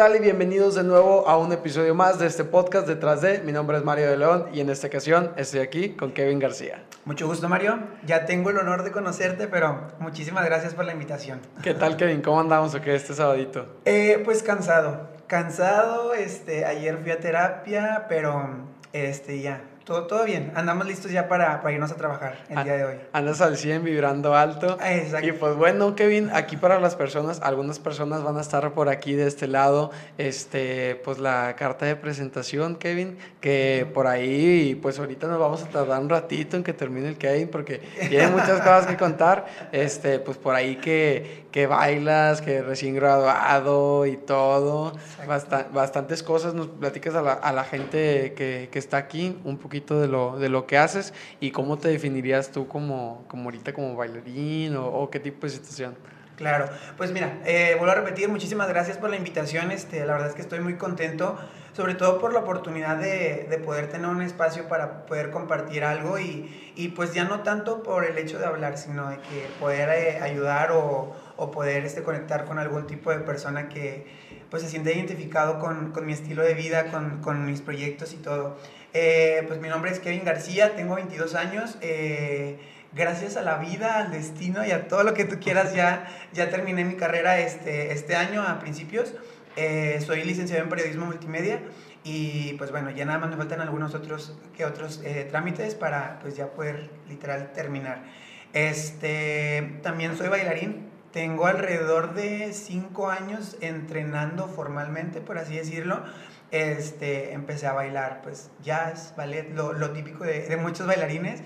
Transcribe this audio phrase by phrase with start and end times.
[0.00, 0.16] Hey, ¿qué tal?
[0.16, 3.40] Y bienvenidos de nuevo a un episodio más de este podcast Detrás de.
[3.40, 6.84] Mi nombre es Mario de León y en esta ocasión estoy aquí con Kevin García.
[7.04, 7.78] Mucho gusto, Mario.
[8.06, 11.40] Ya tengo el honor de conocerte, pero muchísimas gracias por la invitación.
[11.62, 12.22] ¿Qué tal, Kevin?
[12.22, 13.66] ¿Cómo andamos o qué este sabadito?
[13.84, 15.10] Eh, pues cansado.
[15.26, 18.48] Cansado, este, ayer fui a terapia, pero
[18.94, 19.60] este, ya,
[19.90, 20.52] todo, todo bien.
[20.54, 22.94] Andamos listos ya para, para irnos a trabajar el día de hoy.
[23.12, 24.78] Andas al 100 vibrando alto.
[24.80, 25.26] Exacto.
[25.26, 29.14] Y pues bueno, Kevin, aquí para las personas, algunas personas van a estar por aquí
[29.14, 35.26] de este lado, este, pues la carta de presentación, Kevin, que por ahí, pues ahorita
[35.26, 38.86] nos vamos a tardar un ratito en que termine el Kevin, porque tiene muchas cosas
[38.86, 44.92] que contar, este, pues por ahí que, que bailas, que recién graduado y todo,
[45.26, 49.58] Basta, bastantes cosas, nos platicas a la, a la gente que, que está aquí un
[49.58, 53.72] poquito de lo, de lo que haces y cómo te definirías tú como, como ahorita
[53.72, 55.94] como bailarín o, o qué tipo de situación.
[56.40, 60.28] Claro, pues mira, eh, vuelvo a repetir, muchísimas gracias por la invitación, este, la verdad
[60.28, 61.38] es que estoy muy contento,
[61.74, 66.18] sobre todo por la oportunidad de, de poder tener un espacio para poder compartir algo
[66.18, 69.90] y, y, pues ya no tanto por el hecho de hablar, sino de que poder
[69.90, 74.06] eh, ayudar o, o poder este, conectar con algún tipo de persona que
[74.50, 78.16] pues se siente identificado con, con mi estilo de vida, con, con mis proyectos y
[78.16, 78.58] todo.
[78.92, 81.78] Eh, pues mi nombre es Kevin García, tengo 22 años.
[81.80, 82.58] Eh,
[82.92, 86.50] gracias a la vida, al destino y a todo lo que tú quieras, ya, ya
[86.50, 89.14] terminé mi carrera este, este año a principios.
[89.56, 91.60] Eh, soy licenciado en periodismo multimedia
[92.04, 96.18] y pues bueno, ya nada más me faltan algunos otros que otros eh, trámites para
[96.20, 98.04] pues ya poder literal terminar.
[98.52, 106.02] Este, también soy bailarín, tengo alrededor de 5 años entrenando formalmente, por así decirlo
[106.50, 111.42] este, empecé a bailar pues jazz, ballet, lo, típico de, muchos bailarines.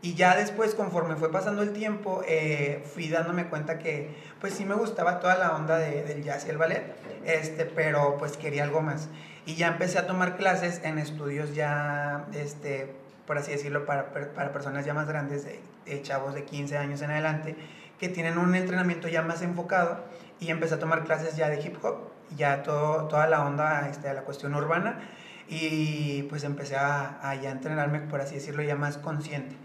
[0.00, 4.64] Y ya después, conforme fue pasando el tiempo, eh, fui dándome cuenta que pues sí
[4.64, 8.62] me gustaba toda la onda de, del jazz y el ballet, este, pero pues quería
[8.62, 9.08] algo más.
[9.44, 12.94] Y ya empecé a tomar clases en estudios ya, este,
[13.26, 17.02] por así decirlo, para, para personas ya más grandes, de, de chavos de 15 años
[17.02, 17.56] en adelante,
[17.98, 20.04] que tienen un entrenamiento ya más enfocado.
[20.40, 24.08] Y empecé a tomar clases ya de hip hop ya todo, toda la onda este,
[24.08, 25.00] a la cuestión urbana
[25.48, 29.56] y pues empecé a, a, ya entrenarme, por así decirlo, ya más consciente.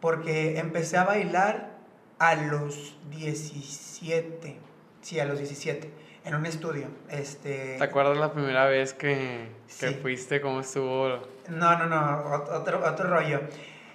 [0.00, 1.70] Porque empecé a bailar
[2.18, 4.58] a los 17,
[5.00, 5.90] sí, a los 17,
[6.24, 6.88] en un estudio.
[7.08, 7.76] Este...
[7.78, 9.94] ¿Te acuerdas la primera vez que, que sí.
[9.94, 10.42] fuiste?
[10.42, 11.08] ¿Cómo estuvo?
[11.48, 13.40] No, no, no, otro, otro rollo.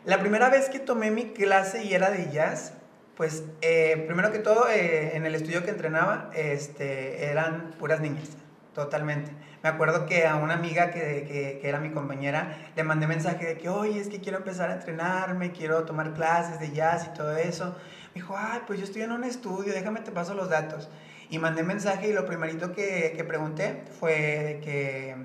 [0.04, 2.74] La primera vez que tomé mi clase y era de jazz,
[3.16, 8.30] pues eh, primero que todo, eh, en el estudio que entrenaba, este, eran puras niñas,
[8.74, 9.32] totalmente.
[9.64, 13.46] Me acuerdo que a una amiga que, que, que, era mi compañera le mandé mensaje
[13.46, 17.18] de que, oye, es que quiero empezar a entrenarme, quiero tomar clases de jazz y
[17.18, 17.76] todo eso.
[18.14, 20.90] Me dijo, ay, pues yo estoy en un estudio, déjame te paso los datos.
[21.30, 25.16] Y mandé mensaje y lo primerito que, que pregunté fue de que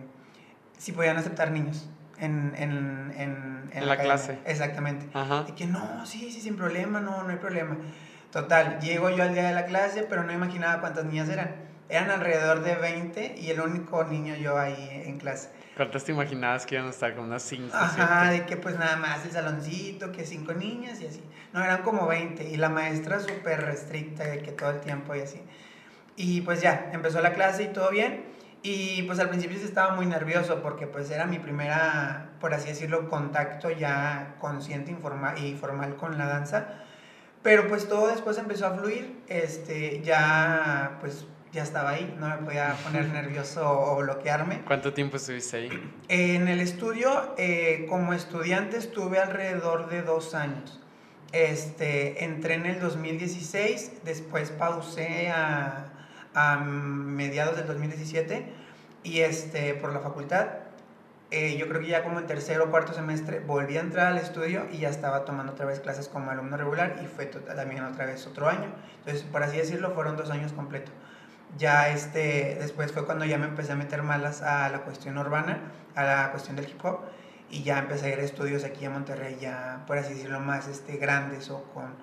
[0.79, 1.89] si podían aceptar niños
[2.21, 4.39] en, en, en, en la, la clase.
[4.45, 5.09] Exactamente.
[5.15, 5.45] Ajá.
[5.49, 7.77] Y que no, sí, sí, sin problema, no, no hay problema.
[8.31, 11.69] Total, llego yo al día de la clase, pero no imaginaba cuántas niñas eran.
[11.89, 15.51] Eran alrededor de 20 y el único niño yo ahí en clase.
[15.77, 17.75] ¿Cuántas te imaginabas que iban a estar con unas 5?
[17.75, 18.41] Ajá, 7?
[18.41, 21.23] de que pues nada más el saloncito, que cinco niñas y así.
[21.53, 25.21] No, eran como 20 y la maestra súper restricta de que todo el tiempo y
[25.21, 25.41] así.
[26.17, 28.25] Y pues ya, empezó la clase y todo bien.
[28.63, 32.69] Y pues al principio sí estaba muy nervioso porque pues era mi primera, por así
[32.69, 36.85] decirlo, contacto ya consciente informal y formal con la danza.
[37.43, 42.37] Pero pues todo después empezó a fluir, este, ya pues ya estaba ahí, no me
[42.37, 44.61] podía poner nervioso o bloquearme.
[44.67, 45.93] ¿Cuánto tiempo estuviste ahí?
[46.09, 50.81] En el estudio, eh, como estudiante estuve alrededor de dos años.
[51.33, 55.90] Este, entré en el 2016, después pausé a
[56.35, 58.45] a mediados del 2017
[59.03, 60.49] y este, por la facultad.
[61.31, 64.19] Eh, yo creo que ya como en tercero o cuarto semestre volví a entrar al
[64.19, 68.07] estudio y ya estaba tomando otra vez clases como alumno regular y fue también otra
[68.07, 68.73] vez otro año.
[68.99, 70.93] Entonces, por así decirlo, fueron dos años completos.
[71.57, 75.59] Ya este, después fue cuando ya me empecé a meter malas a la cuestión urbana,
[75.95, 77.01] a la cuestión del hip hop
[77.49, 80.69] y ya empecé a ir a estudios aquí en Monterrey ya, por así decirlo, más
[80.69, 81.95] este, grandes o con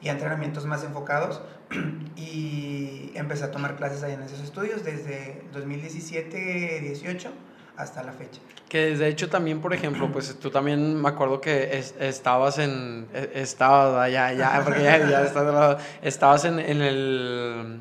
[0.00, 1.40] y entrenamientos más enfocados
[2.16, 7.30] y empecé a tomar clases ahí en esos estudios desde 2017-18
[7.76, 8.40] hasta la fecha.
[8.68, 13.06] Que de hecho también, por ejemplo, pues tú también me acuerdo que es, estabas en,
[13.34, 17.80] estabas, ya, ya, porque ya, ya estás, estabas en, en el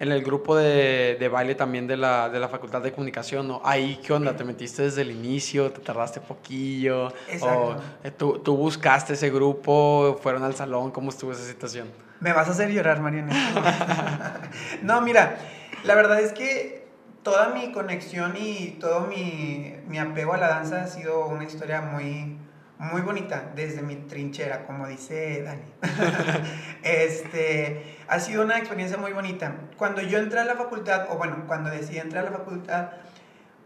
[0.00, 3.60] en el grupo de, de, baile también de la, de la Facultad de Comunicación, ¿no?
[3.64, 4.36] Ahí, ¿qué onda?
[4.36, 5.72] ¿Te metiste desde el inicio?
[5.72, 7.08] ¿Te tardaste poquillo?
[7.28, 7.60] Exacto.
[7.60, 10.18] ¿O eh, tú, tú buscaste ese grupo?
[10.22, 10.92] ¿Fueron al salón?
[10.92, 11.88] ¿Cómo estuvo esa situación?
[12.20, 14.50] Me vas a hacer llorar, Mariana.
[14.82, 15.36] no, mira,
[15.84, 16.86] la verdad es que
[17.24, 21.80] toda mi conexión y todo mi, mi apego a la danza ha sido una historia
[21.80, 22.38] muy,
[22.78, 25.62] muy bonita desde mi trinchera, como dice Dani.
[26.82, 29.54] este, ha sido una experiencia muy bonita.
[29.76, 32.90] Cuando yo entré a la facultad, o bueno, cuando decidí entrar a la facultad,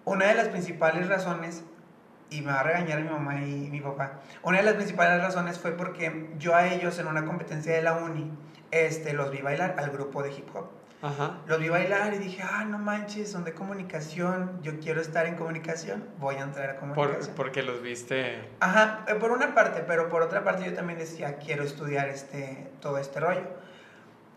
[0.04, 1.62] una de las principales razones,
[2.30, 5.58] y me va a regañar mi mamá y mi papá, una de las principales razones
[5.58, 8.30] fue porque yo a ellos en una competencia de la uni,
[8.70, 10.81] este, los vi bailar al grupo de hip hop.
[11.02, 11.40] Ajá.
[11.46, 15.34] Los vi bailar y dije, ah, no manches, son de comunicación, yo quiero estar en
[15.34, 17.34] comunicación, voy a entrar a comunicación.
[17.34, 18.40] Por, porque los viste.
[18.60, 22.70] Ajá, eh, por una parte, pero por otra parte yo también decía, quiero estudiar este,
[22.80, 23.42] todo este rollo.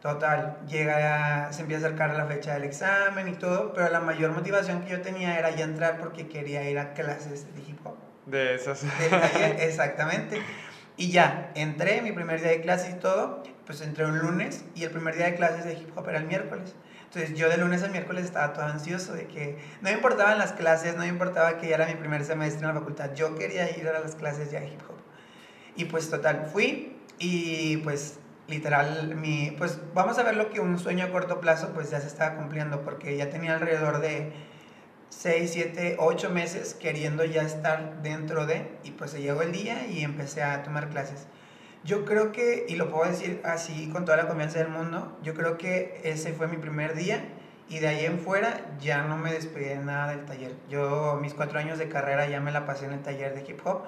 [0.01, 4.31] Total, llega, se empieza a acercar la fecha del examen y todo, pero la mayor
[4.31, 7.95] motivación que yo tenía era ya entrar porque quería ir a clases de hip hop.
[8.25, 8.83] De esas.
[9.59, 10.41] exactamente.
[10.97, 14.83] Y ya, entré, mi primer día de clases y todo, pues entré un lunes y
[14.83, 16.75] el primer día de clases de hip hop era el miércoles.
[17.05, 20.53] Entonces yo de lunes a miércoles estaba todo ansioso de que no me importaban las
[20.53, 23.69] clases, no me importaba que ya era mi primer semestre en la facultad, yo quería
[23.77, 24.97] ir a las clases ya de hip hop.
[25.75, 30.77] Y pues total, fui y pues literal, mi, pues vamos a ver lo que un
[30.77, 34.33] sueño a corto plazo pues ya se estaba cumpliendo porque ya tenía alrededor de
[35.09, 39.87] 6, 7, 8 meses queriendo ya estar dentro de y pues se llegó el día
[39.87, 41.27] y empecé a tomar clases.
[41.85, 45.35] Yo creo que, y lo puedo decir así con toda la confianza del mundo, yo
[45.35, 47.23] creo que ese fue mi primer día
[47.69, 50.55] y de ahí en fuera ya no me despedí de nada del taller.
[50.67, 53.59] Yo mis cuatro años de carrera ya me la pasé en el taller de hip
[53.63, 53.83] hop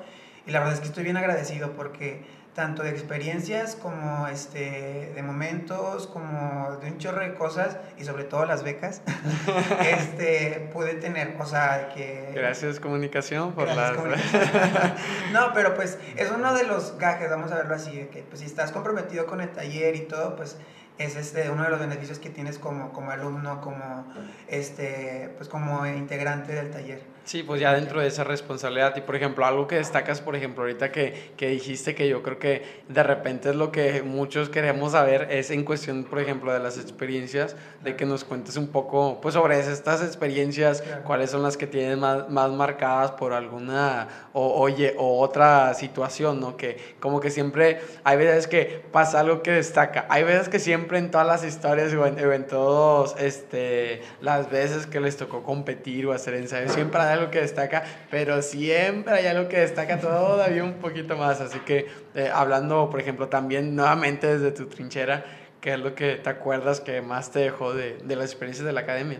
[0.45, 2.23] y la verdad es que estoy bien agradecido porque
[2.57, 8.23] tanto de experiencias como este, de momentos, como de un chorro de cosas y sobre
[8.23, 9.03] todo las becas,
[9.85, 12.31] este, pude tener, o sea, que...
[12.33, 13.95] Gracias comunicación por las...
[15.33, 18.39] no, pero pues es uno de los gajes, vamos a verlo así, de que pues
[18.39, 20.57] si estás comprometido con el taller y todo, pues
[20.97, 24.11] es este, uno de los beneficios que tienes como, como alumno, como,
[24.47, 27.16] este, pues como integrante del taller.
[27.27, 28.95] Sí, pues ya dentro de esa responsabilidad.
[28.95, 32.39] Y por ejemplo algo que destacas, por ejemplo, ahorita que, que, dijiste que yo creo
[32.39, 36.59] que de repente es lo que muchos queremos saber, es en cuestión, por ejemplo, de
[36.59, 41.57] las experiencias, de que nos cuentes un poco pues sobre estas experiencias, cuáles son las
[41.57, 46.55] que tienes más, más marcadas por alguna o, oye, o otra situación, ¿no?
[46.55, 50.97] Que como que siempre hay veces que pasa algo que destaca, hay veces que siempre
[50.97, 56.05] en todas las historias o en, en todos este, las veces que les tocó competir
[56.05, 60.63] o hacer ensayos, siempre hay algo que destaca, pero siempre hay algo que destaca todavía
[60.63, 61.41] un poquito más.
[61.41, 65.25] Así que eh, hablando, por ejemplo, también nuevamente desde tu trinchera,
[65.61, 68.73] ¿qué es lo que te acuerdas que más te dejó de, de las experiencias de
[68.73, 69.19] la academia?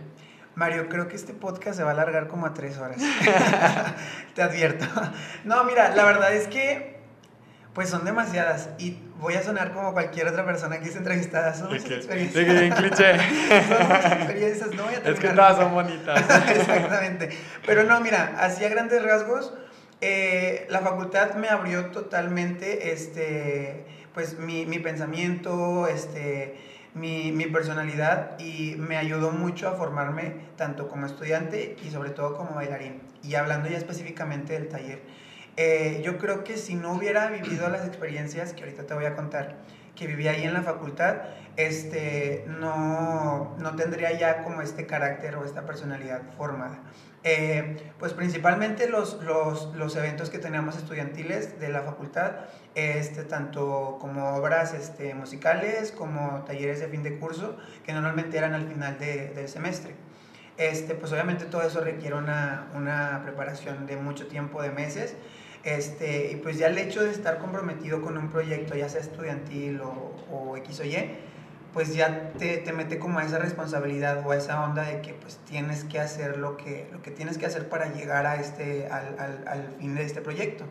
[0.54, 2.98] Mario, creo que este podcast se va a alargar como a tres horas.
[4.34, 4.86] te advierto.
[5.44, 6.98] No, mira, la verdad es que
[7.74, 11.54] pues son demasiadas y voy a sonar como cualquier otra persona que esté entrevistada.
[11.54, 12.46] Son muchas experiencias.
[12.46, 13.16] De bien cliché.
[13.16, 16.20] son muchas experiencias, no voy a Es que todas son bonitas.
[16.50, 17.30] Exactamente.
[17.66, 19.52] Pero no, mira, así a grandes rasgos,
[20.00, 23.84] eh, la facultad me abrió totalmente este,
[24.14, 26.56] pues, mi, mi pensamiento, este,
[26.94, 32.36] mi, mi, personalidad y me ayudó mucho a formarme tanto como estudiante y sobre todo
[32.36, 33.02] como bailarín.
[33.24, 35.17] Y hablando ya específicamente del taller.
[35.60, 39.16] Eh, yo creo que si no hubiera vivido las experiencias que ahorita te voy a
[39.16, 39.56] contar,
[39.96, 41.16] que viví ahí en la facultad,
[41.56, 46.78] este, no, no tendría ya como este carácter o esta personalidad formada.
[47.24, 52.36] Eh, pues principalmente los, los, los, eventos que teníamos estudiantiles de la facultad,
[52.76, 58.54] este, tanto como obras este, musicales como talleres de fin de curso, que normalmente eran
[58.54, 59.96] al final de, del semestre.
[60.56, 65.16] Este, pues obviamente todo eso requiere una, una preparación de mucho tiempo, de meses,
[65.76, 69.80] este, y pues ya el hecho de estar comprometido con un proyecto, ya sea estudiantil
[69.80, 70.96] o, o X o Y,
[71.72, 75.14] pues ya te, te, mete como a esa responsabilidad o a esa onda de que
[75.14, 78.86] pues tienes que hacer lo que, lo que tienes que hacer para llegar a este,
[78.86, 80.64] al, al, al fin de este proyecto.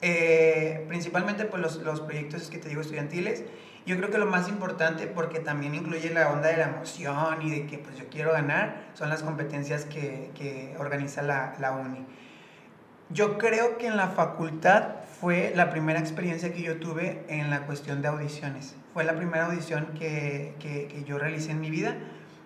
[0.00, 3.42] Eh, principalmente pues los, los proyectos que te digo estudiantiles,
[3.84, 7.50] yo creo que lo más importante, porque también incluye la onda de la emoción y
[7.50, 12.04] de que pues yo quiero ganar, son las competencias que, que organiza la, la uni.
[13.10, 17.66] Yo creo que en la facultad fue la primera experiencia que yo tuve en la
[17.66, 18.76] cuestión de audiciones.
[18.92, 21.96] Fue la primera audición que, que, yo realicé en mi vida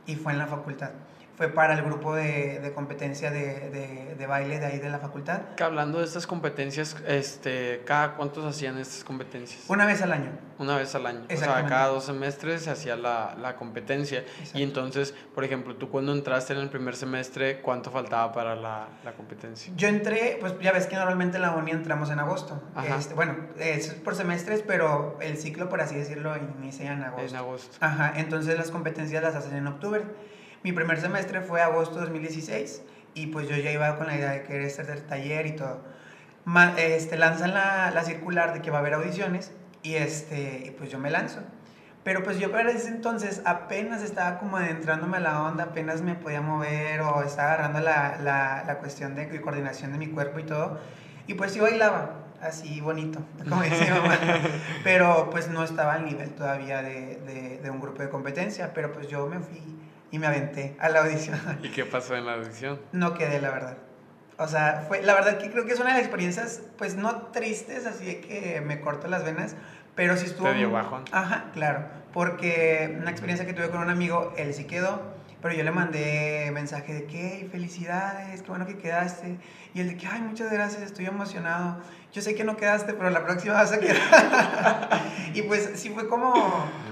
[0.06, 0.90] y fue en la facultad
[1.36, 4.98] fue para el grupo de, de competencia de, de, de, baile de ahí de la
[4.98, 5.40] facultad.
[5.56, 9.64] Que hablando de estas competencias, este, ¿cada cuántos hacían estas competencias?
[9.68, 10.30] Una vez al año.
[10.58, 11.22] Una vez al año.
[11.32, 14.20] O sea, cada dos semestres se hacía la, la competencia.
[14.20, 14.58] Exacto.
[14.58, 18.88] Y entonces, por ejemplo, tú cuando entraste en el primer semestre, ¿cuánto faltaba para la,
[19.02, 19.72] la competencia?
[19.76, 22.62] Yo entré, pues ya ves que normalmente en la uni entramos en agosto.
[22.96, 27.26] Este, bueno, es por semestres, pero el ciclo, por así decirlo, inicia en agosto.
[27.26, 27.76] En agosto.
[27.80, 30.04] Ajá, entonces las competencias las hacen en octubre.
[30.62, 32.82] Mi primer semestre fue agosto de 2016
[33.14, 35.82] y pues yo ya iba con la idea de querer hacer taller y todo.
[36.76, 39.52] este, lanzan la, la, circular de que va a haber audiciones
[39.82, 41.40] y, este, y pues yo me lanzo.
[42.04, 46.14] Pero pues yo para ese entonces apenas estaba como adentrándome a la onda, apenas me
[46.14, 50.44] podía mover o estaba agarrando la, la, la cuestión de coordinación de mi cuerpo y
[50.44, 50.78] todo.
[51.26, 54.18] Y pues yo bailaba, así bonito, como decía mamá.
[54.84, 58.92] pero pues no estaba al nivel todavía de, de, de, un grupo de competencia, pero
[58.92, 59.60] pues yo me fui
[60.12, 61.40] y me aventé a la audición.
[61.64, 62.80] ¿Y qué pasó en la audición?
[62.92, 63.78] No quedé, la verdad.
[64.38, 67.28] O sea, fue, la verdad que creo que es una de las experiencias, pues no
[67.32, 69.56] tristes, así de que me corto las venas,
[69.94, 70.48] pero sí estuvo...
[70.48, 71.04] Te dio bajón.
[71.12, 71.86] Ajá, claro.
[72.12, 75.00] Porque una experiencia que tuve con un amigo, él sí quedó,
[75.42, 79.38] pero yo le mandé mensaje de que, felicidades, qué bueno que quedaste.
[79.74, 81.80] Y él de que, ay, muchas gracias, estoy emocionado.
[82.12, 85.02] Yo sé que no quedaste, pero la próxima vas a quedar.
[85.34, 86.32] y pues sí fue como,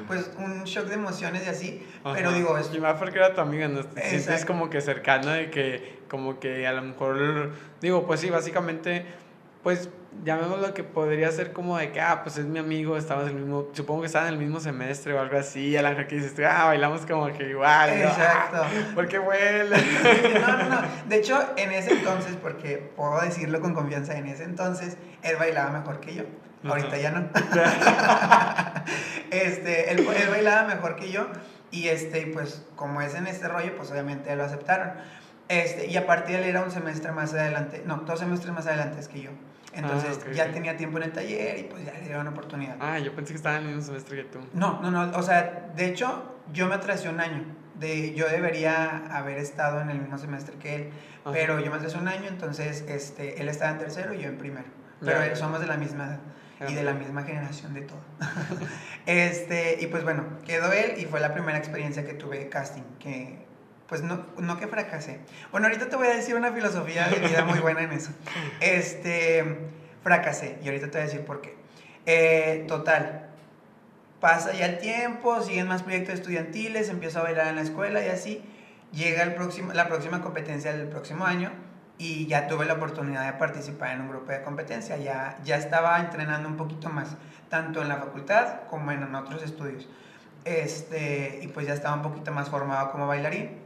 [0.08, 1.86] pues, un shock de emociones y así.
[2.12, 2.58] Pero digo...
[2.58, 2.74] Es...
[2.74, 3.80] Y más porque era tu amiga, ¿no?
[3.96, 9.06] es como que cercana de que, como que a lo mejor, digo, pues sí, básicamente,
[9.62, 9.88] pues
[10.24, 13.42] llamémoslo que podría ser como de que, ah, pues es mi amigo, estamos en el
[13.42, 16.34] mismo, supongo que estaban en el mismo semestre o algo así, a la que dices,
[16.46, 17.90] ah, bailamos como que igual.
[17.90, 18.56] Exacto.
[18.56, 18.62] ¿no?
[18.62, 19.76] Ah, porque huele.
[20.40, 20.82] no, no, no.
[21.08, 25.70] De hecho, en ese entonces, porque puedo decirlo con confianza, en ese entonces, él bailaba
[25.70, 26.24] mejor que yo.
[26.62, 27.20] Ahorita ya no.
[29.30, 31.26] este, él, él, bailaba mejor que yo
[31.70, 34.92] y este, pues como es en este rollo, pues obviamente lo aceptaron.
[35.48, 39.22] Este, y aparte él era un semestre más adelante, no, dos semestres más adelante que
[39.22, 39.30] yo.
[39.72, 42.76] Entonces ah, ya tenía tiempo en el taller y pues ya le dieron oportunidad.
[42.80, 44.38] Ah, yo pensé que estaba en el mismo semestre que tú.
[44.52, 45.16] No, no, no.
[45.16, 47.44] O sea, de hecho, yo me atrasé un año.
[47.78, 50.90] De, yo debería haber estado en el mismo semestre que él,
[51.32, 54.36] pero yo me atrasé un año, entonces este, él estaba en tercero y yo en
[54.36, 54.66] primero.
[55.02, 56.20] Pero somos de la misma edad
[56.68, 58.00] y de la misma generación de todo.
[59.06, 63.39] este, y pues bueno, quedó él y fue la primera experiencia que tuve casting, que
[63.90, 65.18] pues no, no que fracasé.
[65.50, 68.12] Bueno, ahorita te voy a decir una filosofía de vida muy buena en eso.
[68.60, 69.44] Este,
[70.04, 71.56] fracasé y ahorita te voy a decir por qué.
[72.06, 73.30] Eh, total,
[74.20, 78.08] pasa ya el tiempo, siguen más proyectos estudiantiles, empiezo a bailar en la escuela y
[78.08, 78.44] así.
[78.92, 81.50] Llega el próximo, la próxima competencia del próximo año
[81.98, 84.98] y ya tuve la oportunidad de participar en un grupo de competencia.
[84.98, 87.16] Ya, ya estaba entrenando un poquito más,
[87.48, 89.88] tanto en la facultad como en otros estudios.
[90.44, 93.59] Este, y pues ya estaba un poquito más formado como bailarín.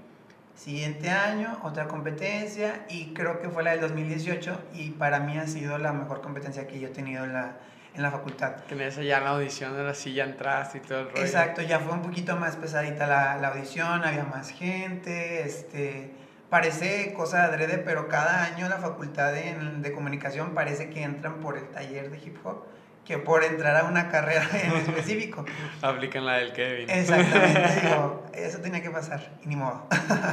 [0.56, 5.46] Siguiente año, otra competencia y creo que fue la del 2018 y para mí ha
[5.46, 7.56] sido la mejor competencia que yo he tenido en la,
[7.94, 8.56] en la facultad.
[8.68, 11.20] Que en ya la audición era así, ya entraste y todo el rollo.
[11.20, 16.12] Exacto, ya fue un poquito más pesadita la, la audición, había más gente, este,
[16.48, 21.40] parece cosa de adrede, pero cada año la facultad de, de comunicación parece que entran
[21.40, 22.64] por el taller de hip hop
[23.04, 25.44] que por entrar a una carrera en específico.
[25.82, 26.88] Aplican la del Kevin.
[26.88, 29.86] Exactamente, digo, eso tenía que pasar, y ni modo.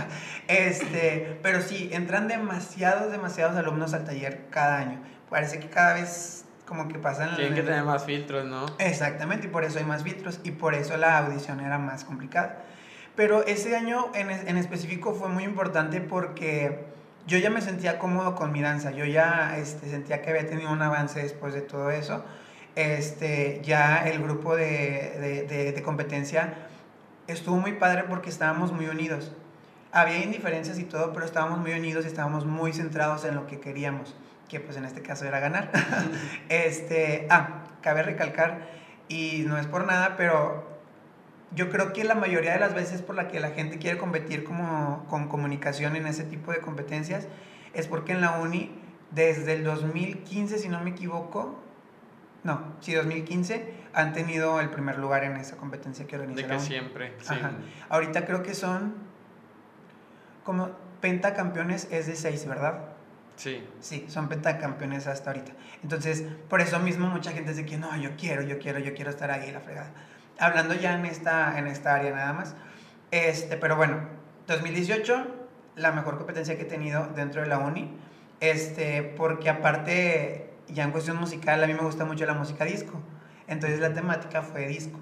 [0.48, 5.02] este, pero sí, entran demasiados, demasiados alumnos al taller cada año.
[5.30, 7.36] Parece que cada vez como que pasan...
[7.36, 8.66] Tienen que tener más filtros, ¿no?
[8.80, 12.64] Exactamente, y por eso hay más filtros, y por eso la audición era más complicada.
[13.18, 16.86] Pero ese año en, en específico fue muy importante porque
[17.28, 20.72] yo ya me sentía cómodo con mi danza, yo ya este, sentía que había tenido
[20.72, 22.24] un avance después de todo eso
[22.76, 26.54] este, ya el grupo de, de, de, competencia
[27.28, 29.32] estuvo muy padre porque estábamos muy unidos.
[29.92, 33.60] Había indiferencias y todo, pero estábamos muy unidos y estábamos muy centrados en lo que
[33.60, 34.16] queríamos,
[34.48, 35.70] que pues en este caso era ganar.
[36.50, 38.70] este, ah, cabe recalcar,
[39.12, 40.64] y no es por nada, pero
[41.54, 44.46] yo creo que la mayoría de las veces por la que la gente quiere competir
[44.46, 47.28] como, con comunicación en ese tipo de competencias
[47.74, 48.72] es porque en la uni,
[49.12, 51.60] desde el 2015, si no me equivoco,
[52.44, 56.50] no, sí, 2015 han tenido el primer lugar en esa competencia que organizaron.
[56.50, 57.36] De que siempre, sí.
[57.90, 58.96] Ahorita creo que son
[60.44, 60.72] como
[61.02, 62.86] pentacampeones es de seis, ¿verdad?
[63.36, 63.68] Sí.
[63.80, 65.52] Sí, son pentacampeones hasta ahorita.
[65.84, 69.12] Entonces, por eso mismo mucha gente dice que no, yo quiero, yo quiero, yo quiero
[69.12, 69.92] estar ahí, la fregada.
[70.40, 72.56] Hablando ya en esta, en esta área nada más.
[73.12, 74.00] Este, pero bueno,
[74.48, 75.28] 2018,
[75.76, 77.98] la mejor competencia que he tenido dentro de la uni.
[78.40, 83.00] Este, porque aparte ya en cuestión musical, a mí me gusta mucho la música disco.
[83.48, 85.00] Entonces la temática fue disco.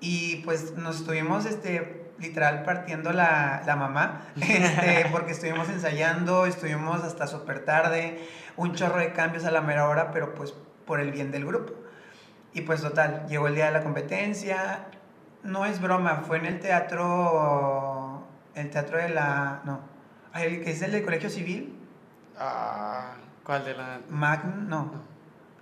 [0.00, 7.02] Y pues nos estuvimos, este, literal, partiendo la, la mamá, este, porque estuvimos ensayando, estuvimos
[7.02, 8.18] hasta súper tarde,
[8.56, 10.54] un chorro de cambios a la mera hora, pero pues
[10.86, 11.72] por el bien del grupo.
[12.52, 14.86] Y pues total, llegó el día de la competencia,
[15.42, 19.80] no es broma, fue en el teatro, el teatro de la, no,
[20.34, 21.78] que es el del Colegio Civil.
[22.38, 23.14] Ah.
[23.44, 24.00] ¿Cuál de la...?
[24.08, 24.92] Magna, no.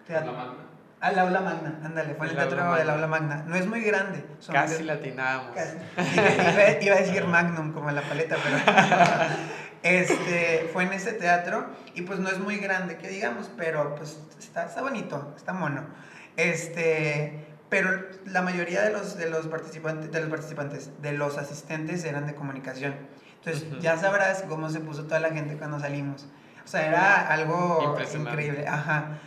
[0.09, 0.73] ¿La Magna?
[1.03, 3.43] Al aula magna, ándale, fue en el, teatro del aula magna.
[3.49, 4.25] No es muy grande.
[4.53, 5.57] Casi latinábamos.
[5.57, 8.57] Iba, iba, a decir magnum como en la paleta, pero
[9.83, 14.17] este, fue en ese teatro y pues no es muy grande, que digamos, pero pues
[14.39, 15.83] está, está bonito, está mono.
[16.37, 17.91] Este, pero
[18.27, 22.37] la mayoría de los, de los participantes, de los participantes, de los asistentes eran de
[22.37, 22.95] comunicación.
[23.45, 26.29] Entonces, ya sabrás cómo se puso toda la gente cuando salimos.
[26.65, 28.67] O sea, era algo increíble.
[28.67, 29.19] Ajá.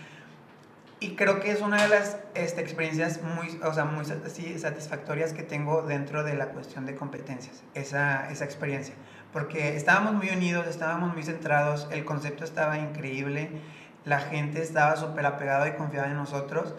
[1.00, 5.44] Y creo que es una de las este, experiencias muy, o sea, muy satisfactorias que
[5.44, 8.96] tengo dentro de la cuestión de competencias, esa, esa experiencia.
[9.34, 13.50] Porque estábamos muy unidos, estábamos muy centrados, el concepto estaba increíble,
[14.06, 16.74] la gente estaba súper apegada y confiada en nosotros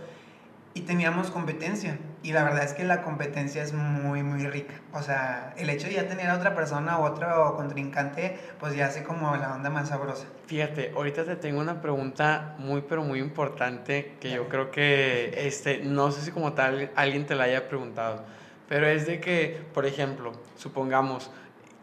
[0.76, 1.98] y teníamos competencia.
[2.22, 4.74] Y la verdad es que la competencia es muy, muy rica.
[4.92, 8.86] O sea, el hecho de ya tener a otra persona u otro contrincante, pues ya
[8.86, 10.26] hace como la onda más sabrosa.
[10.46, 15.78] Fíjate, ahorita te tengo una pregunta muy, pero muy importante que yo creo que, este,
[15.78, 18.24] no sé si como tal alguien te la haya preguntado,
[18.68, 21.30] pero es de que, por ejemplo, supongamos,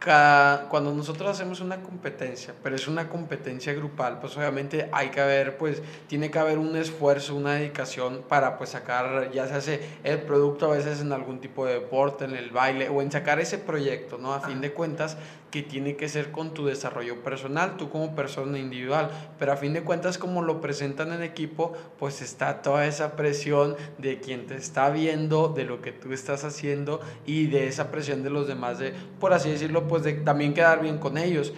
[0.03, 5.57] cuando nosotros hacemos una competencia, pero es una competencia grupal, pues obviamente hay que haber,
[5.57, 10.22] pues tiene que haber un esfuerzo, una dedicación para pues sacar, ya se hace el
[10.24, 13.57] producto a veces en algún tipo de deporte, en el baile o en sacar ese
[13.57, 14.33] proyecto, ¿no?
[14.33, 15.17] A fin de cuentas,
[15.53, 19.74] que tiene que ser con tu desarrollo personal, tú como persona individual, pero a fin
[19.74, 24.55] de cuentas como lo presentan en equipo, pues está toda esa presión de quien te
[24.55, 28.79] está viendo, de lo que tú estás haciendo y de esa presión de los demás,
[28.79, 31.54] de, por así decirlo, pues de también quedar bien con ellos.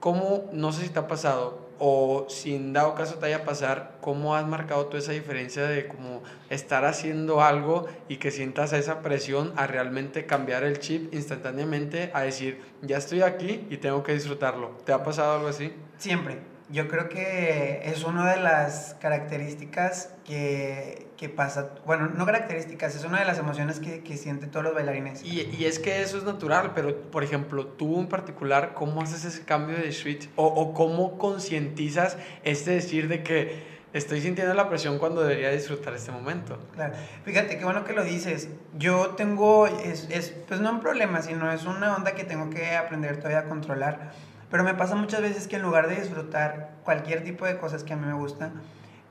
[0.00, 3.98] ¿Cómo, no sé si te ha pasado, o si en dado caso te haya pasar,
[4.00, 9.02] ¿cómo has marcado tú esa diferencia de como estar haciendo algo y que sientas esa
[9.02, 14.14] presión a realmente cambiar el chip instantáneamente a decir, ya estoy aquí y tengo que
[14.14, 14.78] disfrutarlo?
[14.86, 15.70] ¿Te ha pasado algo así?
[15.98, 16.38] Siempre.
[16.70, 23.04] Yo creo que es una de las características que, que, pasa, bueno, no características, es
[23.04, 25.22] una de las emociones que, que sienten todos los bailarines.
[25.24, 29.24] Y, y, es que eso es natural, pero por ejemplo, tú en particular, ¿cómo haces
[29.24, 30.28] ese cambio de switch?
[30.36, 35.94] ¿O, o cómo concientizas este decir de que estoy sintiendo la presión cuando debería disfrutar
[35.94, 36.58] este momento?
[36.74, 38.48] Claro, fíjate qué bueno que lo dices.
[38.76, 42.76] Yo tengo, es, es pues no un problema, sino es una onda que tengo que
[42.76, 44.12] aprender todavía a controlar
[44.54, 47.92] pero me pasa muchas veces que en lugar de disfrutar cualquier tipo de cosas que
[47.92, 48.52] a mí me gustan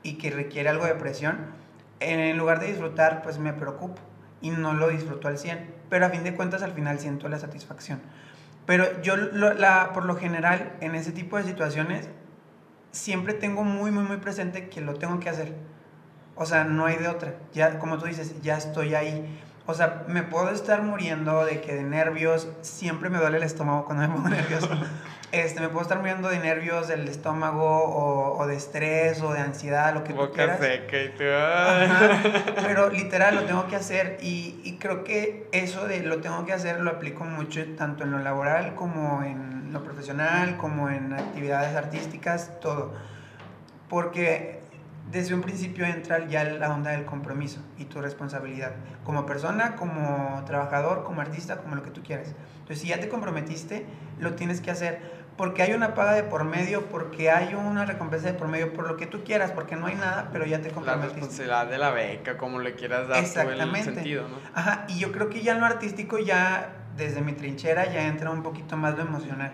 [0.02, 1.36] y que requiere algo de presión,
[2.12, 4.00] en lugar de disfrutar, pues me preocupo
[4.40, 5.74] y no lo disfruto al 100.
[5.88, 8.00] Pero a fin de cuentas, al final siento la satisfacción.
[8.66, 12.08] Pero yo, la, por lo general, en ese tipo de situaciones,
[12.90, 15.54] siempre tengo muy, muy, muy presente que lo tengo que hacer.
[16.36, 17.34] O sea, no hay de otra.
[17.52, 19.40] Ya, como tú dices, ya estoy ahí.
[19.66, 23.84] O sea, me puedo estar muriendo de que de nervios, siempre me duele el estómago
[23.84, 24.68] cuando me pongo nervioso.
[25.34, 29.40] Este, me puedo estar muriendo de nervios del estómago o, o de estrés o de
[29.40, 30.60] ansiedad, lo que tú quieras.
[30.60, 31.10] Seca y
[32.62, 36.52] pero literal lo tengo que hacer y, y, creo que eso de lo tengo que
[36.52, 41.74] hacer lo aplico mucho tanto en lo laboral como en lo profesional, como en actividades
[41.74, 42.94] artísticas, todo.
[43.88, 44.60] Porque
[45.10, 48.72] desde un principio entra ya la onda del compromiso y tu responsabilidad,
[49.04, 52.34] como persona, como trabajador, como artista, como lo que tú quieras.
[52.60, 53.84] Entonces, si ya te comprometiste,
[54.18, 58.28] lo tienes que hacer porque hay una paga de por medio, porque hay una recompensa
[58.28, 60.70] de por medio, por lo que tú quieras, porque no hay nada, pero ya te
[60.70, 61.14] comprometiste.
[61.14, 63.78] La responsabilidad de la beca, como le quieras dar Exactamente.
[63.78, 64.36] el sentido, ¿no?
[64.54, 68.30] Ajá, y yo creo que ya en lo artístico ya, desde mi trinchera, ya entra
[68.30, 69.52] un poquito más lo emocional.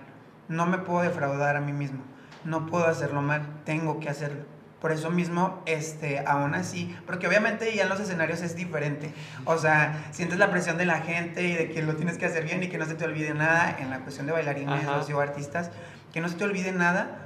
[0.49, 2.03] No me puedo defraudar a mí mismo,
[2.45, 4.45] no puedo hacerlo mal, tengo que hacerlo.
[4.81, 9.13] Por eso mismo, este, aún así, porque obviamente ya en los escenarios es diferente.
[9.45, 12.45] O sea, sientes la presión de la gente y de que lo tienes que hacer
[12.45, 15.71] bien y que no se te olvide nada en la cuestión de bailarines o artistas,
[16.15, 17.19] que no se te olvide nada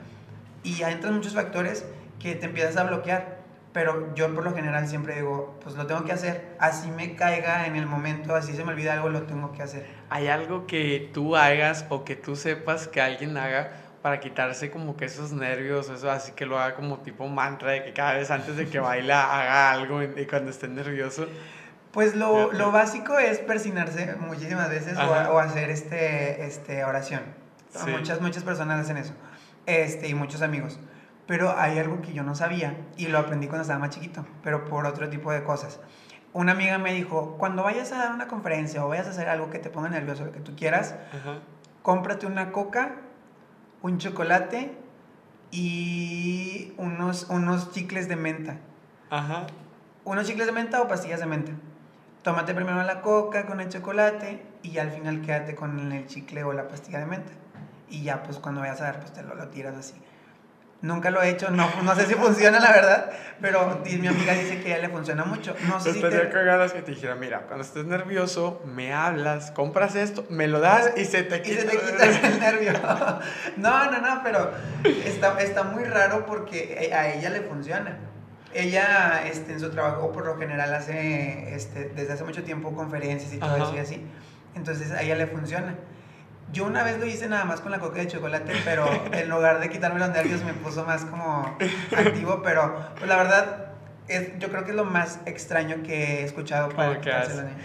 [0.64, 1.84] y ya entran muchos factores
[2.18, 3.44] que te empiezas a bloquear.
[3.72, 7.66] Pero yo por lo general siempre digo, pues lo tengo que hacer, así me caiga
[7.66, 9.84] en el momento, así se me olvida algo, lo tengo que hacer.
[10.10, 13.72] ¿Hay algo que tú hagas o que tú sepas que alguien haga
[14.04, 17.84] para quitarse como que esos nervios, eso así que lo haga como tipo mantra de
[17.84, 21.26] que cada vez antes de que baila haga algo y cuando esté nervioso.
[21.90, 27.22] Pues lo, lo básico es persinarse muchísimas veces o, hacer este, este oración.
[27.86, 29.14] Muchas, muchas personas hacen eso.
[29.64, 30.78] Este, y muchos amigos.
[31.26, 34.66] Pero hay algo que yo no sabía y lo aprendí cuando estaba más chiquito, pero
[34.66, 35.80] por otro tipo de cosas.
[36.34, 39.48] Una amiga me dijo, cuando vayas a dar una conferencia o vayas a hacer algo
[39.48, 40.94] que te ponga nervioso, lo que tú quieras,
[41.80, 42.96] cómprate una coca
[43.84, 44.72] un chocolate
[45.50, 48.56] y unos, unos chicles de menta.
[49.10, 49.46] Ajá.
[50.04, 51.52] Unos chicles de menta o pastillas de menta.
[52.22, 56.54] Tómate primero la coca con el chocolate y al final quédate con el chicle o
[56.54, 57.32] la pastilla de menta.
[57.90, 59.92] Y ya pues cuando vayas a dar pues te lo, lo tiras así.
[60.84, 64.60] Nunca lo he hecho, no, no sé si funciona la verdad, pero mi amiga dice
[64.60, 65.56] que a ella le funciona mucho.
[65.66, 66.10] No sé si te...
[66.10, 71.06] que te dijera, mira, cuando estés nervioso, me hablas, compras esto, me lo das y
[71.06, 72.72] se te quita, y se te quita el nervio.
[73.56, 74.50] No, no, no, pero
[75.06, 77.96] está, está muy raro porque a ella le funciona.
[78.52, 83.32] Ella este, en su trabajo por lo general hace este, desde hace mucho tiempo conferencias
[83.32, 84.06] y todo eso y así.
[84.54, 85.76] Entonces a ella le funciona.
[86.54, 89.60] Yo una vez lo hice nada más con la coca de chocolate, pero en lugar
[89.60, 91.58] de quitarme los nervios me puso más como
[91.96, 93.74] activo, pero pues, la verdad
[94.06, 97.10] es, yo creo que es lo más extraño que he escuchado para que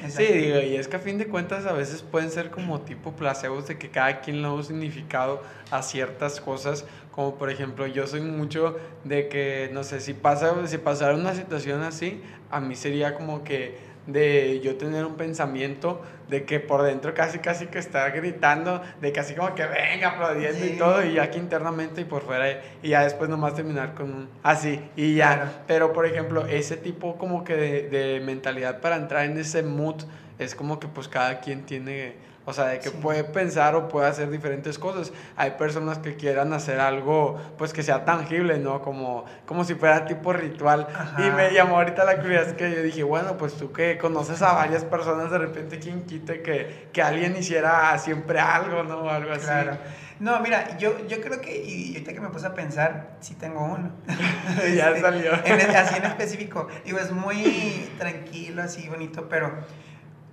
[0.10, 3.12] Sí, digo, y es que a fin de cuentas a veces pueden ser como tipo
[3.12, 7.86] placebos de que cada quien le da un significado a ciertas cosas, como por ejemplo
[7.86, 12.60] yo soy mucho de que, no sé, si, pasa, si pasara una situación así, a
[12.60, 17.68] mí sería como que de yo tener un pensamiento de que por dentro casi casi
[17.68, 22.06] que estar gritando, de casi como que venga aplaudiendo y todo, y aquí internamente y
[22.06, 25.64] por fuera, y ya después nomás terminar con un así, y ya.
[25.68, 30.04] Pero por ejemplo, ese tipo como que de, de mentalidad para entrar en ese mood
[30.38, 34.08] es como que pues cada quien tiene o sea, de que puede pensar o puede
[34.08, 35.14] hacer diferentes cosas.
[35.36, 38.82] Hay personas que quieran hacer algo, pues que sea tangible, ¿no?
[38.82, 40.88] Como, como si fuera tipo ritual.
[41.20, 44.54] Y me llamó ahorita la curiosidad que yo dije, bueno, pues tú que conoces a
[44.54, 49.02] varias personas, de repente, ¿quién quite que, que alguien hiciera siempre algo, ¿no?
[49.02, 49.46] O algo así.
[49.46, 49.78] Claro.
[50.20, 53.64] No, mira, yo, yo creo que, y ahorita que me puse a pensar, sí tengo
[53.64, 53.92] uno.
[54.76, 55.34] ya este, salió.
[55.34, 56.68] así en específico.
[56.84, 59.54] Digo, es muy tranquilo, así bonito, pero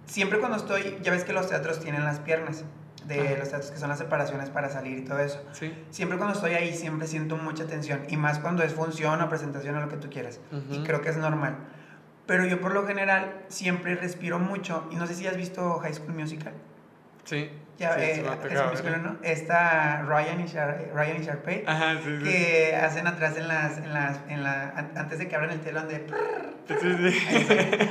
[0.07, 2.65] siempre cuando estoy, ya ves que los teatros tienen las piernas,
[3.07, 5.41] de los teatros que son las separaciones para salir y todo eso.
[5.53, 5.73] Sí.
[5.91, 9.77] Siempre cuando estoy ahí, siempre siento mucha tensión, y más cuando es función o presentación
[9.77, 10.41] o lo que tú quieras.
[10.71, 11.57] Y creo que es normal.
[12.27, 15.95] Pero yo por lo general siempre respiro mucho, y no sé si has visto High
[15.95, 16.55] School Musical.
[17.27, 17.51] Sí.
[17.79, 18.25] Ya, sí, eh,
[19.03, 19.19] ¿no?
[19.23, 20.47] Está Ryan y,
[20.95, 25.19] Ryan y Sharpay, Ajá, sí, que hacen atrás en las, en las, en la, antes
[25.19, 26.07] de que abran el telón de...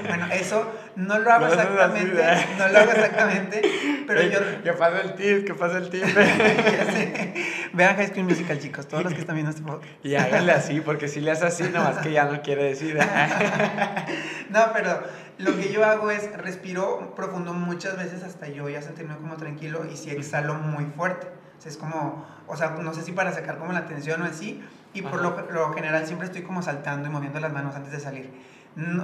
[0.07, 2.23] Bueno, eso no lo hago exactamente,
[2.57, 3.61] no lo hago exactamente,
[4.07, 4.39] pero yo...
[4.63, 6.03] Que pasa el tip, que pasa el tip.
[7.73, 9.93] Vean High School Musical, chicos, todos los que están viendo este podcast.
[10.03, 12.97] Y háganle así, porque si le haces así, nomás que ya no quiere decir.
[14.49, 15.03] no, pero
[15.37, 19.85] lo que yo hago es respiro profundo muchas veces hasta yo ya sentirme como tranquilo
[19.91, 21.27] y si exhalo muy fuerte.
[21.57, 24.25] O sea, es como, o sea, no sé si para sacar como la tensión o
[24.25, 24.63] así.
[24.93, 27.99] Y por lo, lo, general siempre estoy como saltando y moviendo las manos antes de
[27.99, 28.29] salir.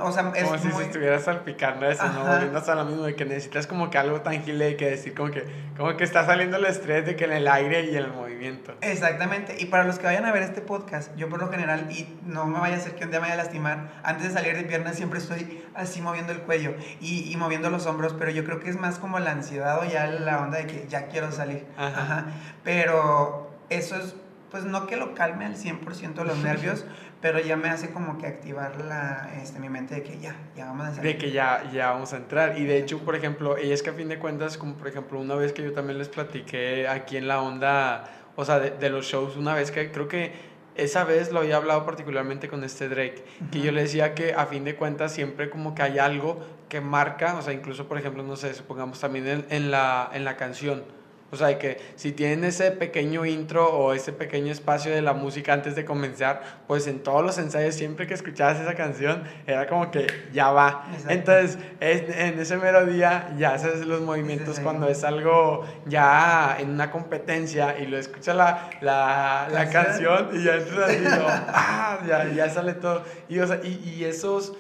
[0.02, 2.26] O sea, es como si se estuviera salpicando eso, ¿no?
[2.26, 5.32] Volviendo a lo mismo de que necesitas como que algo tangible de que decir, como
[5.32, 5.46] que,
[5.78, 8.76] como que está saliendo el estrés de que en el aire y en el movimiento.
[8.82, 9.56] Exactamente.
[9.60, 12.48] Y para los que vayan a ver este podcast, yo por lo general, y no
[12.48, 14.64] me vaya a hacer que un día me vaya a lastimar, antes de salir de
[14.64, 18.60] piernas siempre estoy así moviendo el cuello y, y moviendo los hombros, pero yo creo
[18.60, 21.66] que es más como la ansiedad o ya la onda de que ya quiero salir.
[21.78, 22.26] Ajá.
[22.66, 24.16] Pero eso es,
[24.50, 26.86] pues no que lo calme al 100% los nervios,
[27.22, 30.66] pero ya me hace como que activar la, este, mi mente de que ya, ya
[30.66, 31.14] vamos a salir.
[31.14, 32.58] De que ya, ya vamos a entrar.
[32.58, 35.20] Y de hecho, por ejemplo, ella es que a fin de cuentas, como por ejemplo,
[35.20, 38.06] una vez que yo también les platiqué aquí en la onda,
[38.36, 40.34] o sea, de, los shows, una vez que creo que
[40.74, 44.48] esa vez lo había hablado particularmente con este Drake, que yo le decía que a
[44.48, 48.24] fin de cuentas siempre como que hay algo que marca, o sea, incluso por ejemplo,
[48.24, 50.84] no sé, supongamos también en, en la, en la canción
[51.32, 55.54] o sea, que si tienen ese pequeño intro o ese pequeño espacio de la música
[55.54, 59.92] antes de comenzar, pues en todos los ensayos, siempre que escuchabas esa canción, era como
[59.92, 60.86] que ya va.
[61.08, 66.92] Entonces, en ese mero día ya haces los movimientos cuando es algo ya en una
[66.92, 72.50] competencia y lo escucha la, la, la canción y ya entras así, ah, ya, ya
[72.50, 73.04] sale todo.
[73.30, 74.54] Y, o sea, y, y esos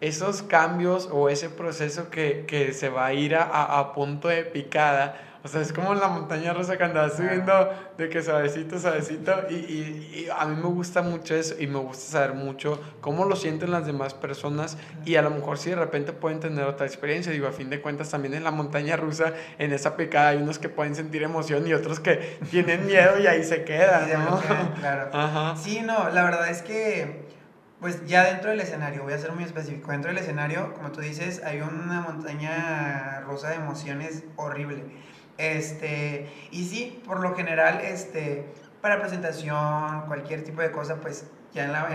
[0.00, 4.44] esos cambios o ese proceso que, que se va a ir a, a punto de
[4.44, 9.32] picada, o sea, es como la montaña rusa que andaba subiendo de que suavecito, suavecito.
[9.48, 13.24] Y, y, y, a mí me gusta mucho eso y me gusta saber mucho cómo
[13.24, 14.76] lo sienten las demás personas.
[15.04, 17.30] Y a lo mejor si de repente pueden tener otra experiencia.
[17.30, 20.58] Digo, a fin de cuentas, también en la montaña rusa, en esa picada, hay unos
[20.58, 24.08] que pueden sentir emoción y otros que tienen miedo y ahí se quedan.
[24.24, 24.40] ¿no?
[24.80, 25.10] claro.
[25.12, 25.54] Ajá.
[25.56, 27.28] Sí, no, la verdad es que
[27.80, 31.00] pues ya dentro del escenario, voy a ser muy específico, dentro del escenario, como tú
[31.00, 34.84] dices, hay una montaña rusa de emociones horrible.
[35.38, 38.44] Este, y sí, por lo general, este,
[38.80, 41.88] para presentación, cualquier tipo de cosa, pues ya en la,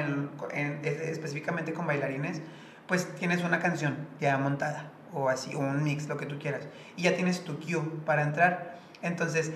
[0.51, 2.41] en, específicamente con bailarines,
[2.87, 6.67] pues tienes una canción ya montada o así, o un mix, lo que tú quieras.
[6.95, 8.77] Y ya tienes tu cue para entrar.
[9.01, 9.51] Entonces,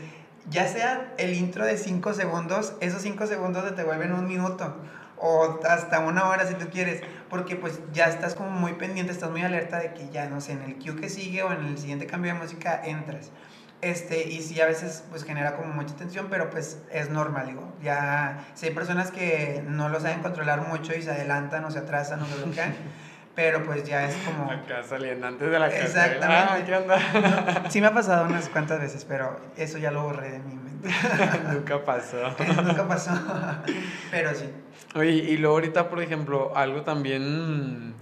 [0.49, 4.75] ya sea el intro de 5 segundos, esos 5 segundos te vuelven un minuto
[5.19, 9.31] o hasta una hora si tú quieres, porque pues ya estás como muy pendiente, estás
[9.31, 11.77] muy alerta de que ya, no sé, en el cue que sigue o en el
[11.77, 13.31] siguiente cambio de música entras.
[13.81, 17.73] Este, y sí, a veces pues genera como mucha tensión, pero pues es normal, digo.
[17.81, 21.79] Ya, si hay personas que no lo saben controlar mucho y se adelantan o se
[21.79, 22.73] atrasan o se bloquean,
[23.35, 24.51] pero pues ya es como...
[24.51, 26.07] Acá saliendo antes de la casa.
[26.07, 26.73] Exactamente.
[26.73, 30.55] Ah, sí me ha pasado unas cuantas veces, pero eso ya lo borré de mi
[30.55, 30.89] mente.
[31.53, 32.17] Nunca pasó.
[32.39, 33.11] Eso nunca pasó,
[34.11, 34.49] pero sí.
[34.95, 37.93] Oye, y luego ahorita, por ejemplo, algo también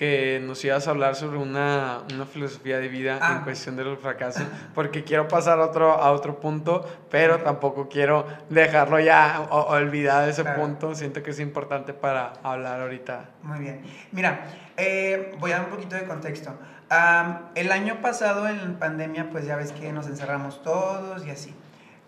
[0.00, 3.40] que nos ibas a hablar sobre una, una filosofía de vida en Ah.
[3.44, 4.40] cuestión del fracaso,
[4.74, 10.26] porque quiero pasar a otro, a otro punto, pero tampoco quiero dejarlo ya o, olvidado
[10.26, 10.58] ese Claro.
[10.62, 10.94] punto.
[10.94, 13.28] Siento que es importante para hablar ahorita.
[13.42, 13.82] Muy bien.
[14.12, 14.46] Mira,
[14.78, 16.58] eh, voy a dar un poquito de contexto.
[16.88, 21.54] Am, el año pasado en pandemia, pues ya ves que nos encerramos todos y así.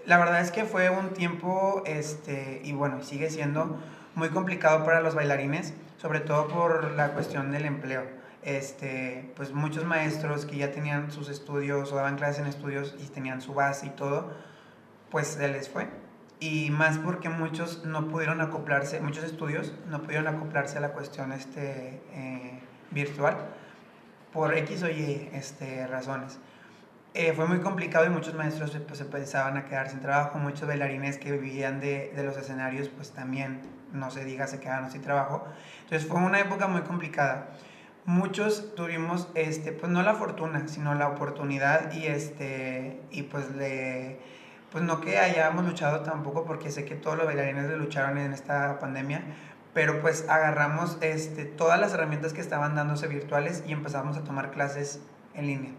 [0.07, 3.77] La verdad es que fue un tiempo, este, y bueno, sigue siendo
[4.15, 8.05] muy complicado para los bailarines, sobre todo por la cuestión del empleo.
[8.43, 13.07] Este, pues muchos maestros que ya tenían sus estudios o daban clases en estudios y
[13.07, 14.33] tenían su base y todo,
[15.11, 15.89] pues se les fue.
[16.41, 21.31] Y más porque muchos no pudieron acoplarse, muchos estudios no pudieron acoplarse a la cuestión
[21.31, 23.37] este, eh, virtual
[24.33, 26.41] por X o Y este, razones.
[27.15, 30.67] Eh, fue muy complicado y muchos maestros pues, se pensaban a quedar sin trabajo, muchos
[30.67, 33.61] bailarines que vivían de, de los escenarios pues también,
[33.93, 35.45] no se diga, se quedaron sin trabajo.
[35.85, 37.49] Entonces fue una época muy complicada.
[38.05, 44.19] Muchos tuvimos, este, pues no la fortuna, sino la oportunidad y, este, y pues le,
[44.73, 48.33] pues no que hayamos luchado tampoco, porque sé que todos los bailarines le lucharon en
[48.33, 49.23] esta pandemia,
[49.73, 54.51] pero pues agarramos este, todas las herramientas que estaban dándose virtuales y empezamos a tomar
[54.51, 55.01] clases
[55.35, 55.71] en línea,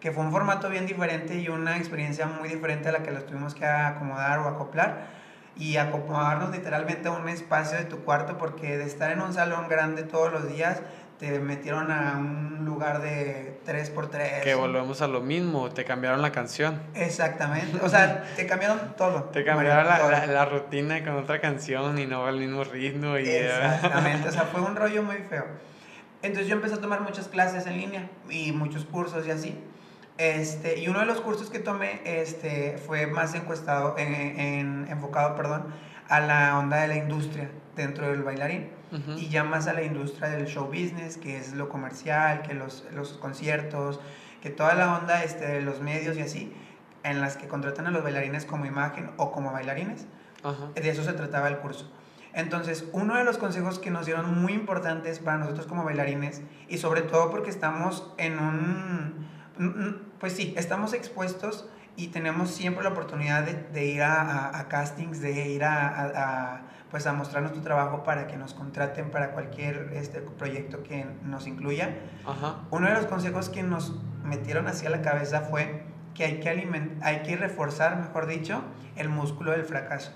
[0.00, 3.26] que fue un formato bien diferente y una experiencia muy diferente a la que los
[3.26, 5.25] tuvimos que acomodar o acoplar
[5.58, 9.68] y acomodarnos literalmente a un espacio de tu cuarto, porque de estar en un salón
[9.68, 10.82] grande todos los días,
[11.18, 14.42] te metieron a un lugar de 3x3.
[14.42, 16.78] Que volvemos a lo mismo, te cambiaron la canción.
[16.92, 19.24] Exactamente, o sea, te cambiaron todo.
[19.24, 20.10] Te cambiaron la, Todo.
[20.10, 23.16] la- la rutina con otra canción y no va al mismo ritmo.
[23.16, 25.46] Y, Exactamente, o sea, fue un rollo muy feo.
[26.20, 29.58] Entonces yo empecé a tomar muchas clases en línea y muchos cursos y así.
[30.18, 35.34] Este, y uno de los cursos que tomé este, fue más encuestado, en, en- enfocado
[35.36, 35.66] perdón,
[36.08, 39.18] a la onda de la industria dentro del bailarín Ujú.
[39.18, 42.86] y ya más a la industria del show business, que es lo comercial, que los,
[42.94, 44.00] los conciertos,
[44.40, 46.52] que toda la onda este, de los medios y así,
[47.02, 50.06] en las que contratan a los bailarines como imagen o como bailarines.
[50.42, 50.68] Ajá.
[50.74, 51.90] De eso se trataba el curso.
[52.32, 56.78] Entonces, uno de los consejos que nos dieron muy importantes para nosotros como bailarines, y
[56.78, 59.26] sobre todo porque estamos en un-
[60.20, 64.68] pues sí, estamos expuestos y tenemos siempre la oportunidad de, de ir a, a- a
[64.68, 66.02] castings, de ir a,
[66.54, 71.04] a- pues a mostrar nuestro trabajo para que nos contraten para cualquier este, proyecto que
[71.24, 71.96] nos incluya.
[72.24, 72.60] Ajá.
[72.70, 75.82] Uno de los consejos que nos metieron hacia la cabeza fue
[76.14, 78.62] que hay que, aliment- hay que reforzar, mejor dicho,
[78.96, 80.12] el músculo del fracaso.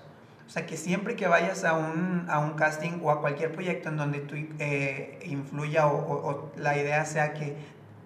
[0.46, 3.88] O sea, que siempre que vayas a un, a un casting o a cualquier proyecto
[3.88, 7.56] en donde tú eh, influya o, o- o la idea sea que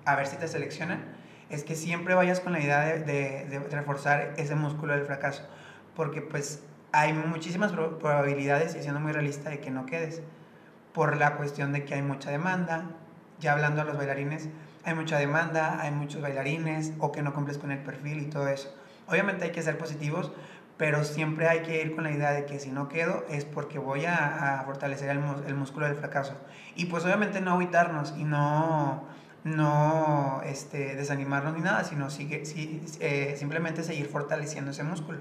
[0.05, 1.05] a ver si te seleccionan,
[1.51, 5.43] es que siempre vayas con la idea de, reforzar ese músculo del fracaso.
[5.95, 10.23] Porque pues hay muchísimas pro- probabilidades, y siendo muy realista, de que no quedes.
[10.93, 12.85] Por la cuestión de que hay mucha demanda,
[13.41, 14.49] ya hablando a los bailarines,
[14.85, 18.49] hay mucha demanda, hay muchos bailarines o que no cumples con el perfil y todo
[18.49, 18.75] eso.
[19.07, 20.31] Obviamente hay que ser positivos,
[20.77, 23.79] pero siempre hay que ir con la idea de que si no quedo es porque
[23.79, 26.35] voy a, fortalecer el músculo del fracaso.
[26.75, 29.05] Y pues obviamente no agüitarnos y no,
[29.45, 35.21] no este, desanimarnos ni nada, sino sigue, sí, eh, simplemente seguir fortaleciendo ese músculo.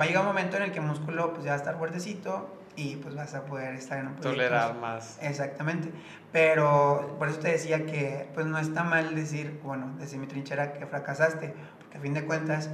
[0.00, 1.78] Va a llegar un momento en el que el músculo pues, ya va a estar
[1.78, 5.18] fuertecito y pues vas a poder estar en un proyecto Tolerar más.
[5.20, 5.90] Exactamente.
[6.32, 10.72] Pero por eso te decía que pues no está mal decir, bueno, desde mi trinchera
[10.72, 12.70] que fracasaste, porque a fin de cuentas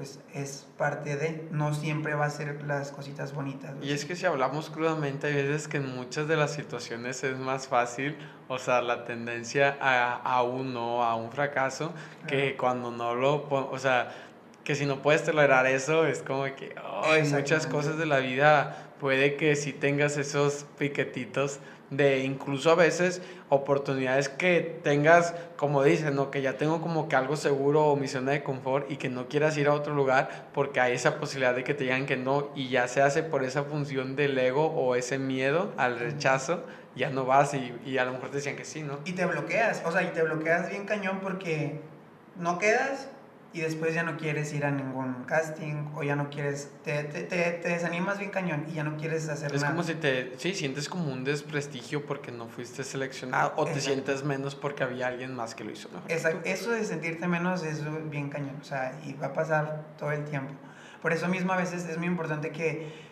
[0.00, 3.74] pues es parte de, no siempre va a ser las cositas bonitas.
[3.82, 7.36] Y es que si hablamos crudamente, hay veces que en muchas de las situaciones es
[7.36, 8.16] más fácil,
[8.48, 11.92] o sea, la tendencia a, a un no, a un fracaso,
[12.26, 14.10] que cuando no lo, o sea,
[14.64, 18.94] que si no puedes tolerar eso, es como que ay, muchas cosas de la vida
[19.00, 21.60] puede que si tengas esos piquetitos
[21.90, 26.30] de incluso a veces oportunidades que tengas, como dicen, ¿no?
[26.30, 29.26] que ya tengo como que algo seguro o mi zona de confort y que no
[29.28, 32.50] quieras ir a otro lugar porque hay esa posibilidad de que te digan que no
[32.54, 37.10] y ya se hace por esa función del ego o ese miedo al rechazo, ya
[37.10, 39.00] no vas y, y a lo mejor te decían que sí, ¿no?
[39.04, 41.80] Y te bloqueas, o sea, y te bloqueas bien cañón porque
[42.36, 43.08] no quedas
[43.52, 47.22] y después ya no quieres ir a ningún casting o ya no quieres, te, te,
[47.24, 49.66] te, desanimas bien cañón y ya no quieres hacer es nada.
[49.66, 53.80] Es como si te, sí, sientes como un desprestigio porque no fuiste seleccionado o te
[53.80, 56.10] sientes menos porque había alguien más que lo hizo mejor.
[56.10, 56.40] Exacto.
[56.44, 60.24] Eso de sentirte menos es bien cañón, o sea, y va a pasar todo el
[60.24, 60.52] tiempo.
[61.02, 63.09] Por eso mismo a veces es muy importante que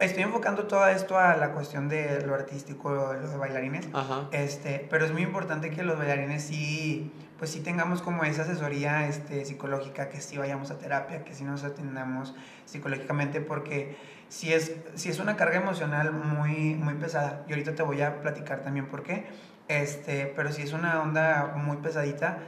[0.00, 3.88] estoy enfocando todo esto a la cuestión de lo artístico, los bailarines.
[4.32, 9.08] Este, pero es muy importante que los bailarines sí, pues sí tengamos como esa asesoría
[9.08, 12.34] este, psicológica, que sí vayamos a terapia, que sí nos atendamos
[12.64, 13.96] psicológicamente, porque
[14.28, 17.44] si es, si es una carga emocional muy, muy pesada.
[17.48, 19.26] Y ahorita te voy a platicar también por qué.
[19.66, 22.38] Este, pero si es una onda muy pesadita,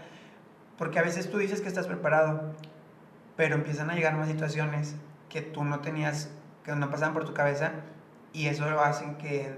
[0.79, 2.55] porque a veces tú dices que estás preparado,
[3.37, 4.95] pero empiezan a llegar más situaciones
[5.29, 6.31] que tú no tenías
[6.65, 7.73] que no pasan por tu cabeza
[8.33, 9.55] y eso lo hace que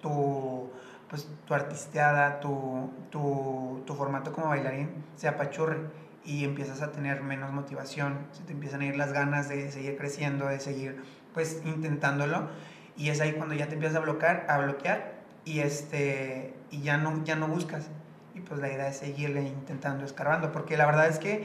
[0.00, 0.70] tu,
[1.08, 5.78] pues, tu artisteada, tu, tu, tu formato como bailarín se apachurre
[6.24, 9.96] y empiezas a tener menos motivación, se te empiezan a ir las ganas de seguir
[9.96, 11.02] creciendo, de seguir
[11.34, 12.48] pues intentándolo
[12.96, 16.96] y es ahí cuando ya te empiezas a bloquear, a bloquear y este y ya
[16.96, 17.88] no ya no buscas.
[18.34, 21.44] Y pues la idea es seguirle intentando escarbando porque la verdad es que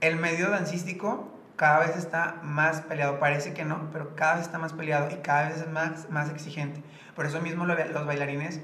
[0.00, 3.18] el medio dancístico cada vez está más peleado.
[3.18, 6.30] Parece que no, pero cada vez está más peleado y cada vez es más, más
[6.30, 6.82] exigente.
[7.14, 8.60] Por eso mismo los bailarines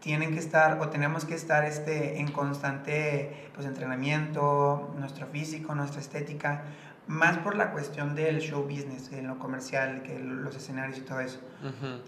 [0.00, 6.00] tienen que estar o tenemos que estar este, en constante pues, entrenamiento, nuestro físico, nuestra
[6.00, 6.62] estética,
[7.06, 11.20] más por la cuestión del show business, en lo comercial, que los escenarios y todo
[11.20, 11.40] eso.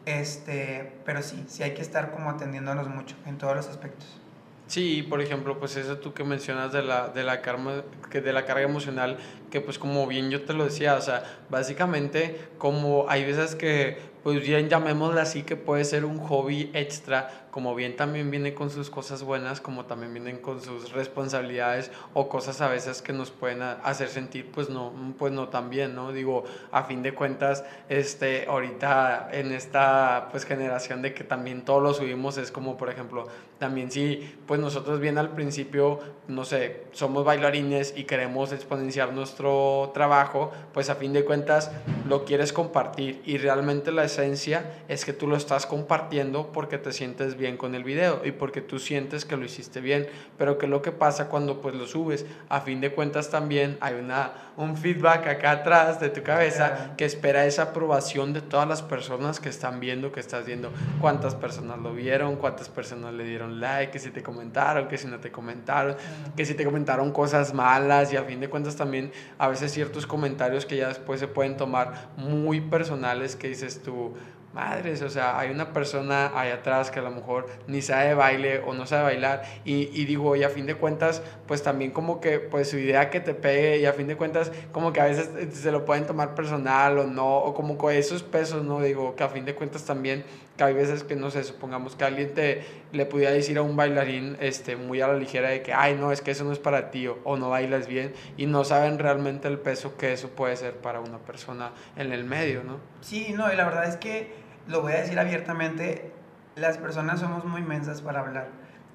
[0.05, 4.21] este, pero sí, sí hay que estar como atendiéndonos mucho en todos los aspectos.
[4.67, 8.33] Sí, por ejemplo, pues eso tú que mencionas de la, de la, karma, que de
[8.33, 9.17] la carga emocional,
[9.49, 13.97] que pues como bien yo te lo decía, o sea, básicamente como hay veces que,
[14.25, 18.71] pues bien llamémosle así, que puede ser un hobby extra, como bien también viene con
[18.71, 23.31] sus cosas buenas, como también vienen con sus responsabilidades o cosas a veces que nos
[23.31, 26.13] pueden hacer sentir pues no, pues no tan bien, ¿no?
[26.13, 31.81] Digo, a fin de cuentas, este, ahorita en esta pues generación de que también todo
[31.81, 36.85] lo subimos es como, por ejemplo, también si pues nosotros bien al principio, no sé,
[36.93, 41.71] somos bailarines y queremos exponenciar nuestro trabajo, pues a fin de cuentas
[42.07, 43.23] lo quieres compartir.
[43.25, 47.75] Y realmente la esencia es que tú lo estás compartiendo porque te sientes bien con
[47.75, 50.07] el video y porque tú sientes que lo hiciste bien,
[50.39, 53.95] pero que lo que pasa cuando pues lo subes, a fin de cuentas también hay
[53.95, 58.83] una, un feedback acá atrás de tu cabeza que espera esa aprobación de todas las
[58.83, 63.46] personas que están viendo, que estás viendo, cuántas personas lo vieron, cuántas personas le dieron
[63.49, 65.97] like, que si te comentaron, que si no te comentaron,
[66.37, 70.07] que si te comentaron cosas malas y a fin de cuentas también a veces ciertos
[70.07, 74.15] comentarios que ya después se pueden tomar muy personales que dices tú,
[74.57, 78.61] madres, o sea, hay una persona ahí atrás que a lo mejor ni sabe baile
[78.61, 82.21] o no sabe bailar y, y, digo, y a fin de cuentas, pues también como
[82.21, 85.05] que, pues su idea que te pegue y a fin de cuentas, como que a
[85.05, 88.81] veces eh, se lo pueden tomar personal o no, o como con esos pesos, ¿no?
[88.81, 90.25] Digo, que a fin de cuentas también,
[90.57, 93.77] que hay veces que, no sé, supongamos que alguien te, le pudiera decir a un
[93.77, 96.59] bailarín, este, muy a la ligera de que, ay, no, es que eso no es
[96.59, 100.31] para ti o, o no bailas bien y no saben realmente el peso que eso
[100.31, 102.79] puede ser para una persona en el medio, ¿no?
[103.01, 104.35] Sí, no, y la verdad es que
[104.67, 106.13] lo voy a decir abiertamente,
[106.57, 108.49] las personas somos muy mensas para hablar.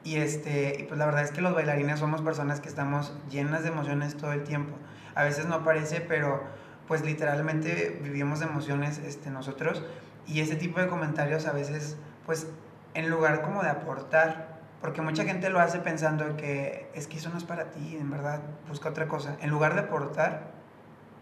[0.04, 3.69] Y, este, pues la verdad es que los bailarines somos personas que estamos llenas de
[3.69, 4.76] emociones todo el tiempo.
[5.13, 6.43] A veces no parece, pero
[6.88, 9.84] pues literalmente vivimos emociones este, nosotros.
[10.28, 12.48] Y ese tipo de comentarios a veces, pues
[12.94, 17.30] en lugar como de aportar, porque mucha gente lo hace pensando que es que eso
[17.30, 19.38] no es para ti, en verdad, busca otra cosa.
[19.42, 20.52] En lugar de aportar,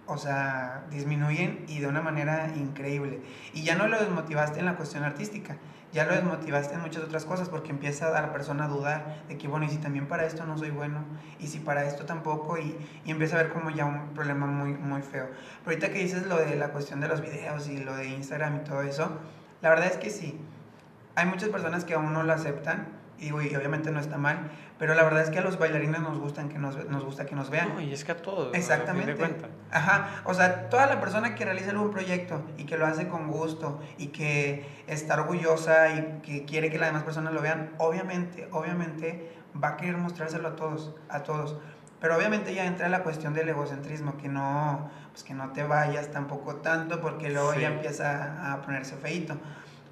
[0.08, 3.22] o sea, disminuyen y de una manera increíble.
[3.54, 5.58] Y ya no lo desmotivaste en la cuestión artística,
[5.92, 9.38] ya lo desmotivaste en muchas otras cosas porque empieza a la persona a dudar de
[9.38, 11.04] que, bueno, y si también para esto no soy bueno,
[11.40, 14.74] y si para esto tampoco, y, y empieza a ver como ya un problema muy,
[14.74, 15.28] muy feo.
[15.64, 18.58] Pero ahorita que dices lo de la cuestión de los videos y lo de Instagram
[18.58, 19.18] y todo eso,
[19.62, 20.40] la verdad es que sí,
[21.16, 25.04] hay muchas personas que aún no lo aceptan, y, obviamente no está mal, pero la
[25.04, 27.70] verdad es que a los bailarines nos gustan que nos, nos gusta que nos vean.
[27.76, 28.56] No, y es que a todos.
[28.56, 29.18] Exactamente.
[29.72, 30.22] Ajá.
[30.26, 33.82] O sea, toda la persona que realiza algún proyecto y que lo hace con gusto
[33.98, 39.32] y que está orgullosa y que quiere que las demás personas lo vean, obviamente, obviamente
[39.62, 41.58] va a querer mostrárselo a todos, a todos.
[42.00, 46.12] Pero obviamente ya entra la cuestión del egocentrismo, que no, pues que no te vayas
[46.12, 49.36] tampoco tanto porque luego ya empieza a ponerse feito.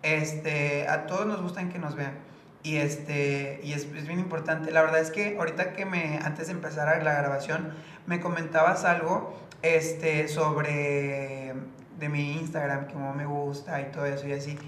[0.03, 2.26] Este, a todos nos gustan que nos vean.
[2.67, 4.71] Y, este, y es, es, bien importante.
[4.71, 7.71] La verdad es que ahorita que me, antes de empezar la grabación,
[8.07, 11.53] me comentabas algo este, sobre
[11.97, 14.59] de mi Instagram, que como me gusta y todo eso y así.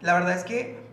[0.00, 0.90] La verdad es que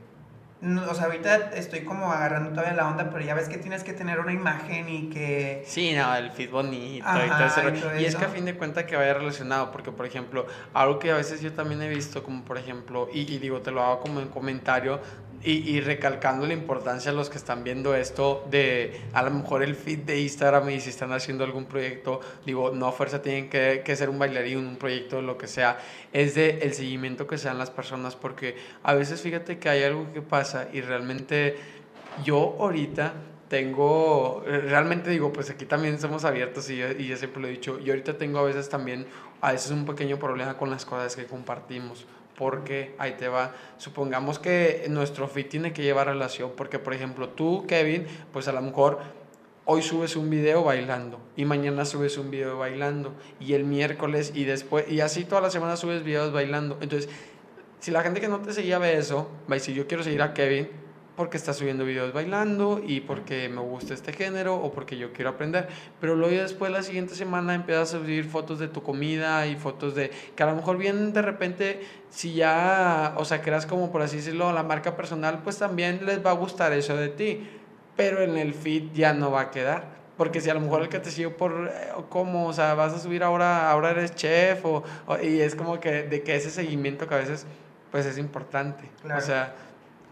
[0.89, 3.93] o sea, ahorita estoy como agarrando todavía la onda, pero ya ves que tienes que
[3.93, 5.63] tener una imagen y que...
[5.67, 7.99] Sí, no, el feed bonito y todo eso.
[7.99, 11.11] Y, es que a fin de cuentas que vaya relacionado, porque por ejemplo, algo que
[11.11, 13.99] a veces yo también he visto, como por ejemplo, y, y digo, te lo hago
[13.99, 14.99] como en comentario,
[15.43, 19.75] y, recalcando la importancia a los que están viendo esto de a lo mejor el
[19.75, 23.81] feed de Instagram y si están haciendo algún proyecto, digo, no a fuerza tienen que,
[23.85, 25.79] que ser un bailarín, un proyecto, lo que sea,
[26.11, 30.11] es de el seguimiento que sean las personas porque a veces fíjate que hay algo
[30.11, 31.55] que pasa y realmente
[32.25, 33.13] yo ahorita
[33.47, 37.79] tengo, realmente digo, pues aquí también somos abiertos y y yo siempre lo he dicho,
[37.79, 39.05] yo ahorita tengo a veces también,
[39.39, 42.05] a veces un pequeño problema con las cosas que compartimos
[42.37, 43.53] porque ahí te va.
[43.77, 48.53] Supongamos que nuestro feed tiene que llevar relación, porque por ejemplo tú, Kevin, pues a
[48.53, 48.99] lo mejor
[49.65, 54.45] hoy subes un video bailando y mañana subes un video bailando y el miércoles y
[54.45, 56.77] después y así toda la semana subes videos bailando.
[56.79, 57.09] Entonces,
[57.79, 60.33] si la gente que no te seguía ve eso, va a yo quiero seguir a
[60.33, 60.69] Kevin,
[61.17, 65.31] porque está subiendo videos bailando y porque me gusta este género o porque yo quiero
[65.31, 65.67] aprender.
[65.99, 69.95] Pero luego después la siguiente semana empiezas a subir fotos de tu comida y fotos
[69.95, 74.03] de que a lo mejor bien de repente si ya, o sea, creas como por
[74.03, 77.49] así decirlo la marca personal, pues también les va a gustar eso de ti,
[77.95, 79.97] pero en el feed ya no va a quedar.
[80.17, 82.93] Porque si a lo mejor el que te siguió por eh, cómo, o sea, vas
[82.93, 84.83] a subir ahora, ahora eres chef, o,
[85.21, 87.45] y es como que de que ese seguimiento que a veces,
[87.91, 88.89] pues es importante.
[89.15, 89.55] O sea,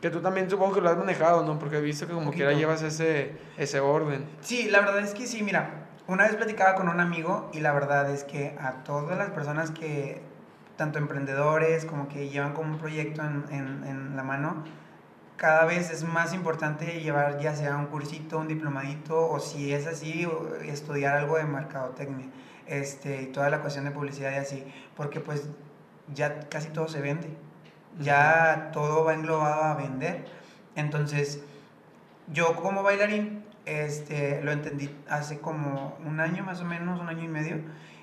[0.01, 1.57] que tú también supongo que lo has manejado, ¿no?
[1.57, 4.25] Porque he visto que como quiera llevas ese, ese orden.
[4.41, 7.73] Sí, la verdad es que sí, mira, una vez platicaba con un amigo y la
[7.73, 10.21] verdad es que a todas las personas que,
[10.77, 14.63] tanto emprendedores como que llevan como un proyecto en, en, en la mano,
[15.37, 19.87] cada vez es más importante llevar ya sea un cursito, un diplomadito o si es
[19.87, 20.27] así,
[20.63, 22.27] estudiar algo de mercadotecnia
[22.67, 24.63] este, y toda la cuestión de publicidad y así,
[24.95, 25.49] porque pues
[26.13, 27.27] ya casi todo se vende
[27.99, 30.25] ya todo va englobado a vender.
[30.75, 31.43] Entonces,
[32.31, 37.23] yo como bailarín, este, lo entendí hace como un año más o menos, un año
[37.23, 37.57] y medio,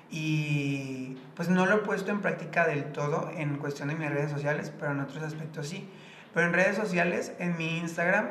[0.09, 4.31] y pues no lo he puesto en práctica del todo en cuestión de mis redes
[4.31, 5.89] sociales, pero en otros aspectos sí.
[6.33, 8.27] Pero en redes sociales, en mi Instagram,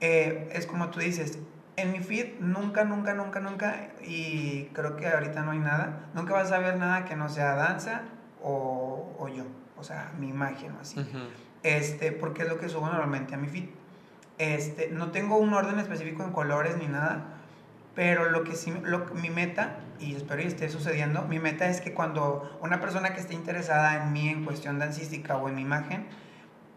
[0.00, 1.38] eh, es como tú dices,
[1.76, 6.34] en mi feed nunca, nunca, nunca, nunca, y creo que ahorita no hay nada, nunca
[6.34, 8.02] vas a ver nada que no sea danza
[8.42, 9.44] o, o yo
[9.82, 11.04] o sea, mi imagen así.
[11.64, 13.64] Este, porque es lo que subo normalmente a mi feed.
[14.38, 17.24] Este, no tengo un orden específico en colores ni nada,
[17.96, 21.80] pero lo que sí, lo, mi meta, y espero que esté sucediendo, mi meta es
[21.80, 25.62] que cuando una persona que esté interesada en mí en cuestión dancística o en mi
[25.62, 26.06] imagen,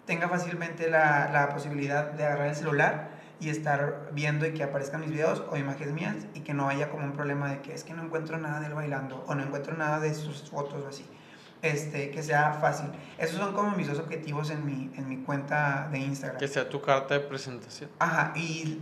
[0.08, 5.02] tenga fácilmente la, la posibilidad de agarrar el celular y estar viendo y que aparezcan
[5.02, 7.84] mis videos o imágenes mías y que no haya como un problema de que es
[7.84, 11.06] que no encuentro nada del bailando o no encuentro nada de sus fotos o así
[11.66, 12.90] este, que sea fácil.
[13.18, 16.40] Esos son como mis dos objetivos en mi, en mi cuenta de Instagram.
[16.40, 17.90] Que sea tu carta de presentación.
[18.00, 18.80] Ajá, y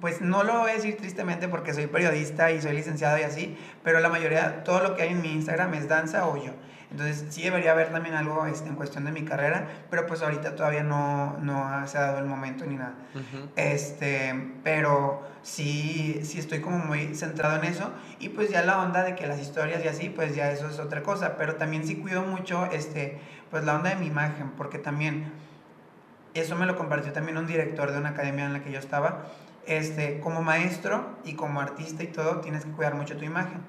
[0.00, 3.56] pues no lo voy a decir tristemente porque soy periodista y soy licenciado y así,
[3.84, 6.52] pero la mayoría, todo lo que hay en mi Instagram es danza o yo.
[6.90, 10.56] Entonces sí debería haber también algo este, en cuestión de mi carrera, pero pues ahorita
[10.56, 12.94] todavía no, no se ha dado el momento ni nada.
[13.54, 19.04] este, pero sí, sí estoy como muy centrado en eso y pues ya la onda
[19.04, 21.96] de que las historias y así, pues ya eso es otra cosa, pero también sí
[21.96, 23.20] cuido mucho este,
[23.50, 25.32] pues la onda de mi imagen, porque también
[26.34, 29.26] eso me lo compartió también un director de una academia en la que yo estaba.
[29.66, 33.60] Este, como maestro y como artista y todo, tienes que cuidar mucho tu imagen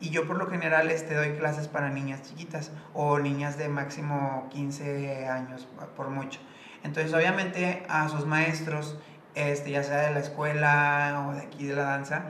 [0.00, 4.48] y yo por lo general este, doy clases para niñas chiquitas o niñas de máximo
[4.50, 6.40] 15 años, por mucho.
[6.82, 8.98] Entonces, obviamente, a sus maestros,
[9.34, 12.24] este, ya sea de la escuela o de aquí de la danza,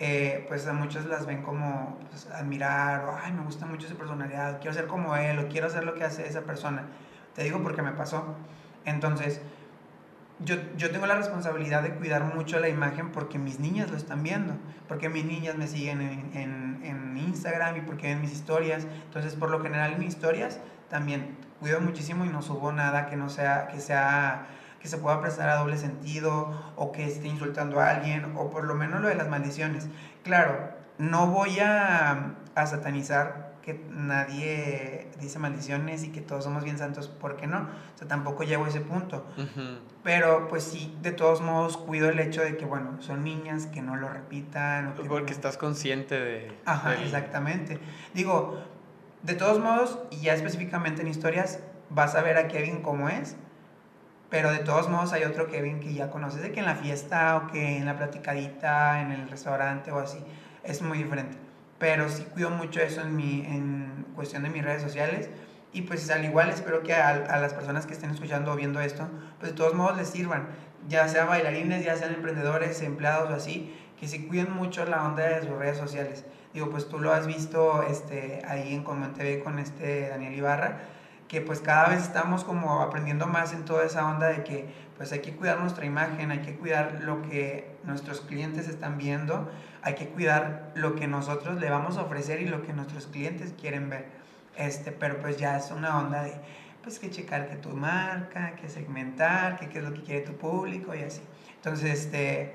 [0.00, 3.96] eh, pues a muchos las ven como pues, admirar, o ay, me gusta mucho su
[3.96, 6.84] personalidad, quiero ser como él, o quiero hacer lo que hace esa persona.
[7.34, 8.36] Te digo porque me pasó.
[8.84, 9.40] Entonces,
[10.40, 14.22] yo, yo, tengo la responsabilidad de cuidar mucho la imagen porque mis niñas lo están
[14.22, 14.54] viendo,
[14.88, 18.86] porque mis niñas me siguen en, en, en, Instagram y porque ven mis historias.
[19.04, 23.16] Entonces, por lo general en mis historias también cuido muchísimo y no subo nada que
[23.16, 24.46] no sea, que sea,
[24.80, 28.64] que se pueda prestar a doble sentido o que esté insultando a alguien o por
[28.64, 29.88] lo menos lo de las maldiciones.
[30.22, 36.76] Claro, no voy a, a satanizar que nadie dice maldiciones y que todos somos bien
[36.76, 37.60] santos, ¿por qué no?
[37.94, 39.24] O sea, tampoco llego a ese punto.
[40.02, 43.80] Pero pues sí, de todos modos cuido el hecho de que, bueno, son niñas, que
[43.80, 44.94] no lo repitan.
[45.08, 46.52] Porque estás consciente de...
[46.66, 47.78] Ajá, exactamente.
[48.12, 48.62] Digo,
[49.22, 53.34] de todos modos, y ya específicamente en historias, vas a ver a Kevin como es,
[54.28, 57.36] pero de todos modos hay otro Kevin que ya conoces, de que en la fiesta
[57.36, 60.18] o que en la platicadita, en el restaurante o así,
[60.64, 61.43] es muy diferente
[61.78, 65.28] pero sí cuido mucho eso en, mi, en cuestión de mis redes sociales
[65.72, 68.80] Y pues al igual espero que a, a las personas que estén escuchando o viendo
[68.80, 69.08] esto,
[69.38, 70.46] pues de todos modos les sirvan,
[70.88, 75.24] ya sea bailarines, ya sean emprendedores, empleados o así, que se cuiden mucho la onda
[75.24, 76.24] de sus redes sociales.
[76.52, 80.82] Digo, pues tú lo has visto este, ahí en Comen TV con este Daniel Ibarra,
[81.26, 85.10] que pues cada vez estamos como aprendiendo más en toda esa onda de que pues
[85.10, 89.50] hay que cuidar nuestra imagen, hay que cuidar lo que nuestros clientes están viendo,
[89.84, 93.52] hay que cuidar lo que nosotros le vamos a ofrecer y lo que nuestros clientes
[93.60, 94.06] quieren ver.
[94.56, 96.32] Este, pero pues ya es una onda de
[96.82, 100.32] pues que checar que tu marca, que segmentar, que qué es lo que quiere tu
[100.32, 101.20] público y así.
[101.56, 102.54] Entonces, este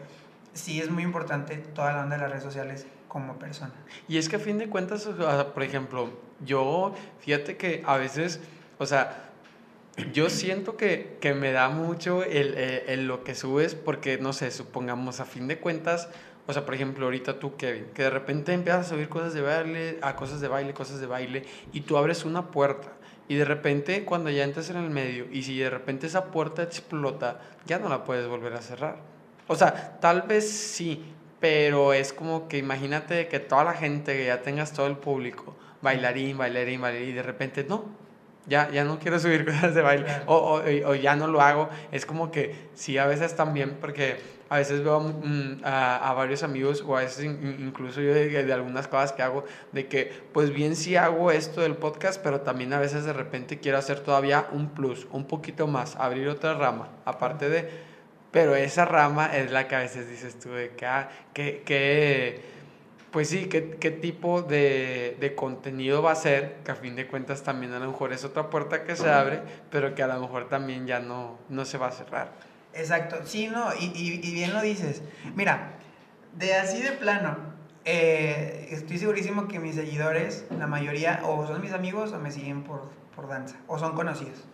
[0.54, 3.74] sí es muy importante toda la onda de las redes sociales como persona.
[4.08, 5.08] Y es que a fin de cuentas,
[5.54, 6.10] por ejemplo,
[6.44, 8.40] yo, fíjate que a veces,
[8.80, 9.30] o sea,
[10.14, 14.52] yo siento que, que me da mucho el, el, lo que subes porque, no sé,
[14.52, 16.10] supongamos, a fin de cuentas,
[16.50, 19.42] o sea, por ejemplo, ahorita tú, Kevin, que de repente empiezas a subir cosas de
[19.42, 22.88] baile, a cosas de baile, cosas de baile, y tú abres una puerta.
[23.28, 26.64] Y de repente, cuando ya entras en el medio, y si de repente esa puerta
[26.64, 28.98] explota, ya no la puedes volver a cerrar.
[29.46, 34.26] O sea, tal vez sí, pero es como que imagínate que toda la gente, que
[34.26, 37.86] ya tengas todo el público, bailarín, bailarín, bailarín, y de repente no,
[38.48, 41.70] ya, ya no quiero subir cosas de baile, o, o, o, ya no lo hago.
[41.92, 46.44] Es como que sí, a veces también, porque a veces veo mm, a, a, varios
[46.44, 50.52] amigos, o a veces incluso yo de, de, algunas cosas que hago, de que pues
[50.52, 54.48] bien sí hago esto del podcast, pero también a veces de repente quiero hacer todavía
[54.52, 57.90] un plus, un poquito más, abrir otra rama, aparte de
[58.32, 62.42] pero esa rama es la que a veces dices tú de que, ah, que,
[63.12, 67.08] pues sí, qué, qué tipo de, de, contenido va a ser, que a fin de
[67.08, 69.42] cuentas también a lo mejor es otra puerta que se abre,
[69.72, 72.49] pero que a lo mejor también ya no, no se va a cerrar.
[72.80, 75.02] Exacto, sí, no, y, y, y bien lo dices.
[75.36, 75.74] Mira,
[76.38, 77.38] de así de plano,
[77.86, 82.64] eh, estoy segurísimo que mis seguidores, la mayoría, o son mis amigos o me siguen
[82.64, 84.46] por, por danza, o son conocidos.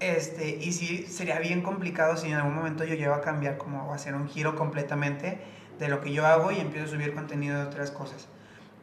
[0.00, 3.92] este, y sí, sería bien complicado si en algún momento yo llego a cambiar, como
[3.92, 5.38] a hacer un giro completamente
[5.78, 8.28] de lo que yo hago y empiezo a subir contenido de otras cosas.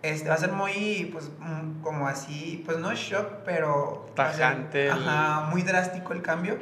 [0.02, 4.12] Este, va a ser muy, pues, mm, como así, pues no shock, pero...
[4.16, 4.90] Tajante.
[4.90, 6.58] ajá, muy drástico el cambio.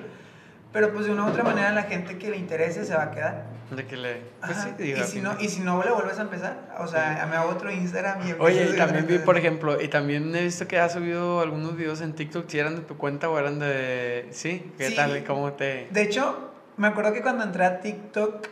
[0.72, 3.12] Pero pues de una u otra manera la gente que le interese se va a
[3.12, 3.46] quedar.
[3.72, 4.22] De que le...
[4.44, 7.28] Pues sí, digo, y, si no, y si no le vuelves a empezar, o sea,
[7.30, 8.34] me hago otro Instagram y...
[8.40, 12.02] Oye, y también vi, por ejemplo, y también he visto que has subido algunos videos
[12.02, 14.28] en TikTok, si eran de tu cuenta o eran de...
[14.32, 14.72] ¿Sí?
[14.78, 14.96] ¿Qué Sí.
[14.96, 15.24] tal?
[15.24, 15.88] ¿Cómo te...?
[15.92, 18.48] De hecho, me acuerdo que cuando entré a TikTok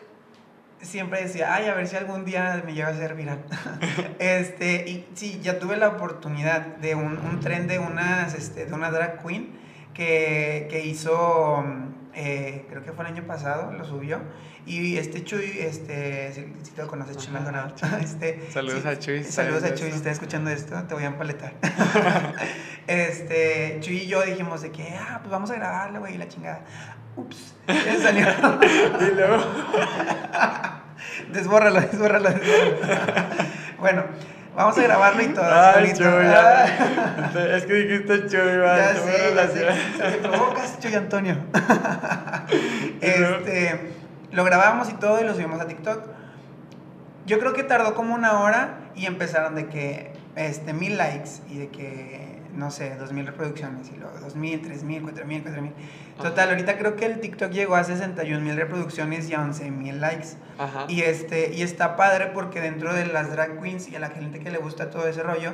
[0.82, 3.40] siempre decía, ay, a ver si algún día me lleva a ser viral.
[4.20, 8.74] este, y sí, ya tuve la oportunidad de un, un tren de, unas, este, de
[8.74, 9.50] una drag queen
[9.96, 11.64] que, que hizo,
[12.14, 14.20] eh, creo que fue el año pasado, lo subió.
[14.66, 17.74] Y este Chuy, este, si, si te lo conoces, Chuy Maldonado.
[18.02, 21.08] Este, Saludos sí, a Chuy, Saludos a Chuy, si estás escuchando esto, te voy a
[21.08, 21.54] empaletar.
[22.88, 26.28] este, Chuy y yo dijimos de que, ah, pues vamos a grabarlo, güey, y la
[26.28, 26.62] chingada.
[27.16, 28.28] Ups, ya salió.
[29.00, 29.44] Y luego...
[31.32, 33.50] desbórralo, desbórralo, desbórralo.
[33.80, 34.04] bueno,
[34.58, 35.46] vamos a grabarlo y todo.
[35.50, 35.94] Ay.
[35.94, 36.66] Chuy, Ah.
[37.56, 38.78] Es que dijiste Chuy, va.
[38.78, 39.68] ya sé, ya sé.
[39.98, 41.38] Se me provocas, Chuy Antonio.
[43.02, 43.92] Este,
[44.32, 46.02] lo grabamos y todo y lo subimos a TikTok.
[47.26, 51.58] Yo creo que tardó como una hora y empezaron de que, este, mil likes y
[51.60, 55.44] de que, no sé, dos mil reproducciones y luego dos mil, tres mil, cuatro mil,
[55.44, 55.74] cuatro mil.
[56.22, 60.02] Total, ahorita creo que el TikTok llegó a 61 mil reproducciones y a 11 mil
[60.02, 60.30] likes.
[60.58, 60.86] Ajá.
[60.88, 64.40] Y, este, y está padre porque dentro de las drag queens y a la gente
[64.40, 65.54] que le gusta todo ese rollo,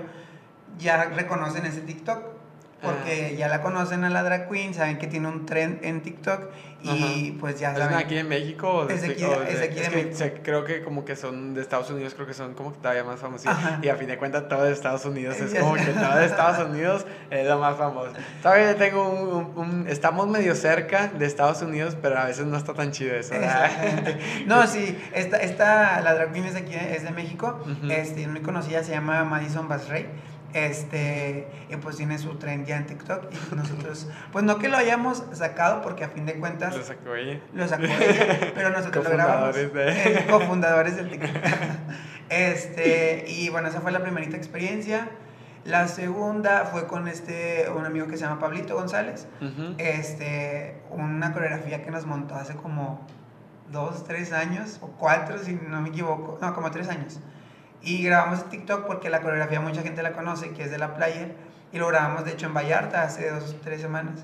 [0.80, 2.33] ya reconocen ese TikTok.
[2.84, 3.38] Porque Ah.
[3.38, 6.50] ya la conocen a la drag queen, saben que tiene un trend en TikTok
[6.84, 7.96] y pues ya ¿Es saben.
[7.98, 8.68] aquí en México?
[8.70, 10.16] O Es de aquí- o es de aquí de que México.
[10.18, 13.06] se- creo que como que son de Estados Unidos, creo que son como que todavía
[13.06, 13.48] más famosos.
[13.48, 13.80] Ajá.
[13.82, 16.68] Y a fin de cuentas todo de Estados Unidos es como que todo de Estados
[16.68, 18.12] Unidos es lo más famoso.
[18.42, 22.58] Todavía tengo un, un- un- Estamos medio cerca de Estados Unidos, pero a veces no
[22.58, 23.34] está tan chido eso.
[24.46, 27.92] No, sí, esta, esta, la drag queen es de aquí, es de México, Ujú.
[27.92, 30.08] este, es muy conocida, se llama Madison Basrey,
[30.54, 34.78] este, y pues tiene su trend ya en TikTok, y nosotros, pues no que lo
[34.78, 37.40] hayamos sacado, porque a fin de cuentas Lo sacó ella.
[37.54, 41.32] lo sacó ella, pero nosotros lo grabamos, Cofundadores de- Eh, cofundadores del TikTok,
[42.30, 45.10] este, y bueno, esa fue la primerita experiencia,
[45.66, 49.76] la segunda fue con este, un amigo que se llama Pablito González, Ujú.
[49.78, 53.06] este, una coreografía que nos montó hace como
[53.72, 57.20] dos, tres años, o cuatro, si no me equivoco, no, como tres años.
[57.84, 60.96] Y grabamos en TikTok porque la coreografía mucha gente la conoce, que es de la
[60.96, 61.36] player,
[61.72, 64.24] y lo grabamos de hecho en Vallarta hace dos, tres semanas.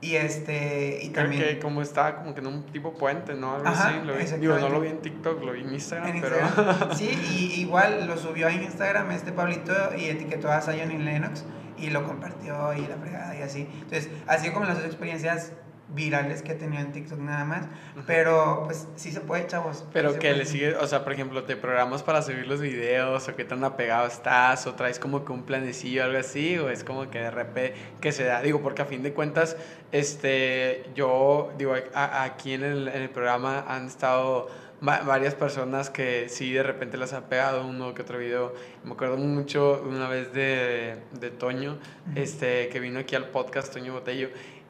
[0.00, 1.42] Y este, y Creo también...
[1.42, 3.54] que como estaba como que en un tipo puente, ¿no?
[3.54, 4.00] Algo Ajá, así.
[4.04, 4.24] Lo vi.
[4.24, 6.36] Digo, no lo vi en TikTok, lo vi en Instagram, En pero...
[6.38, 6.90] Instagram.
[6.96, 7.08] Sí,
[7.56, 11.44] y igual lo subió en Instagram este Pablito y etiquetó a Zion y Lennox.
[11.78, 13.68] y lo compartió y la fregada y así.
[13.82, 15.52] Entonces, así como las dos experiencias
[15.94, 17.66] virales que he tenido en TikTok nada más,
[18.06, 19.84] pero pues sí se puede, chavos.
[19.92, 23.36] Pero que le sigue, o sea, por ejemplo, te programas para subir los videos o
[23.36, 26.82] qué tan apegado estás o traes como que un planecillo o algo así o es
[26.82, 29.56] como que de repente que se da, digo, porque a fin de cuentas,
[29.92, 34.48] este, yo, digo, aquí en el, en el programa han estado
[34.80, 38.54] varias personas que sí de repente las ha pegado uno que otro video.
[38.84, 41.78] Me acuerdo mucho una vez de, de Toño,
[42.14, 44.28] este, que vino aquí al podcast, Toño Botello,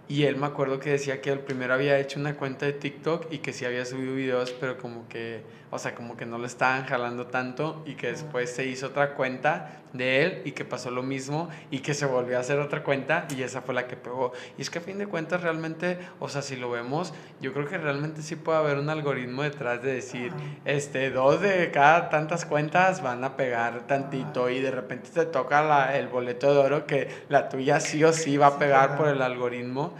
[0.08, 3.32] y él me acuerdo que decía que el primero había hecho una cuenta de TikTok
[3.32, 5.42] y que sí había subido videos, pero como que,
[5.76, 9.14] o sea, como que no lo estaban jalando tanto y que después se hizo otra
[9.14, 12.82] cuenta de él y que pasó lo mismo y que se volvió a hacer otra
[12.82, 14.32] cuenta y esa fue la que pegó.
[14.56, 17.12] Y es que a fin de cuentas realmente, o sea, si lo vemos,
[17.42, 20.32] yo creo que realmente sí puede haber un algoritmo detrás de decir,
[20.64, 25.62] este, dos de cada tantas cuentas van a pegar tantito y de repente te toca
[25.62, 29.08] la, el boleto de oro que la tuya sí o sí va a pegar por
[29.08, 29.92] el algoritmo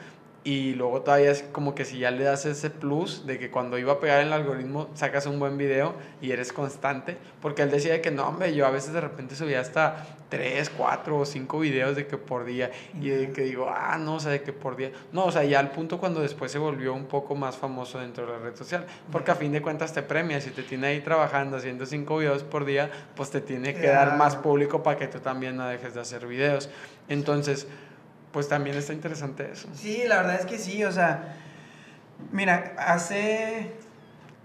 [0.47, 3.79] y luego todavía es como que si ya le das ese plus de que cuando
[3.79, 7.71] iba a pegar en el algoritmo sacas un buen video y eres constante, porque él
[7.73, 11.59] decía que no, hombre, yo a veces de repente subía hasta 3, 4 o 5
[11.59, 12.71] videos de que por día.
[13.01, 15.43] Y de que digo, ah, no, o sea, de que por día, no, o sea,
[15.43, 18.55] ya al punto cuando después se volvió un poco más famoso dentro de la red
[18.55, 22.19] social, porque a fin de cuentas te premia, si te tiene ahí trabajando haciendo 5
[22.19, 25.67] videos por día, pues te tiene que dar más público para que tú también no
[25.67, 26.71] dejes de hacer videos.
[27.09, 27.67] Entonces,
[28.37, 29.67] pues también está interesante eso.
[29.75, 31.37] Sí, la verdad es que sí, o sea,
[32.33, 33.71] mira, hace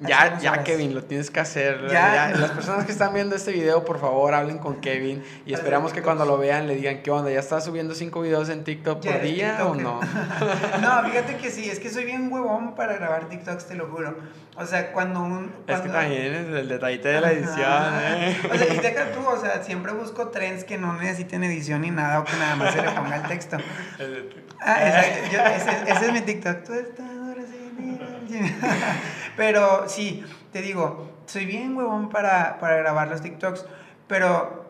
[0.02, 1.88] ya, ya, Kevin, lo tienes que hacer.
[1.92, 2.34] ¿Ya?
[2.36, 6.02] Las personas que están viendo este video, por favor, hablen con Kevin y esperamos que
[6.02, 7.32] cuando lo vean le digan, ¿qué onda?
[7.32, 10.00] ¿Ya estás subiendo cinco videos en TikTok por día o no?
[10.82, 14.16] no, fíjate que sí, es que soy bien huevón para grabar TikToks, te lo juro.
[14.58, 15.52] O sea, cuando un...
[15.66, 18.38] Es que también es el detallito de la edición, ¿eh?
[18.52, 21.92] O sea, y deja tú, o sea, siempre busco trends que no necesiten edición ni
[21.92, 23.58] nada o que nada más se le ponga el texto.
[24.60, 25.92] ah, exacto.
[25.92, 26.64] ese, es mi TikTok.
[26.64, 28.00] Tú estás ahora sí,
[29.38, 33.66] pero sí, te digo, soy bien huevón para, para grabar los TikToks,
[34.08, 34.66] pero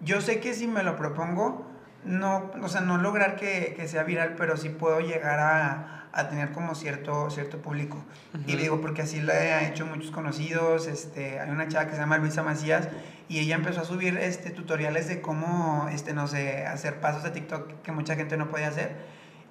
[0.00, 1.66] yo sé que si me lo propongo,
[2.04, 6.28] no, o sea, no lograr que, que sea viral, pero sí puedo llegar a, a
[6.28, 8.02] tener como cierto, cierto público.
[8.46, 11.98] Y digo, porque así le he hecho muchos conocidos, este, hay una chava que se
[11.98, 12.88] llama Luisa Macías
[13.28, 17.30] y ella empezó a subir este, tutoriales de cómo, este, no sé, hacer pasos de
[17.32, 18.96] TikTok que mucha gente no podía hacer.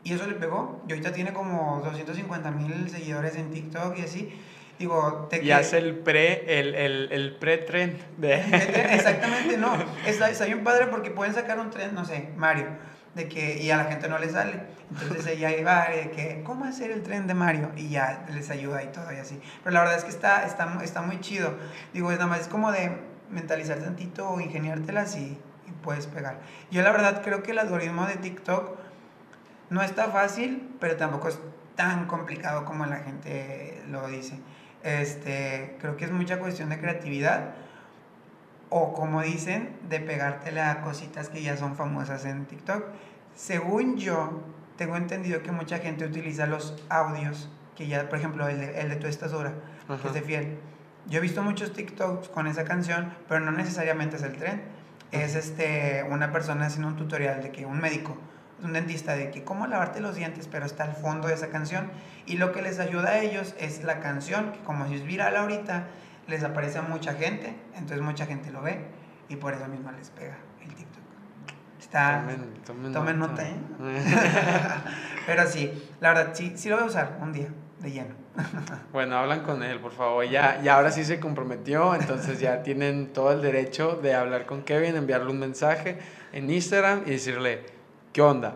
[0.05, 0.83] Y eso le pegó.
[0.87, 4.39] Y ahorita tiene como 250 mil seguidores en TikTok y así.
[4.77, 7.97] Digo, te y hace el pre, el, el, el pre-trend.
[8.17, 8.35] De...
[8.35, 9.75] Exactamente, no.
[10.05, 12.67] Está, está bien padre porque pueden sacar un trend, no sé, Mario,
[13.15, 14.61] de que, y a la gente no le sale.
[14.91, 17.71] Entonces ella iba de que, ¿cómo hacer el tren de Mario?
[17.75, 19.41] Y ya les ayuda y todo y así.
[19.63, 21.55] Pero la verdad es que está, está, está muy chido.
[21.93, 22.95] Digo, es nada más es como de
[23.31, 26.41] mentalizar tantito o ingeniártelas y, y puedes pegar.
[26.69, 28.84] Yo la verdad creo que el algoritmo de TikTok
[29.69, 31.39] no está fácil, pero tampoco es
[31.75, 34.39] tan complicado como la gente lo dice.
[34.83, 37.55] Este, creo que es mucha cuestión de creatividad
[38.69, 42.83] o como dicen, de pegártela a cositas que ya son famosas en TikTok.
[43.35, 44.41] Según yo,
[44.77, 48.89] tengo entendido que mucha gente utiliza los audios, que ya, por ejemplo, el de, el
[48.89, 49.53] de Tú estás dura,
[49.87, 50.57] que es de fiel.
[51.07, 54.63] Yo he visto muchos TikToks con esa canción, pero no necesariamente es el tren.
[55.11, 58.17] Es este, una persona haciendo un tutorial de que un médico
[58.65, 61.91] un dentista de que cómo lavarte los dientes, pero está al fondo de esa canción.
[62.25, 65.35] Y lo que les ayuda a ellos es la canción, que como si es viral
[65.37, 65.87] ahorita,
[66.27, 68.79] les aparece a mucha gente, entonces mucha gente lo ve
[69.29, 71.03] y por eso mismo les pega el TikTok.
[71.79, 72.25] Está,
[72.93, 73.55] tomen, nota, ¿eh?
[75.27, 77.47] pero sí, la verdad, sí, sí lo voy a usar un día
[77.79, 78.15] de lleno.
[78.91, 80.25] bueno, hablan con él, por favor.
[80.25, 84.63] Ya, ya ahora sí se comprometió, entonces ya tienen todo el derecho de hablar con
[84.63, 85.99] Kevin, enviarle un mensaje
[86.33, 87.74] en Instagram y decirle,
[88.15, 88.55] ¿qué onda?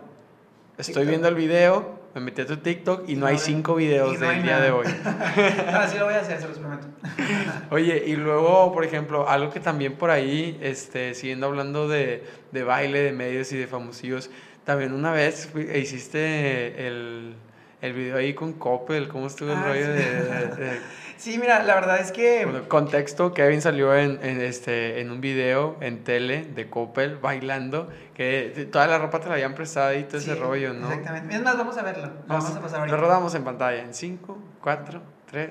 [0.77, 4.41] Estoy viendo el video, me metí a tu TikTok y no, hay cinco videos del
[4.41, 4.87] día de hoy.
[5.73, 6.87] Así lo voy a hacer, se los prometo.
[7.69, 12.63] Oye, y luego, por ejemplo, algo que también por ahí, este, siguiendo hablando de, de
[12.63, 14.29] baile, de medios y de famosillos,
[14.63, 17.35] también una vez hiciste el,
[17.81, 20.79] el video ahí con Coppel, ¿cómo estuvo el ah, rollo de
[21.19, 22.47] Sí, mira, la verdad es que...
[22.69, 28.69] contexto, Kevin salió en, en, este, en un video en tele de Coppel bailando, que
[28.71, 30.87] toda la ropa te la habían prestado y todo ese rollo, ¿no?
[30.87, 31.35] Exactamente.
[31.35, 32.09] Es más, vamos a verlo.
[32.25, 32.95] Vamos, a pasar ahorita.
[32.95, 35.49] Lo rodamos en pantalla en 5, 4, 3...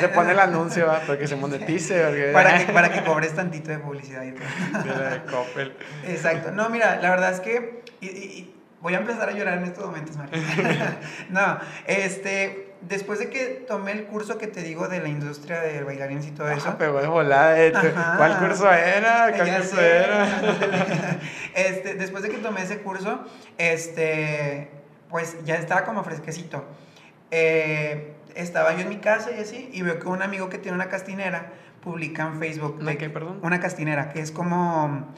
[0.00, 2.32] se pone el anuncio para que se monetice.
[2.32, 4.82] para, que, para que cobres tantito de publicidad y todo.
[4.82, 5.76] De la de Coppel.
[6.06, 6.52] Exacto.
[6.52, 7.82] No, mira, la verdad es que...
[8.00, 10.98] Y, y, voy a empezar a llorar en estos momentos, María.
[11.30, 15.82] no, este después de que tomé el curso que te digo de la industria de
[15.82, 16.68] bailarines y todo eso.
[16.68, 19.32] Ah, pero de volada, eh, ¿cuál curso era?
[19.34, 20.26] ¿Cuál curso era?
[21.54, 23.24] este, después de que tomé ese curso,
[23.58, 24.70] este,
[25.08, 26.64] pues ya estaba como fresquecito.
[27.30, 30.74] Eh, estaba yo en mi casa y así, y veo que un amigo que tiene
[30.74, 31.52] una castinera
[31.82, 32.78] publica en Facebook.
[32.80, 33.40] ¿Una qué, perdón?
[33.42, 35.12] Una castinera, que es como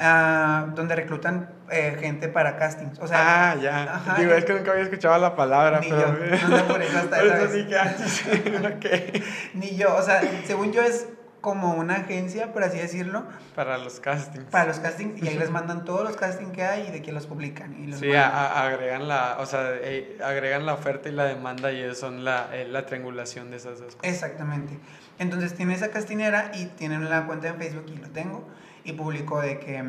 [0.00, 3.00] Ah, donde reclutan eh, gente para castings.
[3.00, 4.00] O sea, ah, ya.
[4.16, 6.16] Digo, es que nunca había escuchado la palabra, ni pero.
[6.16, 7.18] Yo, no, por eso hasta
[9.54, 11.08] Ni yo, o sea, según yo es
[11.40, 13.26] como una agencia, por así decirlo.
[13.56, 14.44] Para los castings.
[14.44, 17.10] Para los castings, y ahí les mandan todos los castings que hay y de que
[17.10, 17.88] los publican.
[17.88, 22.24] Y sí, agregan la, o sea, eh, agregan la oferta y la demanda y son
[22.24, 24.12] la, eh, la triangulación de esas dos cosas.
[24.12, 24.78] Exactamente.
[25.18, 28.46] Entonces tiene esa castinera y tienen la cuenta en Facebook y lo tengo
[28.88, 29.84] y publicó de que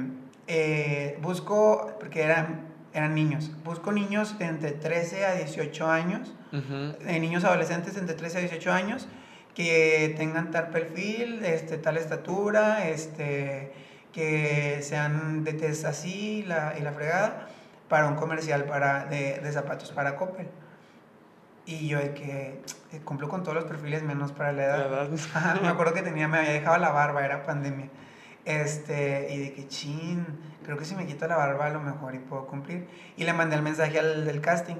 [0.47, 7.19] eh, busco, porque eran, eran niños, busco niños de entre 13 a 18 años, eh,
[7.21, 9.07] niños adolescentes entre 13 a 18 años,
[9.55, 13.71] que tengan tal perfil, este, tal estatura, este,
[14.11, 17.47] que sean de test así la, y la fregada,
[17.87, 20.47] para un comercial para, de, de zapatos para Coppel.
[21.65, 25.09] Y yo de que eh, cumplo con todos los perfiles menos para la edad.
[25.61, 27.89] me acuerdo que tenía, me había dejado la barba, era pandemia.
[28.45, 30.25] Este, y de que chin,
[30.63, 32.87] creo que si me quito la barba a lo mejor y puedo cumplir.
[33.17, 34.77] Y le mandé el mensaje al del casting.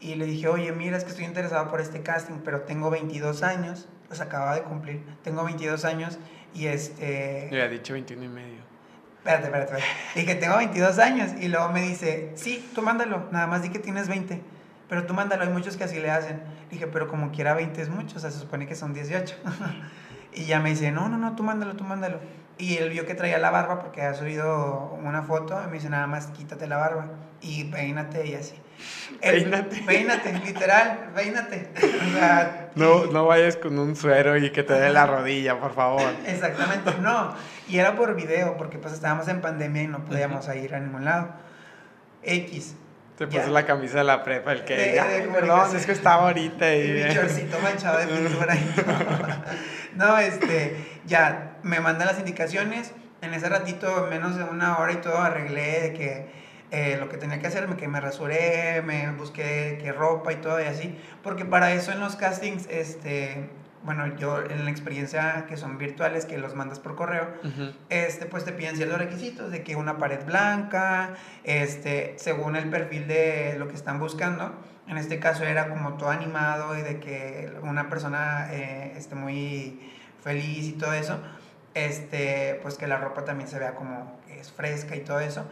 [0.00, 3.42] Y le dije, oye, mira, es que estoy interesado por este casting, pero tengo 22
[3.42, 3.88] años.
[4.08, 5.02] Pues acababa de cumplir.
[5.22, 6.18] Tengo 22 años
[6.52, 7.48] y este...
[7.50, 8.58] Le había dicho 21 y medio.
[9.18, 9.86] Espérate, espérate, espérate.
[10.14, 11.30] Dije, tengo 22 años.
[11.40, 13.28] Y luego me dice, sí, tú mándalo.
[13.32, 14.42] Nada más di que tienes 20.
[14.88, 16.42] Pero tú mándalo, hay muchos que así le hacen.
[16.70, 19.36] Dije, pero como quiera 20 es mucho, o sea, se supone que son 18.
[20.34, 22.20] y ya me dice, no, no, no, tú mándalo, tú mándalo.
[22.56, 25.90] Y él vio que traía la barba porque ha subido una foto y me dice,
[25.90, 27.08] nada más quítate la barba
[27.40, 28.54] y peínate y así.
[29.20, 29.82] Peínate.
[29.82, 31.68] peínate, literal, peínate.
[32.74, 36.12] no, no vayas con un suero y que te dé la rodilla, por favor.
[36.26, 37.34] Exactamente, no.
[37.68, 41.04] Y era por video porque pues estábamos en pandemia y no podíamos ir a ningún
[41.04, 41.30] lado.
[42.22, 42.76] X.
[43.16, 45.00] Te puso la camisa de la prepa, el que.
[45.32, 46.74] perdón, es que estaba ahorita.
[46.74, 48.56] Y, mi chorcito manchado de pintura.
[49.94, 50.93] no, este.
[51.06, 52.92] Ya, me mandan las indicaciones.
[53.22, 56.26] En ese ratito, menos de una hora y todo, arreglé de que
[56.70, 60.60] eh, lo que tenía que hacer, que me rasuré, me busqué qué ropa y todo
[60.60, 60.98] y así.
[61.22, 63.48] Porque para eso en los castings, este
[63.84, 67.28] bueno, yo en la experiencia que son virtuales, que los mandas por correo,
[67.90, 73.06] este, pues te piden ciertos requisitos de que una pared blanca, este, según el perfil
[73.06, 74.54] de lo que están buscando.
[74.88, 79.80] En este caso era como todo animado y de que una persona eh, esté muy
[80.24, 81.20] feliz y todo eso.
[81.74, 85.44] Este, pues que la ropa también se vea como que es fresca y todo eso.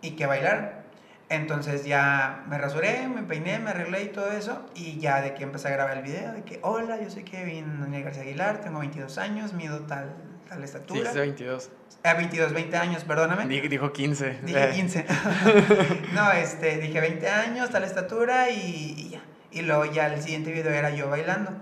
[0.00, 0.84] Y que bailar.
[1.30, 4.64] Entonces ya me rasuré, me peiné, me arreglé y todo eso.
[4.74, 7.80] Y ya de que empecé a grabar el video, de que, hola, yo soy Kevin
[7.80, 10.14] Daniel García Aguilar, tengo 22 años, mido tal,
[10.48, 11.10] tal estatura.
[11.12, 11.70] Sí, 22.
[12.02, 13.46] Ah, 22, 20 años, perdóname.
[13.46, 14.40] dijo 15.
[14.42, 15.06] Dije 15.
[16.12, 19.22] no, este, dije 20 años, tal estatura y, y, ya.
[19.50, 21.52] Y luego ya el siguiente video era yo bailando.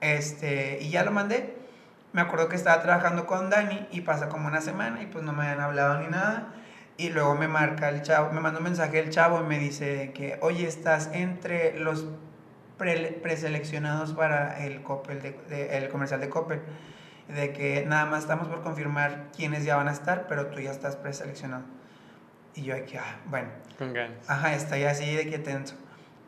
[0.00, 1.59] Este, y ya lo mandé.
[2.12, 5.32] Me acuerdo que estaba trabajando con Dani y pasa como una semana y pues no
[5.32, 6.48] me habían hablado ni nada.
[6.96, 10.12] Y luego me marca el chavo, me manda un mensaje el chavo y me dice
[10.12, 12.06] que, oye, estás entre los
[12.76, 16.60] preseleccionados para el, Coppel de, el comercial de Coppel.
[17.28, 20.72] De que nada más estamos por confirmar quiénes ya van a estar, pero tú ya
[20.72, 21.64] estás preseleccionado.
[22.54, 23.48] Y yo aquí, ah, bueno.
[23.78, 24.28] Con ganas.
[24.28, 25.76] Ajá, estoy así de que tenso.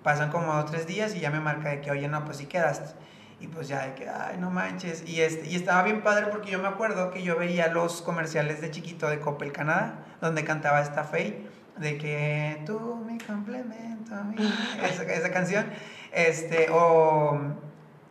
[0.05, 2.47] Pasan como dos tres días y ya me marca de que, oye, no, pues sí
[2.47, 2.95] quedaste.
[3.43, 5.03] Y pues ya de que, ay, no manches.
[5.05, 8.61] Y, este, y estaba bien padre porque yo me acuerdo que yo veía los comerciales
[8.61, 11.45] de chiquito de Coppel Canadá, donde cantaba esta Faye,
[11.77, 14.37] de que tú mi complemento, mi...
[14.85, 15.67] esa, esa canción.
[16.13, 17.37] Este, o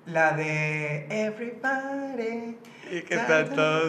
[0.06, 2.58] la de Everybody.
[2.92, 3.88] Y que está todo.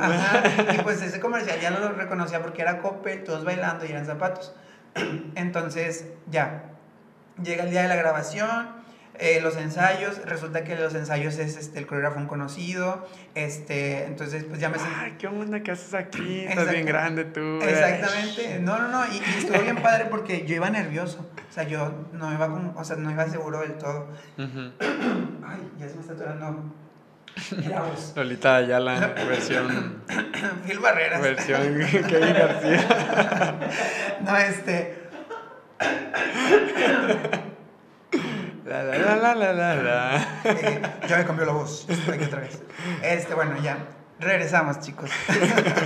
[0.74, 4.54] Y pues ese comercial ya lo reconocía porque era Coppel, todos bailando y eran zapatos.
[5.34, 6.66] Entonces, ya.
[7.42, 8.81] Llega el día de la grabación
[9.22, 13.06] eh, los ensayos, resulta que los ensayos es este, el coreógrafo un conocido,
[13.36, 16.40] este, entonces pues ya me Ay, ¿qué onda que haces aquí?
[16.40, 17.60] Estás bien grande tú.
[17.62, 22.06] Exactamente, no, no, no, y, estuvo bien padre porque yo iba nervioso, o sea, yo
[22.12, 24.08] no iba, con, o sea, no iba seguro del todo.
[24.38, 26.74] Ay, ya se me está atorando.
[28.16, 30.02] Lolita la versión.
[30.66, 31.22] Phil Barreras.
[31.22, 33.56] Versión Kevin García.
[34.24, 35.00] no, este.
[38.72, 40.40] La, la, la, la, la.
[40.44, 41.86] Eh, ya me cambió la voz.
[42.10, 42.62] Aquí otra vez.
[43.02, 43.76] Este, bueno, ya.
[44.18, 45.10] Regresamos, chicos.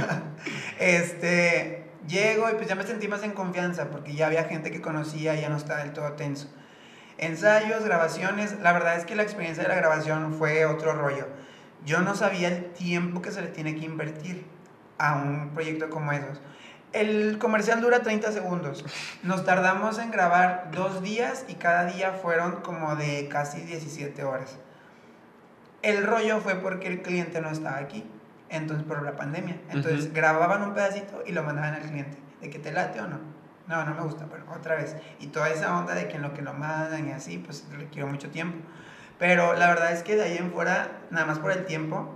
[0.79, 4.81] este, llego y pues ya me sentí más en confianza porque ya había gente que
[4.81, 6.49] conocía y ya no estaba del todo tenso.
[7.19, 11.27] Ensayos, grabaciones, la verdad es que la experiencia de la grabación fue otro rollo.
[11.85, 14.47] Yo no sabía el tiempo que se le tiene que invertir
[14.99, 16.41] a un proyecto como esos.
[16.97, 18.83] El comercial dura 30 segundos.
[19.23, 24.57] Nos tardamos en grabar dos días y cada día fueron como de casi 17 horas.
[25.83, 28.11] El rollo fue porque el cliente no estaba aquí,
[28.49, 29.61] entonces por la pandemia.
[29.69, 33.21] Entonces grababan un pedacito y lo mandaban al cliente, de que te late o no.
[33.67, 34.97] No, no me gusta, pero otra vez.
[35.21, 38.09] Y toda esa onda de que en lo que lo mandan y así, pues requiere
[38.09, 38.67] mucho tiempo.
[39.19, 42.09] Pero la verdad es que de ahí en fuera, nada más por el tiempo,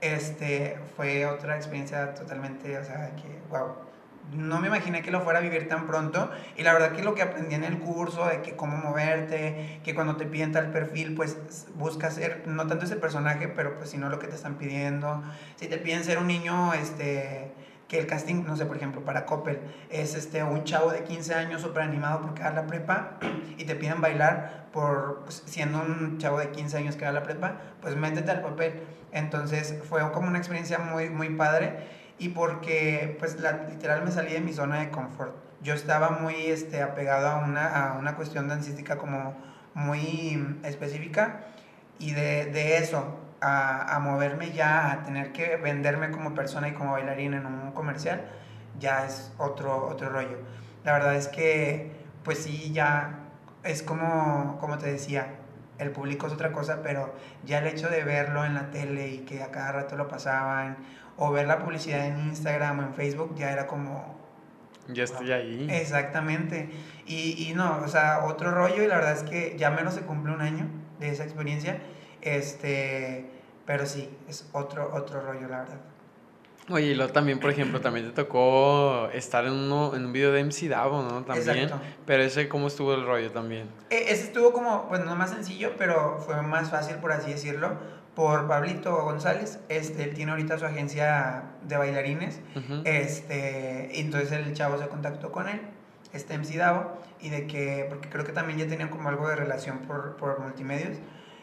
[0.00, 3.83] este, fue otra experiencia totalmente, o sea, que, wow
[4.32, 6.30] no me imaginé que lo fuera a vivir tan pronto.
[6.56, 9.94] Y la verdad que lo que aprendí en el curso, de que cómo moverte, que
[9.94, 11.36] cuando te piden tal perfil, pues
[11.74, 15.22] busca ser, no tanto ese personaje, pero pues sino lo que te están pidiendo.
[15.56, 17.52] Si te piden ser un niño, este
[17.88, 19.60] que el casting, no sé, por ejemplo, para Coppel,
[19.90, 23.18] es este, un chavo de 15 años súper animado porque da la prepa
[23.58, 27.22] y te piden bailar por pues, siendo un chavo de 15 años que da la
[27.22, 28.82] prepa, pues métete al papel.
[29.12, 34.32] Entonces fue como una experiencia muy, muy padre y porque pues la, literal me salí
[34.32, 35.34] de mi zona de confort.
[35.62, 39.34] Yo estaba muy este, apegado a una, a una cuestión dancística como
[39.74, 41.46] muy específica
[41.98, 46.72] y de, de eso a, a, moverme ya, a tener que venderme como persona y
[46.72, 48.24] como bailarina en un comercial,
[48.78, 50.38] ya es otro, otro rollo.
[50.84, 53.18] La verdad es que pues sí, ya
[53.62, 55.36] es como, como te decía,
[55.78, 59.18] el público es otra cosa, pero ya el hecho de verlo en la tele y
[59.18, 60.78] que a cada rato lo pasaban
[61.16, 64.14] o ver la publicidad en Instagram o en Facebook ya era como...
[64.88, 65.66] Ya estoy ahí.
[65.70, 66.70] Exactamente.
[67.06, 70.02] Y, y no, o sea, otro rollo y la verdad es que ya menos se
[70.02, 70.66] cumple un año
[71.00, 71.78] de esa experiencia.
[72.20, 73.30] Este,
[73.64, 75.80] pero sí, es otro, otro rollo, la verdad.
[76.70, 80.32] Oye, y luego también, por ejemplo, también te tocó estar en, uno, en un video
[80.32, 81.22] de MC Davo, ¿no?
[81.24, 81.58] También.
[81.58, 81.84] Exacto.
[82.06, 83.68] Pero ese, ¿cómo estuvo el rollo también?
[83.90, 87.76] E, ese estuvo como, pues no más sencillo, pero fue más fácil, por así decirlo,
[88.14, 89.58] por Pablito González.
[89.68, 92.40] Este, él tiene ahorita su agencia de bailarines.
[92.84, 95.60] este, entonces el chavo se contactó con él,
[96.12, 99.36] este MC Davo, y de que, porque creo que también ya tenían como algo de
[99.36, 100.98] relación por, por multimedios.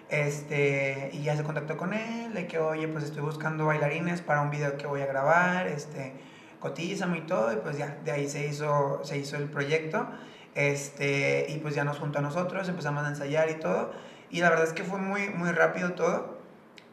[0.10, 4.42] Este, y ya se contactó con él, de que, oye, pues estoy buscando bailarines para
[4.42, 6.14] un video que voy a grabar, este,
[6.60, 10.06] cotízame y todo, y pues ya, de ahí se hizo, se hizo el proyecto,
[10.54, 13.94] este, y pues ya nos juntó a nosotros, empezamos a ensayar y todo,
[14.30, 16.41] y la verdad es que fue muy, muy rápido todo,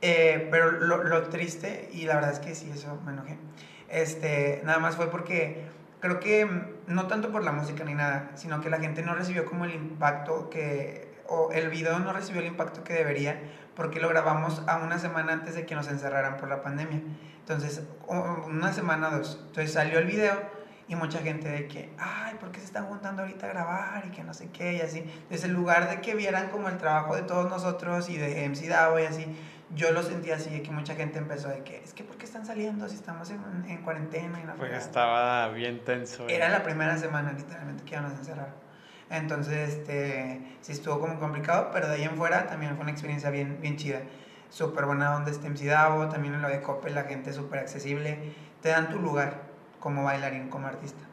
[0.01, 3.39] eh, pero lo, lo, triste, y la verdad es que sí, eso me enojé,
[3.89, 5.65] este, nada más fue porque
[6.01, 9.15] creo que mm, no tanto por la música ni nada, sino que la gente no
[9.15, 13.41] recibió como el impacto que, o el video no recibió el impacto que debería,
[13.75, 17.01] porque lo grabamos a una semana antes de que nos encerraran por la pandemia.
[17.41, 19.39] Entonces, una semana dos.
[19.47, 20.35] Entonces salió el video
[20.89, 24.05] y mucha gente de que, ay, ¿por qué se están juntando ahorita a grabar?
[24.07, 24.99] Y que no sé qué, y así.
[24.99, 28.69] Entonces, en lugar de que vieran como el trabajo de todos nosotros y de MC
[28.69, 29.27] Davo y así,
[29.75, 32.25] yo lo sentí así, de que mucha gente empezó de que, es que ¿por qué
[32.25, 34.41] están saliendo si estamos en, en cuarentena?
[34.41, 36.27] Y no pues estaba bien tenso.
[36.29, 38.55] Era la primera semana, literalmente, que iban a encerrar.
[39.11, 43.31] Entonces, este, sí estuvo como complicado, pero de ahí en fuera también fue una experiencia
[43.31, 44.01] bien, bien chida.
[44.51, 48.19] Súper buena onda este MC Davo, también en lo de Coppel la gente súper accesible.
[48.63, 49.43] Te dan tu lugar
[49.81, 51.08] como bailarín, como artista.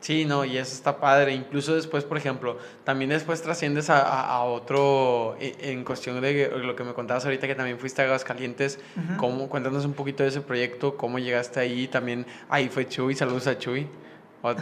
[0.00, 1.34] Sí, no, y eso está padre.
[1.34, 6.76] Incluso después, por ejemplo, también después trasciendes a, a, otro, e, en cuestión de lo
[6.76, 8.78] que me contabas ahorita, que también fuiste a Aguascalientes.
[9.16, 11.88] cómo, cuéntanos un poquito de ese proyecto, cómo llegaste ahí.
[11.88, 13.88] También ahí fue Chuy, saludos a Chuy,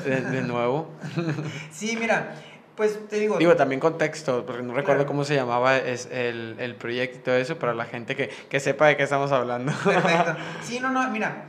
[0.04, 0.88] de, de nuevo.
[1.70, 2.34] sí, mira,
[2.76, 3.38] pues te digo.
[3.38, 7.36] Digo, también contexto, porque no recuerdo cómo se llamaba es el, el, proyecto y todo
[7.36, 9.72] eso, para la gente que, que, sepa de qué estamos hablando.
[9.84, 10.36] Perfecto.
[10.62, 11.46] Sí, no, no, mira,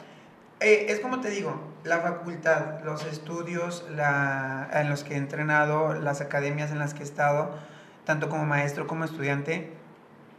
[0.62, 5.94] eh, es como te digo, la facultad, los estudios la, en los que he entrenado,
[5.94, 7.52] las academias en las que he estado,
[8.06, 9.72] tanto como maestro como estudiante,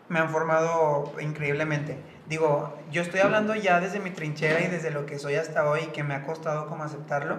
[0.09, 1.99] me han formado increíblemente.
[2.29, 5.87] Digo, yo estoy hablando ya desde mi trinchera y desde lo que soy hasta hoy,
[5.93, 7.39] que me ha costado como aceptarlo,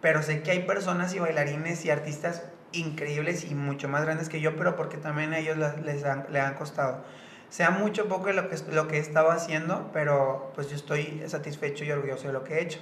[0.00, 4.40] pero sé que hay personas y bailarines y artistas increíbles y mucho más grandes que
[4.40, 7.04] yo, pero porque también a ellos les han, han costado
[7.52, 11.84] sea mucho poco lo que, lo que he estado haciendo, pero pues yo estoy satisfecho
[11.84, 12.78] y orgulloso de lo que he hecho.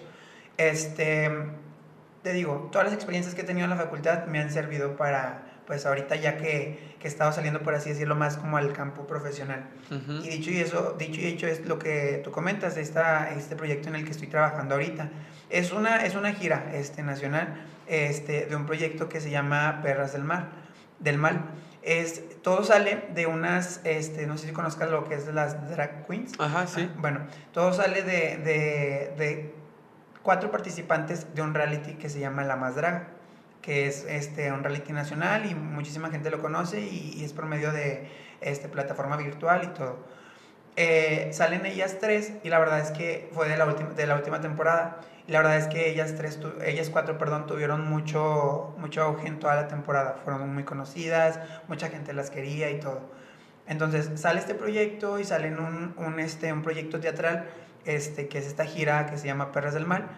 [0.69, 1.31] Este,
[2.23, 5.43] te digo, todas las experiencias que he tenido en la facultad me han servido para,
[5.67, 9.07] pues ahorita ya que, que he estado saliendo, por así decirlo, más como al campo
[9.07, 9.69] profesional.
[10.23, 13.89] Y dicho y eso, dicho y hecho es lo que tú comentas, esta, este proyecto
[13.89, 15.09] en el que estoy trabajando ahorita.
[15.49, 20.13] Es una, es una gira este, nacional este, de un proyecto que se llama Perras
[20.13, 20.51] del Mar,
[20.99, 21.45] del Mal
[21.83, 25.71] es, todo sale de unas, este, no sé si conozcas lo que es de las
[25.71, 26.33] drag queens.
[26.39, 26.89] Ajá, sí.
[26.91, 27.21] Ah, bueno,
[27.53, 29.55] todo sale de, de, de,
[30.23, 33.09] cuatro participantes de un reality que se llama La Más Draga.
[33.63, 37.73] que es este, un reality nacional y muchísima gente lo conoce y, es por medio
[37.73, 38.09] de
[38.41, 39.99] este, plataforma virtual y todo.
[40.77, 44.15] Eh, salen ellas tres y la verdad es que fue de la última, de la
[44.17, 45.01] última temporada.
[45.27, 49.39] Y la verdad es que ellas tres, ellas cuatro, perdón, tuvieron mucho, mucho auge en
[49.39, 50.17] toda la temporada.
[50.25, 53.01] Fueron muy conocidas, mucha gente las quería y todo.
[53.67, 57.47] Entonces sale este proyecto y sale un, un, este, un proyecto teatral
[57.85, 60.09] este, que es esta gira que se llama Perras del Mal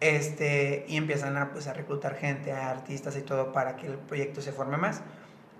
[0.00, 3.94] este, y empiezan a, pues, a reclutar gente, a artistas y todo para que el
[3.94, 5.02] proyecto se forme más.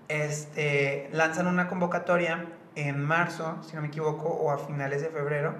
[0.07, 2.45] Este, lanzan una convocatoria
[2.75, 5.55] en marzo, si no me equivoco, o a finales de febrero,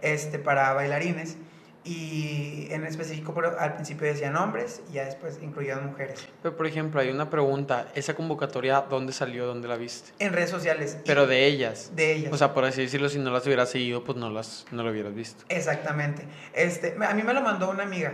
[0.00, 1.36] Este, para bailarines
[1.82, 6.28] y en específico al principio decían hombres y ya después incluían mujeres.
[6.42, 10.12] Pero por ejemplo, hay una pregunta, ¿esa convocatoria dónde salió, dónde la viste?
[10.18, 10.98] En redes sociales.
[11.06, 11.92] Pero de ellas.
[11.94, 12.32] De ellas.
[12.32, 14.90] O sea, por así decirlo, si no las hubieras seguido, pues no las no lo
[14.90, 15.44] hubieras visto.
[15.48, 16.24] Exactamente.
[16.52, 18.12] Este, a mí me lo mandó una amiga,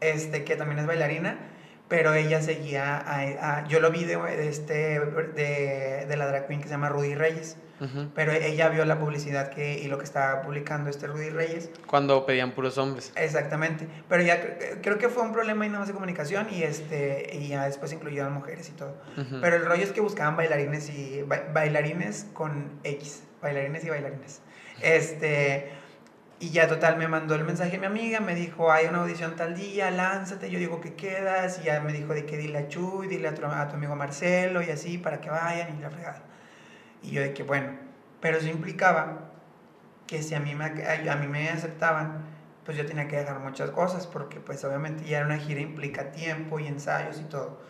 [0.00, 1.38] este que también es bailarina,
[1.90, 6.68] pero ella seguía a, yo lo vi de, este de, de la drag queen que
[6.68, 7.58] se llama Rudy Reyes.
[8.14, 11.70] Pero ella vio la publicidad que, y lo que estaba publicando este Rudy Reyes.
[11.86, 13.10] Cuando pedían puros hombres.
[13.16, 13.88] Exactamente.
[14.06, 17.48] Pero ya creo que fue un problema y nada más de comunicación y, este, y
[17.48, 18.96] ya después incluyeron mujeres y todo.
[19.40, 21.24] Pero el rollo es que buscaban bailarines y
[21.54, 23.22] bailarines con X.
[23.40, 24.42] Bailarines y bailarines.
[24.82, 25.79] Este.
[26.40, 29.54] Y ya total me mandó el mensaje mi amiga, me dijo, hay una audición tal
[29.54, 33.08] día, lánzate, yo digo que quedas, y ya me dijo de que dile a Chuy,
[33.08, 36.22] dile a tu, a tu amigo Marcelo y así para que vayan y la fregada.
[37.02, 37.72] Y yo de que, bueno,
[38.22, 39.30] pero eso implicaba
[40.06, 42.24] que si a mí me, a mí me aceptaban,
[42.64, 46.58] pues yo tenía que dejar muchas cosas, porque pues obviamente ya una gira, implica tiempo
[46.58, 47.60] y ensayos y todo.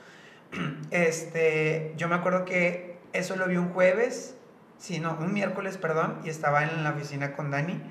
[0.92, 4.36] Este, yo me acuerdo que eso lo vi un jueves,
[4.78, 7.82] sí, no, un miércoles, perdón, y estaba en la oficina con Dani.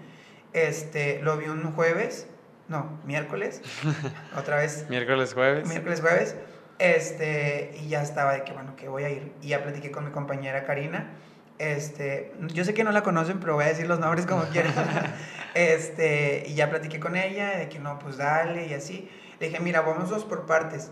[0.53, 2.27] Este, lo vi un jueves,
[2.67, 3.61] no, miércoles,
[4.37, 4.85] otra vez.
[4.89, 5.67] miércoles, jueves.
[5.67, 6.35] Miércoles, jueves.
[6.79, 9.33] Este, y ya estaba de que, bueno, que voy a ir.
[9.41, 11.11] Y ya platiqué con mi compañera Karina
[11.59, 14.73] este, yo sé que no la conocen, pero voy a decir los nombres como quieran.
[15.53, 19.09] este, y ya platiqué con ella de que no, pues dale y así.
[19.39, 20.89] Le dije, mira, vamos dos por partes.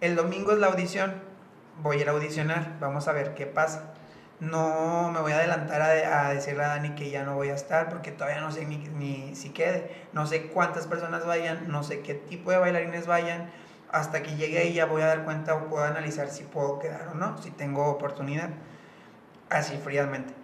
[0.00, 1.14] El domingo es la audición.
[1.82, 2.76] Voy a ir a audicionar.
[2.80, 3.94] Vamos a ver qué pasa.
[4.40, 7.88] No me voy a adelantar a, decirle a Dani que ya no voy a estar
[7.88, 9.90] porque todavía no sé ni, ni si quede.
[10.12, 13.50] No sé cuántas personas vayan, no sé qué tipo de bailarines vayan.
[13.90, 17.08] Hasta que llegue ahí ya voy a dar cuenta o puedo analizar si puedo quedar
[17.08, 18.50] o no, si tengo oportunidad
[19.48, 20.34] así fríamente.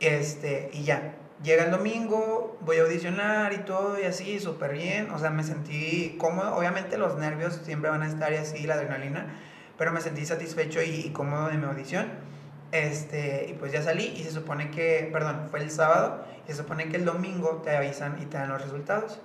[0.00, 5.10] Este, y ya, llega el domingo, voy a audicionar y todo y así, súper bien,
[5.10, 8.74] o sea, me sentí cómodo, obviamente los nervios siempre van a estar y así, la
[8.74, 9.26] adrenalina,
[9.76, 12.06] pero me sentí satisfecho y, cómodo de mi audición.
[12.70, 16.58] Este, y pues ya salí y se supone que, perdón, fue el sábado y se
[16.58, 19.20] supone que el domingo te avisan y te dan los resultados.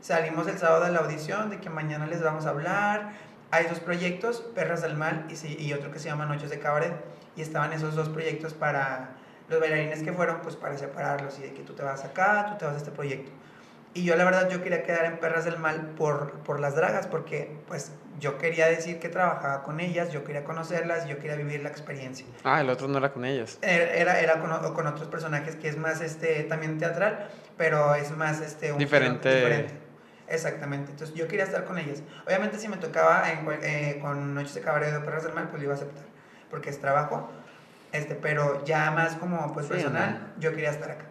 [0.00, 3.12] Salimos el sábado de la audición, de que mañana les vamos a hablar.
[3.50, 6.94] Hay dos proyectos, Perras del Mal y, y otro que se llama Noches de Cabaret
[7.36, 9.10] y estaban esos dos proyectos para
[9.48, 12.58] los bailarines que fueron, pues para separarlos y de que tú te vas acá, tú
[12.58, 13.32] te vas a este proyecto.
[13.92, 17.08] Y yo la verdad yo quería quedar en Perras del Mal por, por las dragas,
[17.08, 21.62] porque pues yo quería decir que trabajaba con ellas, yo quería conocerlas, yo quería vivir
[21.62, 22.26] la experiencia.
[22.44, 23.58] Ah, el otro no era con ellas.
[23.62, 28.40] Era, era, con, con, otros personajes que es más este también teatral, pero es más
[28.40, 29.34] este un diferente.
[29.34, 29.74] diferente.
[30.28, 32.02] Exactamente, entonces yo quería estar con ellas.
[32.24, 33.24] Obviamente si me tocaba
[33.62, 36.10] eh, con Noches de Cabaret de Perras del Mal, pues lo iba a aceptar
[36.50, 37.30] porque es trabajo,
[37.92, 41.04] este, pero ya más como pues personal, yo quería estar acá.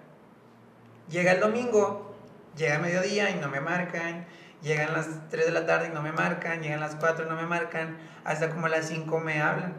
[1.10, 2.16] Llega el domingo,
[2.56, 4.26] llega el mediodía y no me marcan,
[4.62, 7.36] llegan las 3 de la tarde y no me marcan, llegan las 4 y no
[7.36, 9.74] me marcan, hasta como las 5 me hablan.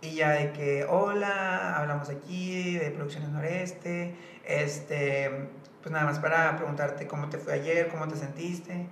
[0.00, 5.48] Y ya de que, hola, hablamos aquí de Producciones Noreste, este,
[5.82, 8.86] pues nada más para preguntarte cómo te fue ayer, cómo te sentiste.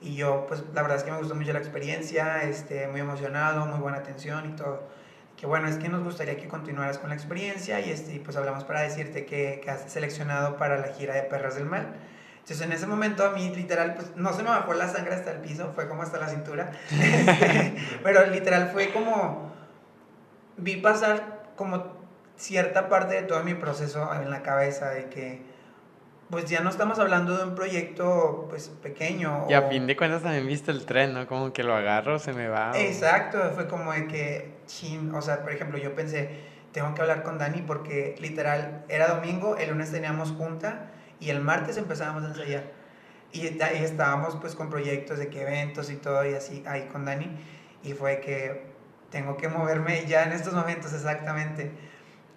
[0.00, 3.66] Y yo, pues la verdad es que me gustó mucho la experiencia, este, muy emocionado,
[3.66, 4.88] muy buena atención y todo
[5.36, 8.64] que bueno, es que nos gustaría que continuaras con la experiencia y este, pues hablamos
[8.64, 11.94] para decirte que, que has seleccionado para la gira de Perras del Mal.
[12.46, 15.32] Entonces en ese momento a mí literal, pues no se me bajó la sangre hasta
[15.32, 16.70] el piso, fue como hasta la cintura,
[18.04, 19.52] pero literal fue como,
[20.56, 21.96] vi pasar como
[22.36, 25.42] cierta parte de todo mi proceso en la cabeza de que
[26.30, 29.46] pues ya no estamos hablando de un proyecto pues pequeño.
[29.48, 31.26] Y a fin de cuentas también viste el tren, ¿no?
[31.26, 32.78] Como que lo agarro, se me va.
[32.78, 36.30] Exacto, fue como de que, chin, o sea, por ejemplo, yo pensé,
[36.70, 41.40] tengo que hablar con Dani porque literal era domingo, el lunes teníamos junta y el
[41.40, 42.64] martes empezábamos a ensayar.
[43.32, 47.04] Y, ahí estábamos pues con proyectos de que eventos y todo y así ahí con
[47.04, 47.28] Dani
[47.82, 48.66] y fue que
[49.10, 51.70] tengo que moverme ya en estos momentos exactamente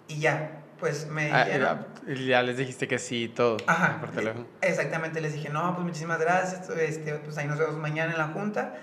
[0.08, 1.86] y ya pues me ah, dijeron...
[2.26, 4.46] ya les dijiste que sí todo Ajá, por teléfono.
[4.62, 8.28] Exactamente, les dije, no, pues muchísimas gracias, este, pues ahí nos vemos mañana en la
[8.28, 8.74] junta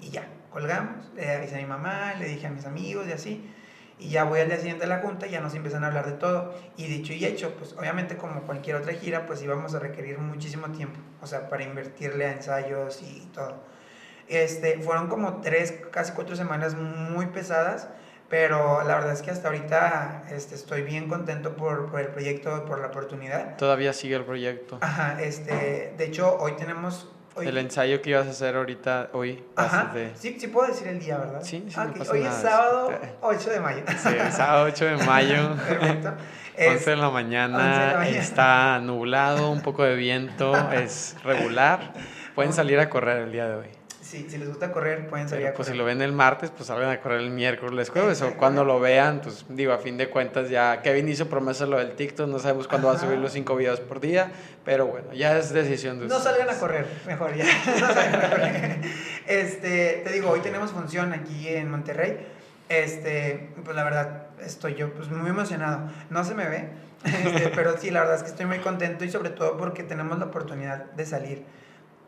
[0.00, 0.26] y ya.
[0.50, 3.50] colgamos, le avisé a mi mamá, le dije a mis amigos y así.
[4.02, 6.06] Y ya voy al día siguiente a la junta y ya nos empiezan a hablar
[6.06, 6.54] de todo.
[6.76, 10.68] Y dicho y hecho, pues obviamente como cualquier otra gira, pues íbamos a requerir muchísimo
[10.70, 13.62] tiempo, o sea, para invertirle a ensayos y todo.
[14.28, 17.88] Este, fueron como tres, casi cuatro semanas muy pesadas,
[18.28, 22.64] pero la verdad es que hasta ahorita este, estoy bien contento por, por el proyecto,
[22.64, 23.56] por la oportunidad.
[23.56, 24.78] Todavía sigue el proyecto.
[24.80, 27.08] Ajá, este, de hecho, hoy tenemos
[27.40, 29.42] El ensayo que ibas a hacer ahorita, hoy.
[29.56, 29.90] Ajá.
[29.94, 30.12] De...
[30.14, 31.40] Sí, sí puedo decir el día, ¿verdad?
[31.42, 31.74] Sí, sí.
[31.76, 31.98] Ah, no okay.
[32.00, 32.36] pasa Hoy nada.
[32.36, 33.82] es sábado 8 de mayo.
[33.88, 35.56] Sí, sábado 8 de mayo.
[35.68, 36.14] Perfecto.
[36.58, 38.18] 11 de la mañana, 11 de la mañana.
[38.18, 41.94] está nublado, un poco de viento, es regular.
[42.34, 43.68] Pueden salir a correr el día de hoy.
[44.12, 45.78] Sí, si les gusta correr, pueden salir Pero, a pues si correr.
[45.78, 49.22] lo ven el martes, pues salgan a correr el miércoles, jueves, o cuando lo vean,
[49.22, 52.68] pues digo, a fin de cuentas ya Kevin hizo promesa lo del TikTok, no sabemos
[52.68, 53.06] cuándo va a Ajá.
[53.06, 54.30] subir los cinco videos por día,
[54.66, 56.36] pero bueno, ya es decisión de No ustedes.
[56.36, 57.44] salgan a correr, mejor ya.
[57.80, 58.76] No salgan a correr.
[59.26, 62.18] Este, te digo, hoy tenemos función aquí en Monterrey.
[62.68, 65.90] Este, pues la verdad, estoy yo pues muy emocionado.
[66.10, 66.68] No se me ve,
[67.06, 70.18] este, pero sí, la verdad es que estoy muy contento y sobre todo porque tenemos
[70.18, 71.61] la oportunidad de salir.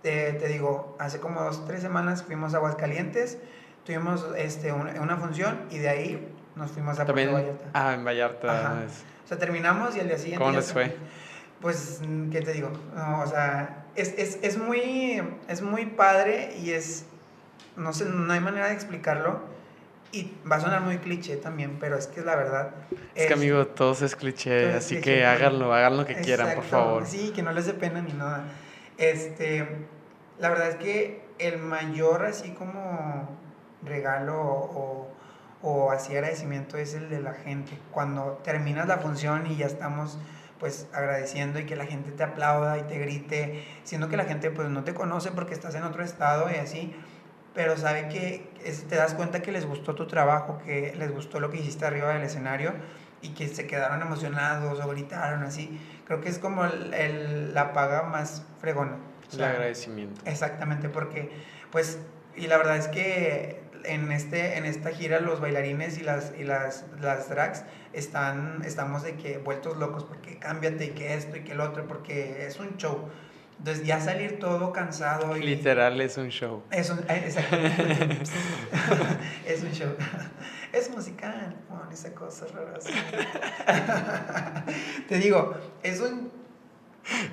[0.04, 3.38] Eh, te digo, hace como dos, tres semanas fuimos a Aguascalientes,
[3.86, 7.64] tuvimos este, una, una función y de ahí nos fuimos a Puerto Vallarta.
[7.72, 8.82] ah, en Vallarta.
[8.86, 10.44] Es- O sea, terminamos y al día siguiente...
[10.44, 10.94] ¿Cómo les fue?
[11.62, 12.70] Pues, ¿qué te digo?
[12.94, 17.06] No, o sea, es, es, es, muy, es muy padre y es,
[17.76, 19.40] no sé, no hay manera de explicarlo.
[20.12, 22.70] Y va a sonar muy cliché también, pero es que es la verdad.
[23.14, 26.14] Es que amigo, todo es cliché, todo es así cliché, que háganlo, hagan lo que
[26.16, 27.06] quieran, por favor.
[27.06, 28.44] Sí, que no les dé pena ni nada.
[28.98, 29.66] Este,
[30.44, 33.30] la verdad es que el mayor así como
[33.82, 35.08] regalo o,
[35.62, 37.78] o así agradecimiento es el de la gente.
[37.92, 40.18] Cuando terminas la función y ya estamos
[40.60, 44.50] pues agradeciendo y que la gente te aplauda y te grite, siendo que la gente
[44.50, 46.94] pues no te conoce porque estás en otro estado y así,
[47.54, 51.40] pero sabe que es- te das cuenta que les gustó tu trabajo, que les gustó
[51.40, 52.74] lo que hiciste arriba del escenario
[53.22, 55.80] y que se quedaron emocionados o gritaron así.
[56.06, 58.98] Creo que es como el- el- la paga más fregona.
[59.28, 60.20] O El sea, agradecimiento.
[60.24, 61.30] Exactamente, porque
[61.70, 61.98] pues,
[62.36, 66.44] y la verdad es que en, este, en esta gira los bailarines y las, y
[66.44, 71.40] las, las drags están, estamos de que vueltos locos, porque cámbiate y que esto y
[71.40, 73.08] que el otro, porque es un show.
[73.58, 75.42] Entonces ya salir todo cansado y...
[75.42, 76.62] Literal es un show.
[76.70, 78.22] Es un, eh, exactamente.
[79.46, 79.94] es un show.
[80.72, 82.78] Es musical, Juan, esa cosa rara.
[85.08, 85.54] Te digo,
[85.84, 86.32] es un.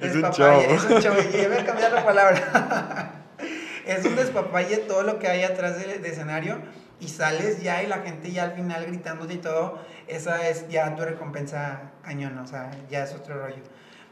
[0.02, 0.62] Es un show.
[0.62, 1.14] Es un show.
[1.34, 3.12] Y voy a cambiar la palabra.
[3.86, 6.60] es un despapalle todo lo que hay atrás de, de escenario.
[7.00, 9.80] Y sales ya y la gente ya al final gritándote y todo.
[10.08, 12.38] Esa es ya tu recompensa cañón.
[12.38, 13.64] O sea, ya es otro rollo.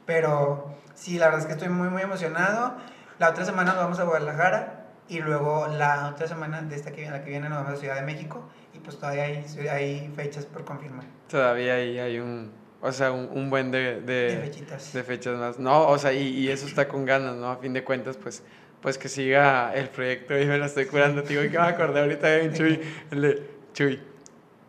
[0.05, 2.77] Pero sí, la verdad es que estoy muy, muy emocionado.
[3.19, 7.01] La otra semana nos vamos a Guadalajara y luego la otra semana de esta que
[7.01, 10.11] viene, la que viene nos vamos a Ciudad de México y pues todavía hay, hay
[10.15, 11.05] fechas por confirmar.
[11.27, 12.51] Todavía ahí hay un,
[12.81, 14.93] o sea, un, un buen de, de, De fechitas.
[14.93, 15.59] de fechas más.
[15.59, 17.51] No, o sea, y, y eso está con ganas, ¿no?
[17.51, 18.43] A fin de cuentas, pues,
[18.81, 21.43] pues que siga el proyecto y me lo estoy curando, tío.
[21.43, 22.79] Y que me acordé ahorita de Chuy,
[23.11, 24.01] el de Chuy.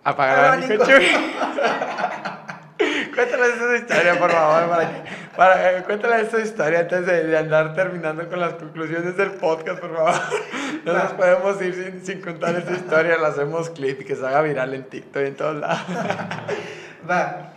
[0.02, 0.84] Apagar el abanico.
[0.84, 1.06] Chuy.
[3.14, 7.36] Cuéntale esa historia, por favor, para que, para, eh, cuéntale esa historia antes de, de
[7.36, 10.14] andar terminando con las conclusiones del podcast, por favor.
[10.84, 14.26] No nos podemos ir sin, sin contar esa historia, la hacemos clip y que se
[14.26, 15.82] haga viral en TikTok y en todos lados.
[17.08, 17.52] Va.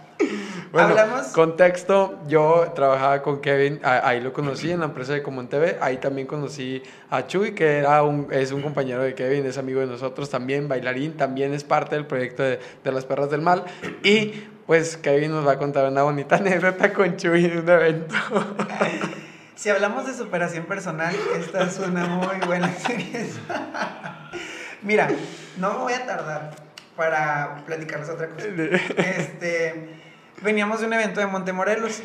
[0.71, 1.27] Bueno, Hablamos.
[1.27, 5.97] contexto, yo trabajaba con Kevin, ahí lo conocí en la empresa de Común TV, ahí
[5.97, 9.85] también conocí a Chuy, que era un, es un compañero de Kevin, es amigo de
[9.85, 13.65] nosotros también, bailarín, también es parte del proyecto de, de las perras del mal,
[14.03, 14.33] y
[14.65, 18.15] pues Kevin nos va a contar una bonita anécdota con Chuy en un evento.
[19.55, 23.39] Si hablamos de superación personal, esta es una muy buena experiencia.
[24.81, 25.09] Mira,
[25.57, 26.51] no me voy a tardar
[26.97, 28.47] para platicarles otra cosa.
[28.47, 30.02] Este,
[30.43, 32.01] veníamos de un evento de Montemorelos.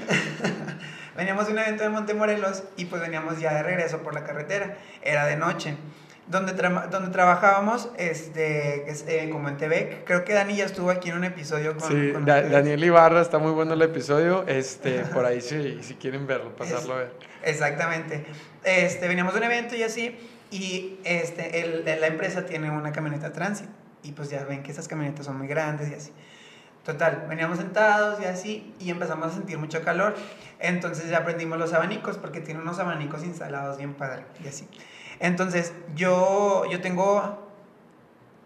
[1.17, 4.77] veníamos de un evento de Montemorelos y pues veníamos ya de regreso por la carretera.
[5.03, 5.77] Era de noche.
[6.27, 11.09] Donde, tra- donde trabajábamos, este, eh, como en TV, creo que Dani ya estuvo aquí
[11.09, 12.43] en un episodio con, Sí, con Da-.
[12.43, 16.93] Daniel Ibarra, está muy bueno el episodio, este, por ahí si, si quieren verlo, pasarlo
[16.93, 17.13] a ver.
[17.45, 18.27] Exactamente.
[18.63, 20.19] Este, veníamos de un evento y así,
[20.51, 23.71] y este, el- la empresa tiene una camioneta Transit,
[24.03, 26.13] y pues ya ven que esas camionetas son muy grandes y así.
[26.89, 30.15] Total, veníamos sentados y así, y empezamos a sentir mucho calor.
[30.59, 34.67] Entonces ya prendimos los abanicos, porque tiene unos abanicos instalados bien padre, y así.
[35.21, 37.47] Entonces, yo, yo tengo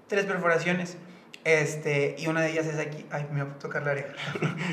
[0.09, 0.97] tres perforaciones,
[1.45, 4.13] este, y una de ellas es aquí, ay, me voy a tocar la oreja.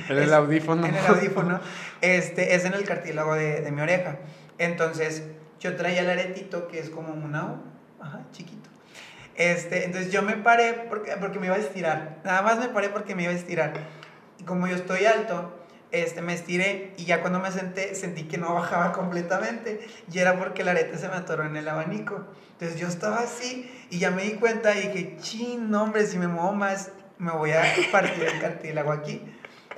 [0.10, 0.88] En el audífono.
[0.88, 1.60] En el audífono.
[2.02, 4.18] Este, es en el cartílago de, de mi oreja.
[4.58, 5.26] Entonces,
[5.60, 7.64] yo traía el aretito que es como una U,
[8.02, 8.69] ajá, chiquito.
[9.40, 12.18] Este, entonces yo me paré porque, porque me iba a estirar.
[12.26, 13.72] Nada más me paré porque me iba a estirar.
[14.38, 15.58] Y como yo estoy alto,
[15.92, 20.38] este, me estiré y ya cuando me senté sentí que no bajaba completamente y era
[20.38, 22.26] porque el arete se me atoró en el abanico.
[22.52, 26.28] Entonces yo estaba así y ya me di cuenta y dije, chin, hombre, si me
[26.28, 27.64] muevo más me voy a
[27.94, 29.22] partir el cartílago aquí.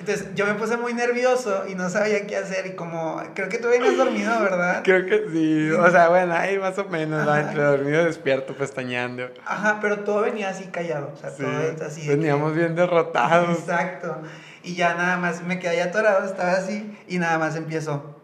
[0.02, 3.60] Entonces yo me puse muy nervioso y no sabía qué hacer y como creo que
[3.60, 4.82] tú venías dormido, ¿verdad?
[4.84, 9.30] Creo que sí, o sea, bueno, ahí más o menos, entre dormido despierto, pestañeando.
[9.46, 12.08] Ajá, pero todo venía así callado, o sea, todo así.
[12.08, 13.60] Veníamos bien derrotados.
[13.60, 14.24] Exacto.
[14.64, 18.20] Y ya nada más me quedé atorado, estaba así y nada más empiezo.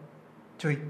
[0.58, 0.82] Chuy,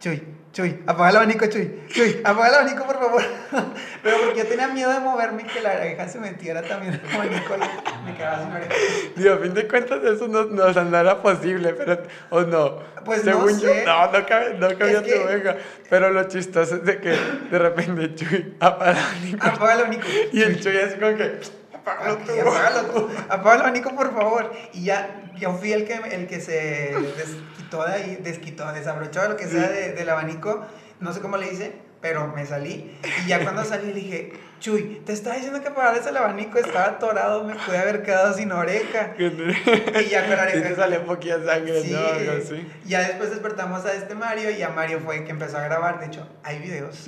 [0.00, 3.22] chuy, chuy, apaga el abanico, chuy, chuy, apaga el abanico, por favor.
[4.02, 8.04] Pero yo tenía miedo de moverme y que la oreja se metiera también abanico y
[8.04, 8.74] me quedaba sin oreja.
[9.16, 12.78] Digo, a fin de cuentas eso no, no, era posible, pero, o no.
[13.04, 13.84] Pues Según no sé.
[13.84, 15.56] yo, no, no, cabía, no cabía tu oreja.
[15.88, 17.10] Pero lo chistoso es de que
[17.50, 19.46] de repente Chuy apaga el abanico.
[19.46, 20.06] Apaga el abanico.
[20.32, 21.40] Y el Chuy así como que
[21.86, 22.32] apágalo tú.
[22.32, 23.08] Apágalo tú.
[23.28, 24.52] Apágalo, abanico, por favor.
[24.72, 29.36] Y ya, yo fui el que, el que se desquitó de ahí, desquitó, desabrochó lo
[29.36, 30.66] que sea de, del abanico.
[30.98, 31.74] No sé cómo le hice,
[32.06, 32.88] pero me salí.
[33.24, 37.44] Y ya cuando salí dije, Chuy, te estaba diciendo que apagaras el abanico, estaba atorado,
[37.44, 39.14] me pude haber quedado sin oreja.
[39.18, 40.68] y ya con la oreja.
[40.68, 42.56] te salió poquita sangre, sí, ¿no?
[42.86, 46.00] Ya después despertamos a este Mario y a Mario fue el que empezó a grabar.
[46.00, 47.06] De hecho, hay videos.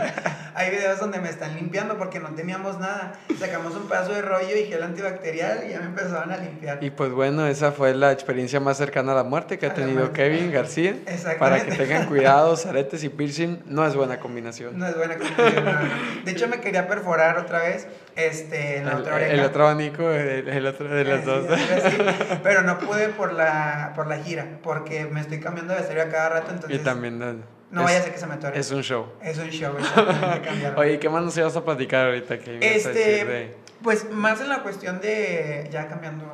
[0.54, 3.12] hay videos donde me están limpiando porque no teníamos nada.
[3.38, 6.82] Sacamos un pedazo de rollo y gel antibacterial y ya me empezaban a limpiar.
[6.82, 10.12] Y pues bueno, esa fue la experiencia más cercana a la muerte que ha tenido
[10.12, 10.96] Kevin García.
[11.38, 14.78] Para que tengan cuidado, aretes y piercing no es buena combinación.
[14.78, 16.24] No es buena combinación.
[16.24, 17.86] De hecho, me quería perforar otra vez
[18.16, 19.32] este, la el, otra oreja.
[19.32, 21.46] El otro abanico, el, otro de las dos.
[22.42, 26.28] pero no pude por la, por la gira, porque me estoy cambiando de a cada
[26.30, 26.80] rato, entonces...
[26.80, 27.18] Y también...
[27.18, 27.34] No,
[27.70, 28.58] no vaya a ser que se me atore.
[28.58, 29.12] Es un show.
[29.22, 29.74] Es un show,
[30.76, 32.38] Oye, ¿qué más nos ibas a platicar ahorita?
[32.38, 36.24] Que este, pues más en la cuestión de, ya cambiando...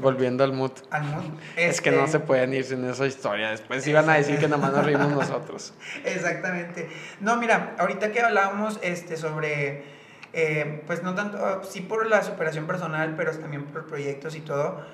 [0.00, 0.72] volviendo al mood.
[0.90, 1.24] Al mood.
[1.56, 3.50] Es que no este se pueden ir sin esa historia.
[3.50, 5.74] Después iban a decir que nada más nos reímos nosotros.
[6.04, 6.88] Exactamente.
[7.20, 9.84] No, mira, ahorita que hablábamos este, sobre
[10.32, 14.84] eh, pues no tanto, sí por la superación personal, pero también por proyectos y todo.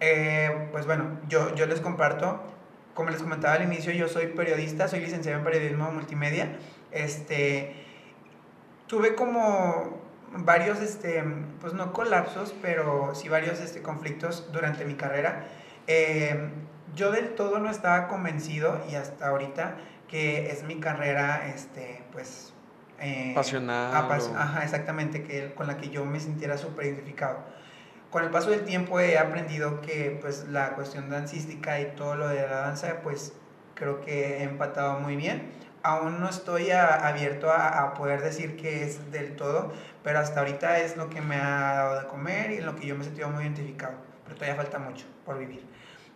[0.00, 2.42] Eh, pues bueno, yo, yo les comparto,
[2.94, 6.56] como les comentaba al inicio, yo soy periodista, soy licenciado en periodismo multimedia.
[6.90, 7.74] Este,
[8.86, 9.97] tuve como
[10.32, 11.22] varios, este,
[11.60, 15.46] pues no colapsos, pero sí varios este, conflictos durante mi carrera.
[15.86, 16.50] Eh,
[16.94, 19.76] yo del todo no estaba convencido y hasta ahorita
[20.08, 22.52] que es mi carrera, este, pues
[23.00, 23.94] eh, Apasionado.
[24.36, 27.38] ajá, exactamente, que, con la que yo me sintiera súper identificado.
[28.10, 32.28] Con el paso del tiempo he aprendido que pues la cuestión dancística y todo lo
[32.28, 33.34] de la danza, pues
[33.74, 35.50] creo que he empatado muy bien.
[35.82, 39.72] Aún no estoy abierto a, a, poder decir que es del todo,
[40.02, 42.86] pero hasta ahorita es lo que me ha dado de comer y en lo que
[42.86, 43.94] yo me he sentido muy identificado.
[44.24, 45.64] Pero todavía falta mucho por vivir.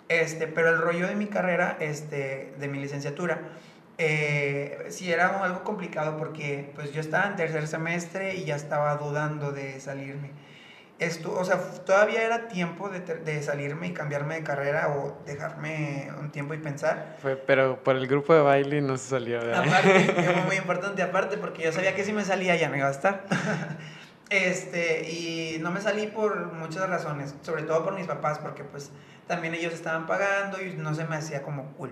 [0.09, 3.40] Este, pero el rollo de mi carrera, este, de mi licenciatura,
[3.98, 8.97] eh, sí era algo complicado porque pues yo estaba en tercer semestre y ya estaba
[8.97, 10.30] dudando de salirme.
[11.03, 16.11] Esto, o sea, todavía era tiempo de, de, salirme y cambiarme de carrera o dejarme
[16.20, 17.16] un tiempo y pensar.
[17.20, 19.41] Fue, pero por el grupo de baile no se salió.
[19.41, 22.87] Aparte, fue muy importante aparte porque yo sabía que si me salía ya me iba
[22.87, 23.24] a estar.
[24.31, 28.93] este, y no me salí por muchas razones, sobre todo por mis papás porque pues
[29.27, 31.91] también ellos estaban pagando y no se me hacía como cool.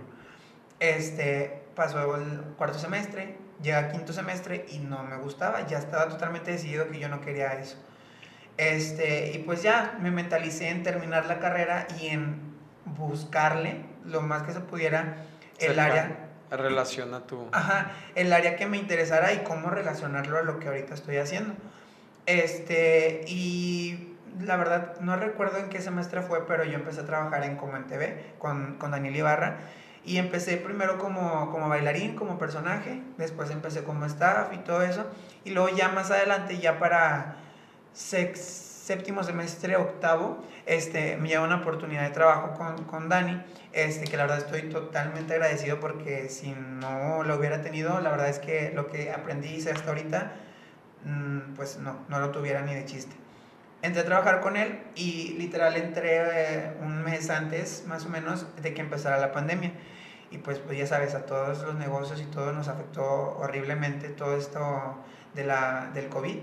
[0.78, 6.52] Este, pasó el cuarto semestre, llega quinto semestre y no me gustaba, ya estaba totalmente
[6.52, 7.76] decidido que yo no quería eso.
[8.60, 12.38] Este, y pues ya me mentalicé en terminar la carrera y en
[12.84, 15.16] buscarle lo más que se pudiera
[15.58, 20.58] el área relaciona tu ajá el área que me interesara y cómo relacionarlo a lo
[20.58, 21.54] que ahorita estoy haciendo
[22.26, 27.44] este y la verdad no recuerdo en qué semestre fue pero yo empecé a trabajar
[27.44, 29.56] en Como en TV con, con Daniel Ibarra
[30.04, 35.04] y empecé primero como, como bailarín, como personaje, después empecé como staff y todo eso.
[35.44, 37.36] Y luego ya más adelante, ya para
[37.92, 43.42] séptimo semestre, octavo, este, me llegó una oportunidad de trabajo con, con Dani,
[43.72, 48.28] este, que la verdad estoy totalmente agradecido porque si no lo hubiera tenido, la verdad
[48.28, 50.32] es que lo que aprendí hasta ahorita,
[51.04, 53.20] mm, pues no, no lo tuviera ni de chiste
[53.82, 58.46] entré a trabajar con él y literal entré eh, un mes antes, más o menos,
[58.60, 59.72] de que empezara la pandemia.
[60.30, 63.04] Y pues, pues ya sabes, a todos los negocios y todo nos afectó
[63.38, 64.96] horriblemente todo esto
[65.34, 66.36] de la, del COVID.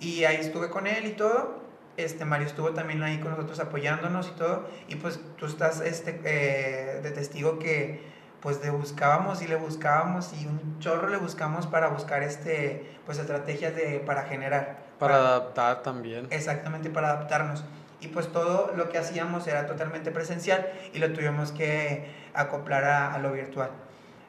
[0.00, 1.58] Y ahí estuve con él y todo.
[1.96, 4.68] Este, Mario estuvo también ahí con nosotros apoyándonos y todo.
[4.86, 8.06] Y pues tú estás este, eh, de testigo que
[8.40, 13.18] pues le buscábamos y le buscábamos y un chorro le buscamos para buscar este, pues
[13.18, 14.78] estrategias de, para generar.
[15.00, 16.28] Para, adaptar también.
[16.30, 17.64] Exactamente, para adaptarnos.
[18.00, 23.12] Y pues todo lo que hacíamos era totalmente presencial y lo tuvimos que acoplar a,
[23.14, 23.70] a lo virtual.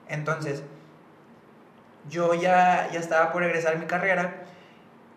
[0.08, 0.64] Entonces,
[2.10, 4.46] yo ya, ya estaba por egresar mi carrera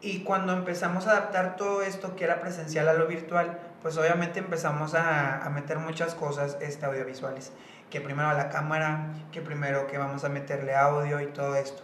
[0.02, 4.40] y cuando empezamos a adaptar todo esto que era presencial a lo virtual, pues obviamente
[4.40, 7.52] empezamos a, a meter muchas cosas este, audiovisuales.
[7.88, 11.82] Que primero a la cámara, que primero que vamos a meterle audio y todo esto.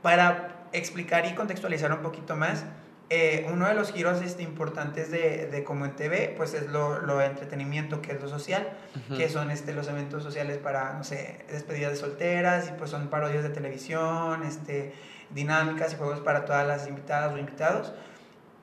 [0.00, 2.64] Para explicar y contextualizar un poquito más,
[3.08, 7.00] eh, uno de los giros este, importantes de, de Como en TV, pues es lo,
[7.00, 8.68] lo de entretenimiento, que es lo social,
[9.16, 13.08] que son este, los eventos sociales para, no sé, despedidas de solteras, y pues son
[13.08, 14.92] parodias de televisión, este,
[15.30, 17.92] dinámicas y juegos para todas las invitadas o invitados.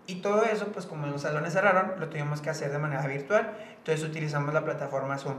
[0.05, 3.53] Y todo eso, pues como los salones cerraron, lo tuvimos que hacer de manera virtual,
[3.77, 5.37] entonces utilizamos la plataforma Zoom.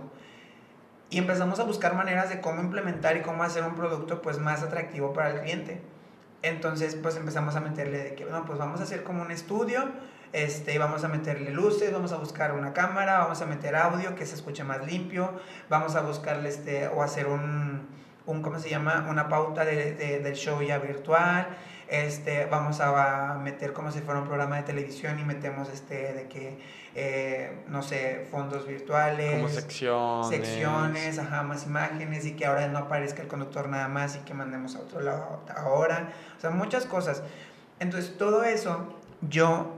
[1.11, 4.63] Y empezamos a buscar maneras de cómo implementar y cómo hacer un producto pues más
[4.63, 5.83] atractivo para el cliente.
[6.43, 9.85] Entonces, pues empezamos a meterle que, no, pues vamos a hacer como un estudio,
[10.33, 14.27] este, vamos a meterle luces, vamos a buscar una cámara, vamos a meter audio que
[14.27, 15.33] se escuche más limpio,
[15.71, 17.64] vamos a buscarle este, o hacer un,
[18.27, 19.07] un ¿cómo se llama?
[19.09, 21.49] Una pauta de, de, del show ya virtual,
[21.89, 26.29] este, vamos a meter como si fuera un programa de televisión y metemos este, de
[26.29, 26.59] que,
[26.95, 29.35] eh, no sé, fondos virtuales.
[29.35, 30.29] Como secciones.
[30.29, 34.33] Secciones, ajá, más imágenes y que ahora no aparezca el conductor nada más y que
[34.33, 36.09] mandemos a otro lado ahora.
[36.37, 37.23] O sea, muchas cosas.
[37.81, 39.75] Entonces, todo eso yo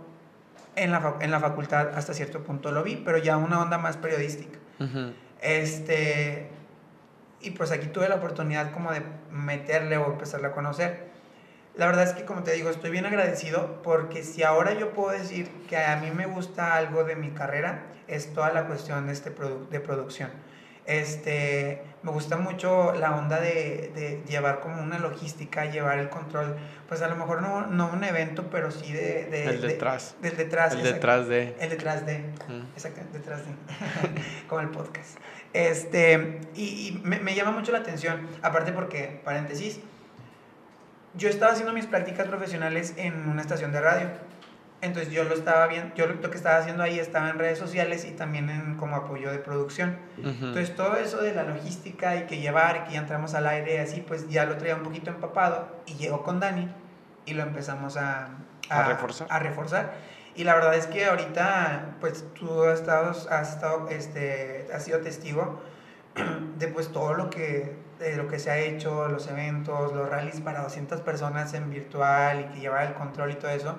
[0.77, 3.97] en la, en la facultad hasta cierto punto lo vi, pero ya una onda más
[3.97, 4.59] periodística.
[4.79, 5.13] Uh -huh.
[5.43, 6.51] Este,
[7.47, 11.07] y pues aquí tuve la oportunidad como de meterle o empezarle a conocer.
[11.77, 15.11] La verdad es que como te digo, estoy bien agradecido porque si ahora yo puedo
[15.17, 19.13] decir que a mí me gusta algo de mi carrera, es toda la cuestión de,
[19.13, 20.31] este produ de producción.
[20.87, 26.57] Este, me gusta mucho la onda de, de, llevar como una logística, llevar el control,
[26.89, 29.25] pues a lo mejor no, no un evento, pero sí de...
[29.25, 30.15] de el detrás.
[30.21, 30.75] De, del detrás.
[30.75, 31.57] El detrás de.
[31.59, 32.19] El detrás de.
[32.19, 32.73] Mm.
[32.77, 33.53] Exactamente, detrás de.
[34.49, 35.19] como el podcast.
[35.57, 39.81] Este, y, y me, me, llama mucho la atención, aparte porque, paréntesis,
[41.15, 44.11] yo estaba haciendo mis prácticas profesionales en una estación de radio.
[44.83, 48.05] Entonces yo lo estaba viendo, yo lo que estaba haciendo ahí estaba en redes sociales
[48.05, 49.97] y también en como apoyo de producción.
[50.19, 50.31] Uh -huh.
[50.49, 53.77] Entonces todo eso de la logística y que llevar y que ya entramos al aire
[53.77, 56.69] y así, pues ya lo traía un poquito empapado y llegó con Dani
[57.25, 58.29] y lo empezamos a,
[58.69, 59.27] a, a reforzar.
[59.31, 59.95] A reforzar.
[60.37, 65.01] Y la verdad es que ahorita, pues tú has estado, has estado, este, has sido
[65.01, 65.63] testigo
[66.59, 70.43] de pues todo lo que, de lo que se ha hecho, los eventos, los rallies
[70.43, 73.77] para 200 personas en virtual y que llevar el control y todo eso.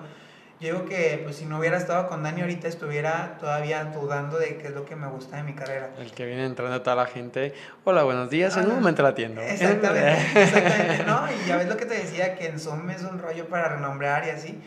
[0.60, 4.56] Yo digo que pues si no hubiera estado con Dani ahorita estuviera todavía dudando de
[4.56, 5.90] qué es lo que me gusta de mi carrera.
[5.96, 7.54] El que viene entrando toda la gente,
[7.84, 9.40] hola, buenos días, en un momento la atiendo.
[9.40, 11.20] Exactamente, exactamente, ¿no?
[11.30, 14.26] Y ya ves lo que te decía, que en Zoom es un rollo para renombrar
[14.26, 14.60] y así,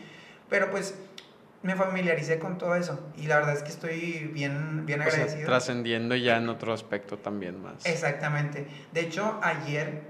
[0.48, 0.94] pero pues
[1.62, 5.38] me familiaricé con todo eso y la verdad es que estoy bien, bien o agradecido.
[5.38, 7.86] Sea, trascendiendo ya en otro aspecto también más.
[7.86, 8.66] Exactamente.
[8.92, 10.02] De hecho, ayer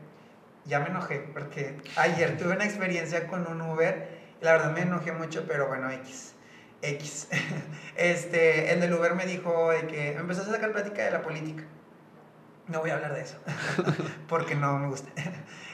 [0.64, 5.12] ya me enojé porque ayer tuve una experiencia con un Uber la verdad me enojé
[5.12, 6.34] mucho, pero bueno, X.
[6.82, 7.28] X.
[7.94, 11.22] Este, el del Uber me dijo de que me empezó a sacar plática de la
[11.22, 11.62] política.
[12.66, 13.36] No voy a hablar de eso,
[14.28, 15.10] porque no me gusta.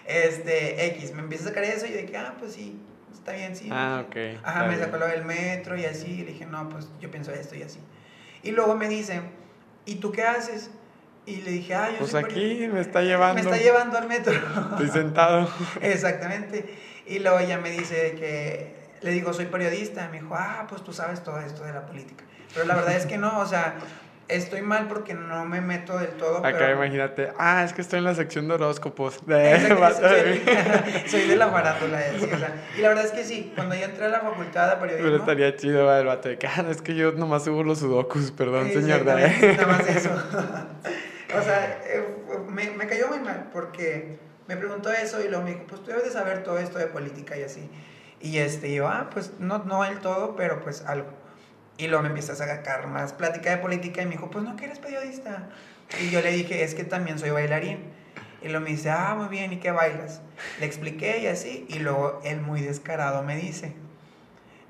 [0.04, 2.80] Este, X, me empieza a sacar eso y de que, ah, pues sí,
[3.28, 3.68] está bien, sí.
[3.70, 4.16] Ah, ok.
[4.42, 7.32] Ajá, me sacó lo del metro y así, y le dije, no, pues yo pienso
[7.32, 7.80] esto y así.
[8.42, 9.20] Y luego me dice,
[9.84, 10.70] ¿y tú qué haces?
[11.26, 13.34] Y le dije, ah, yo Pues soy aquí me está llevando.
[13.34, 14.32] Me está llevando al metro.
[14.32, 15.48] Estoy sentado.
[15.82, 16.64] Exactamente.
[17.06, 20.08] Y luego ella me dice que, le digo, soy periodista.
[20.08, 22.24] Me dijo, ah, pues tú sabes todo esto de la política.
[22.54, 23.74] Pero la verdad es que no, o sea,
[24.28, 26.38] estoy mal porque no me meto del todo.
[26.38, 26.74] Acá pero...
[26.74, 29.20] imagínate, ah, es que estoy en la sección de horóscopos.
[29.28, 30.42] Exacto, soy,
[31.06, 32.00] soy, de la farándula.
[32.18, 34.70] Sí, o sea, y la verdad es que sí, cuando yo entré a la facultad
[34.70, 35.06] de periodismo.
[35.10, 38.68] Pero estaría chido el vato de ah, es que yo nomás subo los sudokus, perdón,
[38.70, 39.04] señor.
[39.04, 40.10] Nada más eso.
[41.36, 41.82] o sea,
[42.48, 45.88] me, me cayó muy mal porque me preguntó eso y luego me dijo, pues tú
[45.88, 47.68] debes de saber todo esto de política y así.
[48.20, 51.08] Y este, yo, ah, pues no, no del todo, pero pues algo.
[51.78, 54.56] Y luego me empiezas a sacar más plática de política y me dijo, pues no
[54.56, 55.48] que eres periodista.
[56.00, 57.78] Y yo le dije, es que también soy bailarín.
[58.42, 60.20] Y luego me dice, ah, muy bien, ¿y qué bailas?
[60.60, 63.74] Le expliqué y así, y luego él muy descarado me dice,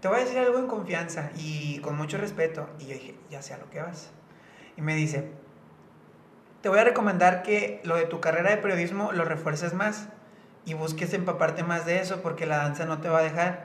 [0.01, 2.68] te voy a decir algo en confianza y con mucho respeto.
[2.78, 4.10] Y yo dije, ya sé a lo que vas.
[4.76, 5.30] Y me dice,
[6.62, 10.09] te voy a recomendar que lo de tu carrera de periodismo lo refuerces más
[10.64, 13.64] y busques empaparte más de eso porque la danza no te va a dejar.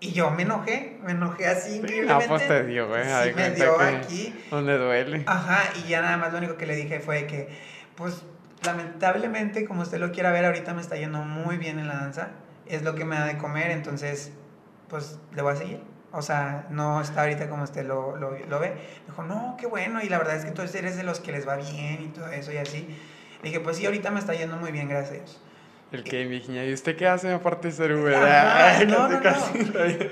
[0.00, 2.24] Y yo me enojé, me enojé así increíblemente.
[2.24, 3.02] No, pues te dio, güey.
[3.02, 4.44] Sí, me dio aquí.
[4.50, 5.24] Donde duele.
[5.26, 7.48] Ajá, y ya nada más lo único que le dije fue que,
[7.96, 8.22] pues,
[8.64, 12.28] lamentablemente, como usted lo quiera ver, ahorita me está yendo muy bien en la danza.
[12.66, 14.30] Es lo que me da de comer, entonces,
[14.88, 15.80] pues le voy a seguir.
[16.12, 18.70] O sea, no está ahorita como usted lo, lo, lo ve.
[18.70, 20.00] Me dijo, no, qué bueno.
[20.00, 22.28] Y la verdad es que tú eres de los que les va bien y todo
[22.28, 22.88] eso y así.
[23.42, 25.42] dije, pues sí, ahorita me está yendo muy bien, gracias a Dios.
[25.90, 28.12] El que Virginia, ¿y usted qué hace aparte de ser Uber?
[28.88, 29.20] no, no,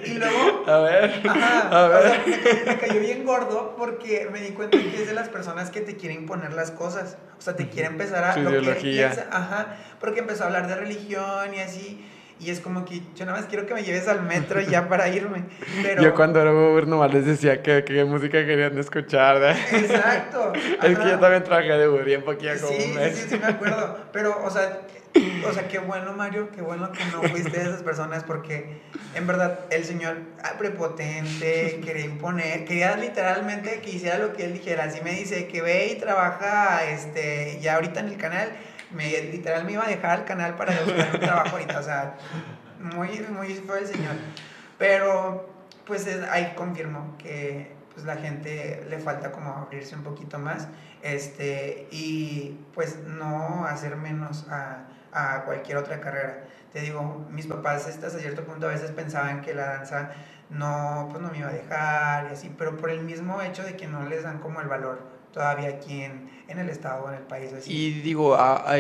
[0.07, 2.21] Y luego, a ver, a ver.
[2.67, 5.97] me, cayó bien gordo porque me di cuenta que es de las personas que te
[5.97, 7.19] quieren imponer las cosas.
[7.39, 8.33] O sea, te quiere empezar a...
[8.33, 9.29] Su ideología.
[9.31, 12.03] ajá, porque empezó a hablar de religión y así.
[12.39, 15.09] Y es como que yo nada más quiero que me lleves al metro ya para
[15.09, 15.45] irme.
[15.83, 16.03] Pero...
[16.03, 19.43] Yo cuando era Uber nomás les decía que qué música querían escuchar.
[19.73, 20.53] Exacto.
[20.83, 23.47] Es que yo también trabajé de Uber un poquito como sí, Sí, sí, sí, me
[23.47, 23.99] acuerdo.
[24.13, 24.83] Pero, o sea,
[25.47, 28.81] o sea, qué bueno, Mario, qué bueno que no fuiste de esas personas porque
[29.15, 30.19] en verdad el señor
[30.59, 34.85] prepotente, quería imponer, quería literalmente que hiciera lo que él dijera.
[34.85, 38.51] Así me dice que ve y trabaja este, ya ahorita en el canal
[38.91, 42.17] me, literal me iba a dejar el canal para buscar un trabajo ahorita, o sea,
[42.81, 44.15] muy, muy fue el señor.
[44.79, 45.49] Pero,
[45.87, 50.69] pues ahí confirmó que pues la gente le falta como abrirse un poquito más,
[51.03, 56.45] este, y pues no hacer menos a, a cualquier otra carrera.
[56.73, 60.11] Te digo, mis papás hasta cierto punto a veces pensaban que la danza
[60.51, 63.77] no, pues no me iba a dejar y así, pero por el mismo hecho de
[63.77, 67.17] que no les dan como el valor todavía aquí en, en el estado o en
[67.17, 67.53] el país.
[67.53, 67.73] Así.
[67.73, 68.37] Y digo,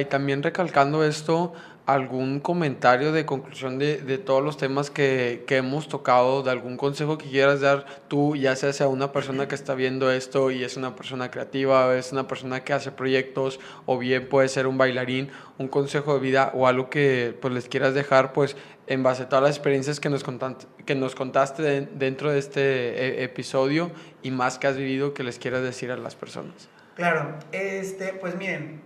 [0.09, 1.53] también recalcando esto,
[1.87, 6.77] algún comentario de conclusión de, de todos los temas que, que, hemos tocado, de algún
[6.77, 10.65] consejo que quieras dar tú, ya sea a una persona que está viendo esto y
[10.65, 14.77] es una persona creativa, es una persona que hace proyectos, o bien puede ser un
[14.77, 18.57] bailarín, un consejo de vida o algo que pues les quieras dejar, pues
[18.89, 22.61] en base a todas las experiencias que nos contaste, que nos contaste dentro de este
[22.63, 23.93] eh, episodio
[24.23, 26.69] y más que has vivido que les quieras decir a las personas.
[26.97, 28.81] Claro, este, pues miren,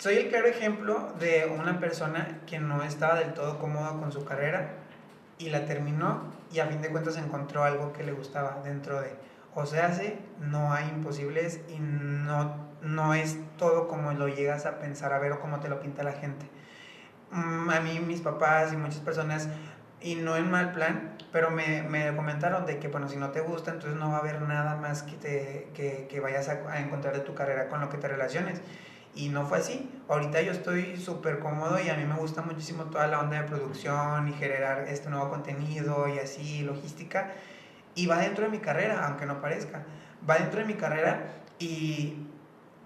[0.00, 4.24] soy el claro ejemplo de una persona que no estaba del todo cómoda con su
[4.24, 4.72] carrera
[5.38, 9.14] y la terminó y a fin de cuentas encontró algo que le gustaba dentro de.
[9.54, 9.96] O sea,
[10.40, 15.32] no hay imposibles y no, no es todo como lo llegas a pensar, a ver
[15.32, 16.46] o como te lo pinta la gente
[17.30, 19.48] Mm, a mí, mis papás y muchas personas,
[20.00, 23.40] y no en mal plan, pero me, me, comentaron de que, bueno, si no te
[23.40, 26.80] gusta, entonces no va a haber nada más que, te, que, que vayas a, a,
[26.80, 28.60] encontrar de tu carrera con lo que te relaciones.
[29.14, 29.90] Y no fue así.
[30.08, 33.48] Ahorita yo estoy súper cómodo y a mí me gusta muchísimo toda la onda de
[33.48, 37.32] producción y generar este nuevo contenido y así, logística.
[37.94, 39.84] Y va dentro de mi carrera, aunque no parezca.
[40.28, 42.26] Va dentro de mi carrera y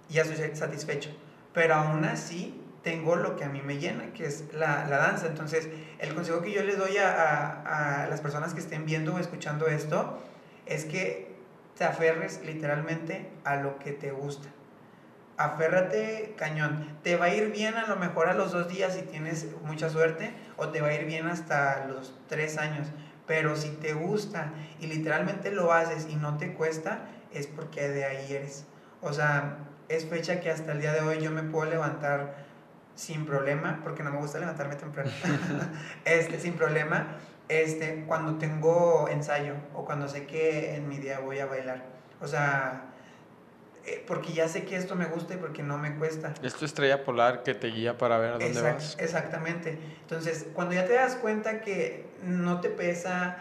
[0.09, 1.11] ya estoy satisfecho.
[1.53, 5.27] Pero aún así, tengo lo que a mí me llena, que es la, la danza.
[5.27, 5.69] Entonces,
[5.99, 9.67] el consejo que yo les doy a, a, las personas que estén viendo o escuchando
[9.67, 10.19] esto
[10.67, 11.35] es que
[11.77, 14.49] te aferres literalmente a lo que te gusta.
[15.37, 16.99] Aférrate cañón.
[17.03, 19.91] Te va a ir bien a lo mejor a los dos días si tienes mucha
[19.91, 22.89] suerte o te va a ir bien hasta los tres años.
[23.27, 28.05] Pero si te gusta y literalmente lo haces y no te cuesta, es porque de
[28.05, 28.67] ahí eres.
[29.01, 29.59] O sea,
[29.89, 32.45] es fecha que hasta el día de hoy yo me puedo levantar
[32.95, 35.11] sin problema, porque no me gusta levantarme temprano,
[36.05, 37.17] este, sin problema,
[37.49, 41.83] este, cuando tengo ensayo o cuando sé que en mi día voy a bailar.
[42.21, 42.94] O sea,
[44.07, 46.33] porque ya sé que esto me gusta y porque no me cuesta.
[46.43, 48.97] Es tu estrella polar que te guía para ver a dónde vas.
[48.99, 49.79] Exactamente.
[50.03, 53.39] Entonces, cuando ya te das cuenta que no te pesa,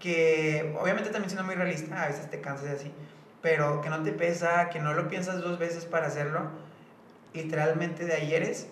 [0.00, 2.92] que obviamente también siendo muy realista, a veces te cansas de así,
[3.40, 6.50] pero que no te pesa, que no lo piensas dos veces para hacerlo,
[7.32, 8.66] literalmente de ahí eres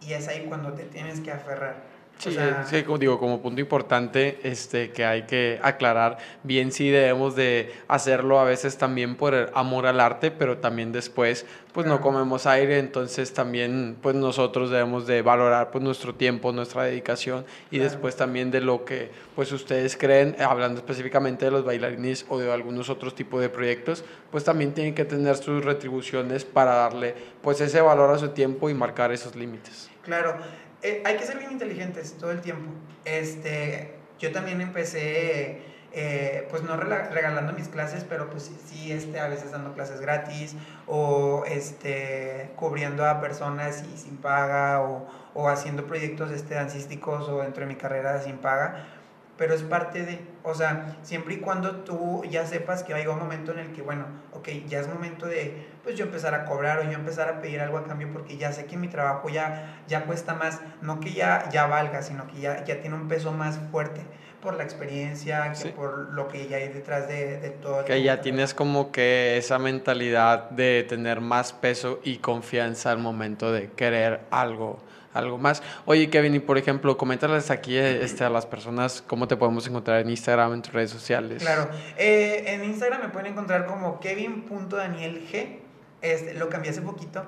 [0.00, 1.97] y es ahí cuando te tienes que aferrar.
[2.18, 2.36] Sí,
[2.66, 7.72] sí, como digo, como punto importante este, que hay que aclarar, bien sí debemos de
[7.86, 12.80] hacerlo a veces también por amor al arte, pero también después pues no comemos aire,
[12.80, 18.50] entonces también pues nosotros debemos de valorar pues nuestro tiempo, nuestra dedicación y después también
[18.50, 23.14] de lo que pues ustedes creen, hablando específicamente de los bailarines o de algunos otros
[23.14, 28.10] tipos de proyectos, pues también tienen que tener sus retribuciones para darle pues ese valor
[28.10, 29.88] a su tiempo y marcar esos límites.
[30.02, 30.36] Claro,
[30.82, 32.70] eh, hay que ser bien inteligentes todo el tiempo.
[33.04, 39.28] Este, yo también empecé, eh, pues no regalando mis clases, pero pues sí, este, a
[39.28, 40.54] veces dando clases gratis
[40.86, 45.08] o este, cubriendo a personas y sin paga o,
[45.48, 48.97] haciendo proyectos este, dancísticos o dentro de mi carrera sin paga
[49.38, 53.02] pero es parte de, o sea, siempre y cuando tú ya sepas que va a
[53.02, 56.34] llegar un momento en el que, bueno, ok, ya es momento de, pues yo empezar
[56.34, 58.88] a cobrar o yo empezar a pedir algo a cambio porque ya sé que mi
[58.88, 62.96] trabajo ya, ya cuesta más, no que ya, ya valga, sino que ya, ya tiene
[62.96, 64.02] un peso más fuerte,
[64.42, 67.84] por la experiencia, que por lo que ya hay detrás de, de todo.
[67.84, 73.52] Que ya tienes como que esa mentalidad de tener más peso y confianza al momento
[73.52, 74.80] de querer algo
[75.14, 75.62] algo más.
[75.84, 80.00] Oye, Kevin, y por ejemplo, coméntales aquí este, a las personas cómo te podemos encontrar
[80.00, 81.42] en Instagram, en tus redes sociales.
[81.42, 85.60] Claro, eh, en Instagram me pueden encontrar como kevin.danielg.
[86.00, 87.24] Este, lo cambié hace poquito.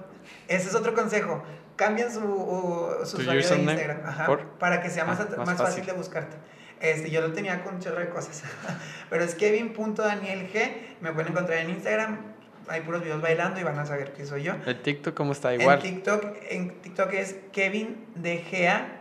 [0.46, 1.42] Ese es otro consejo.
[1.76, 2.20] Cambien su,
[3.04, 4.00] su usuario de Instagram
[4.58, 5.84] para que sea más, ah, más, fácil.
[5.86, 6.36] de buscarte.
[6.80, 8.42] Este, yo lo tenía con un chorro de cosas.
[9.10, 10.52] Pero es kevin.danielg.
[11.00, 12.29] Me pueden encontrar en Instagram
[12.70, 14.54] hay puros videos bailando y van a saber que soy yo.
[14.64, 15.54] ¿El TikTok cómo está?
[15.54, 15.84] Igual.
[15.84, 19.00] En TikTok, en TikTok es Kevin DGA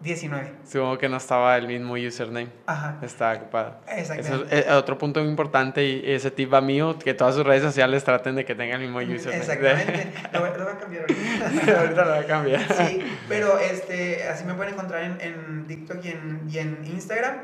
[0.00, 0.52] 19.
[0.64, 2.48] Supongo que no estaba el mismo username.
[2.66, 2.98] Ajá.
[3.02, 3.76] Estaba ocupado.
[3.88, 4.58] Exactamente.
[4.58, 8.02] es otro punto muy importante y ese tip va mío, que todas sus redes sociales
[8.02, 9.38] traten de que tengan el mismo username.
[9.38, 10.12] Exactamente.
[10.32, 11.80] lo, voy, a cambiar ahorita.
[11.80, 12.74] ahorita lo voy a cambiar.
[12.74, 17.36] Sí, pero este, así me pueden encontrar en, en TikTok y en, y en Instagram.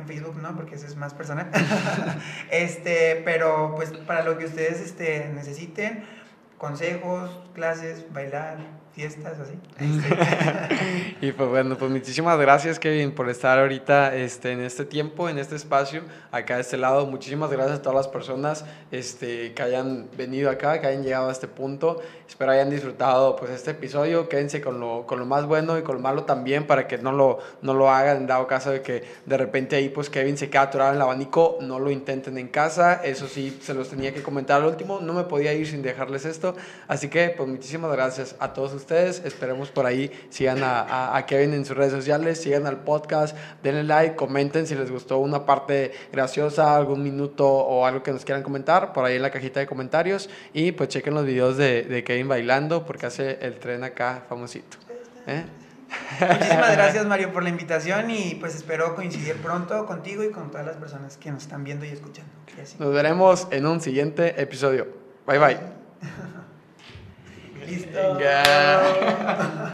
[0.00, 1.50] En Facebook no, porque ese es más personal.
[2.50, 6.04] este, pero pues para lo que ustedes este, necesiten,
[6.58, 8.58] consejos, clases, bailar,
[9.00, 9.54] fiestas, así.
[11.22, 15.38] y pues bueno, pues muchísimas gracias Kevin por estar ahorita este, en este tiempo, en
[15.38, 17.06] este espacio, acá de este lado.
[17.06, 21.32] Muchísimas gracias a todas las personas este, que hayan venido acá, que hayan llegado a
[21.32, 22.02] este punto.
[22.28, 24.28] Espero hayan disfrutado pues este episodio.
[24.28, 27.12] Quédense con lo, con lo más bueno y con lo malo también para que no
[27.12, 30.62] lo, no lo hagan, dado caso de que de repente ahí pues Kevin se queda
[30.62, 33.00] atorado en el abanico, no lo intenten en casa.
[33.02, 35.00] Eso sí, se los tenía que comentar al último.
[35.00, 36.54] No me podía ir sin dejarles esto.
[36.86, 38.89] Así que pues muchísimas gracias a todos ustedes.
[38.90, 43.84] Esperemos por ahí sigan a, a, Kevin en sus redes sociales, sigan al podcast, denle
[43.84, 48.42] like, comenten si les gustó una parte graciosa, algún minuto o algo que nos quieran
[48.42, 50.28] comentar por ahí en la cajita de comentarios.
[50.52, 54.76] Y pues chequen los videos de, de Kevin bailando porque hace el tren acá famosito.
[55.26, 55.44] ¿eh?
[56.20, 60.66] Muchísimas gracias Mario por la invitación y pues espero coincidir pronto contigo y con todas
[60.66, 62.30] las personas que nos están viendo y escuchando.
[62.78, 64.88] Nos veremos en un siguiente episodio.
[65.26, 65.58] Bye bye.
[67.66, 68.02] Listo.
[68.16, 68.80] Enggak.
[68.80, 69.70] Oh.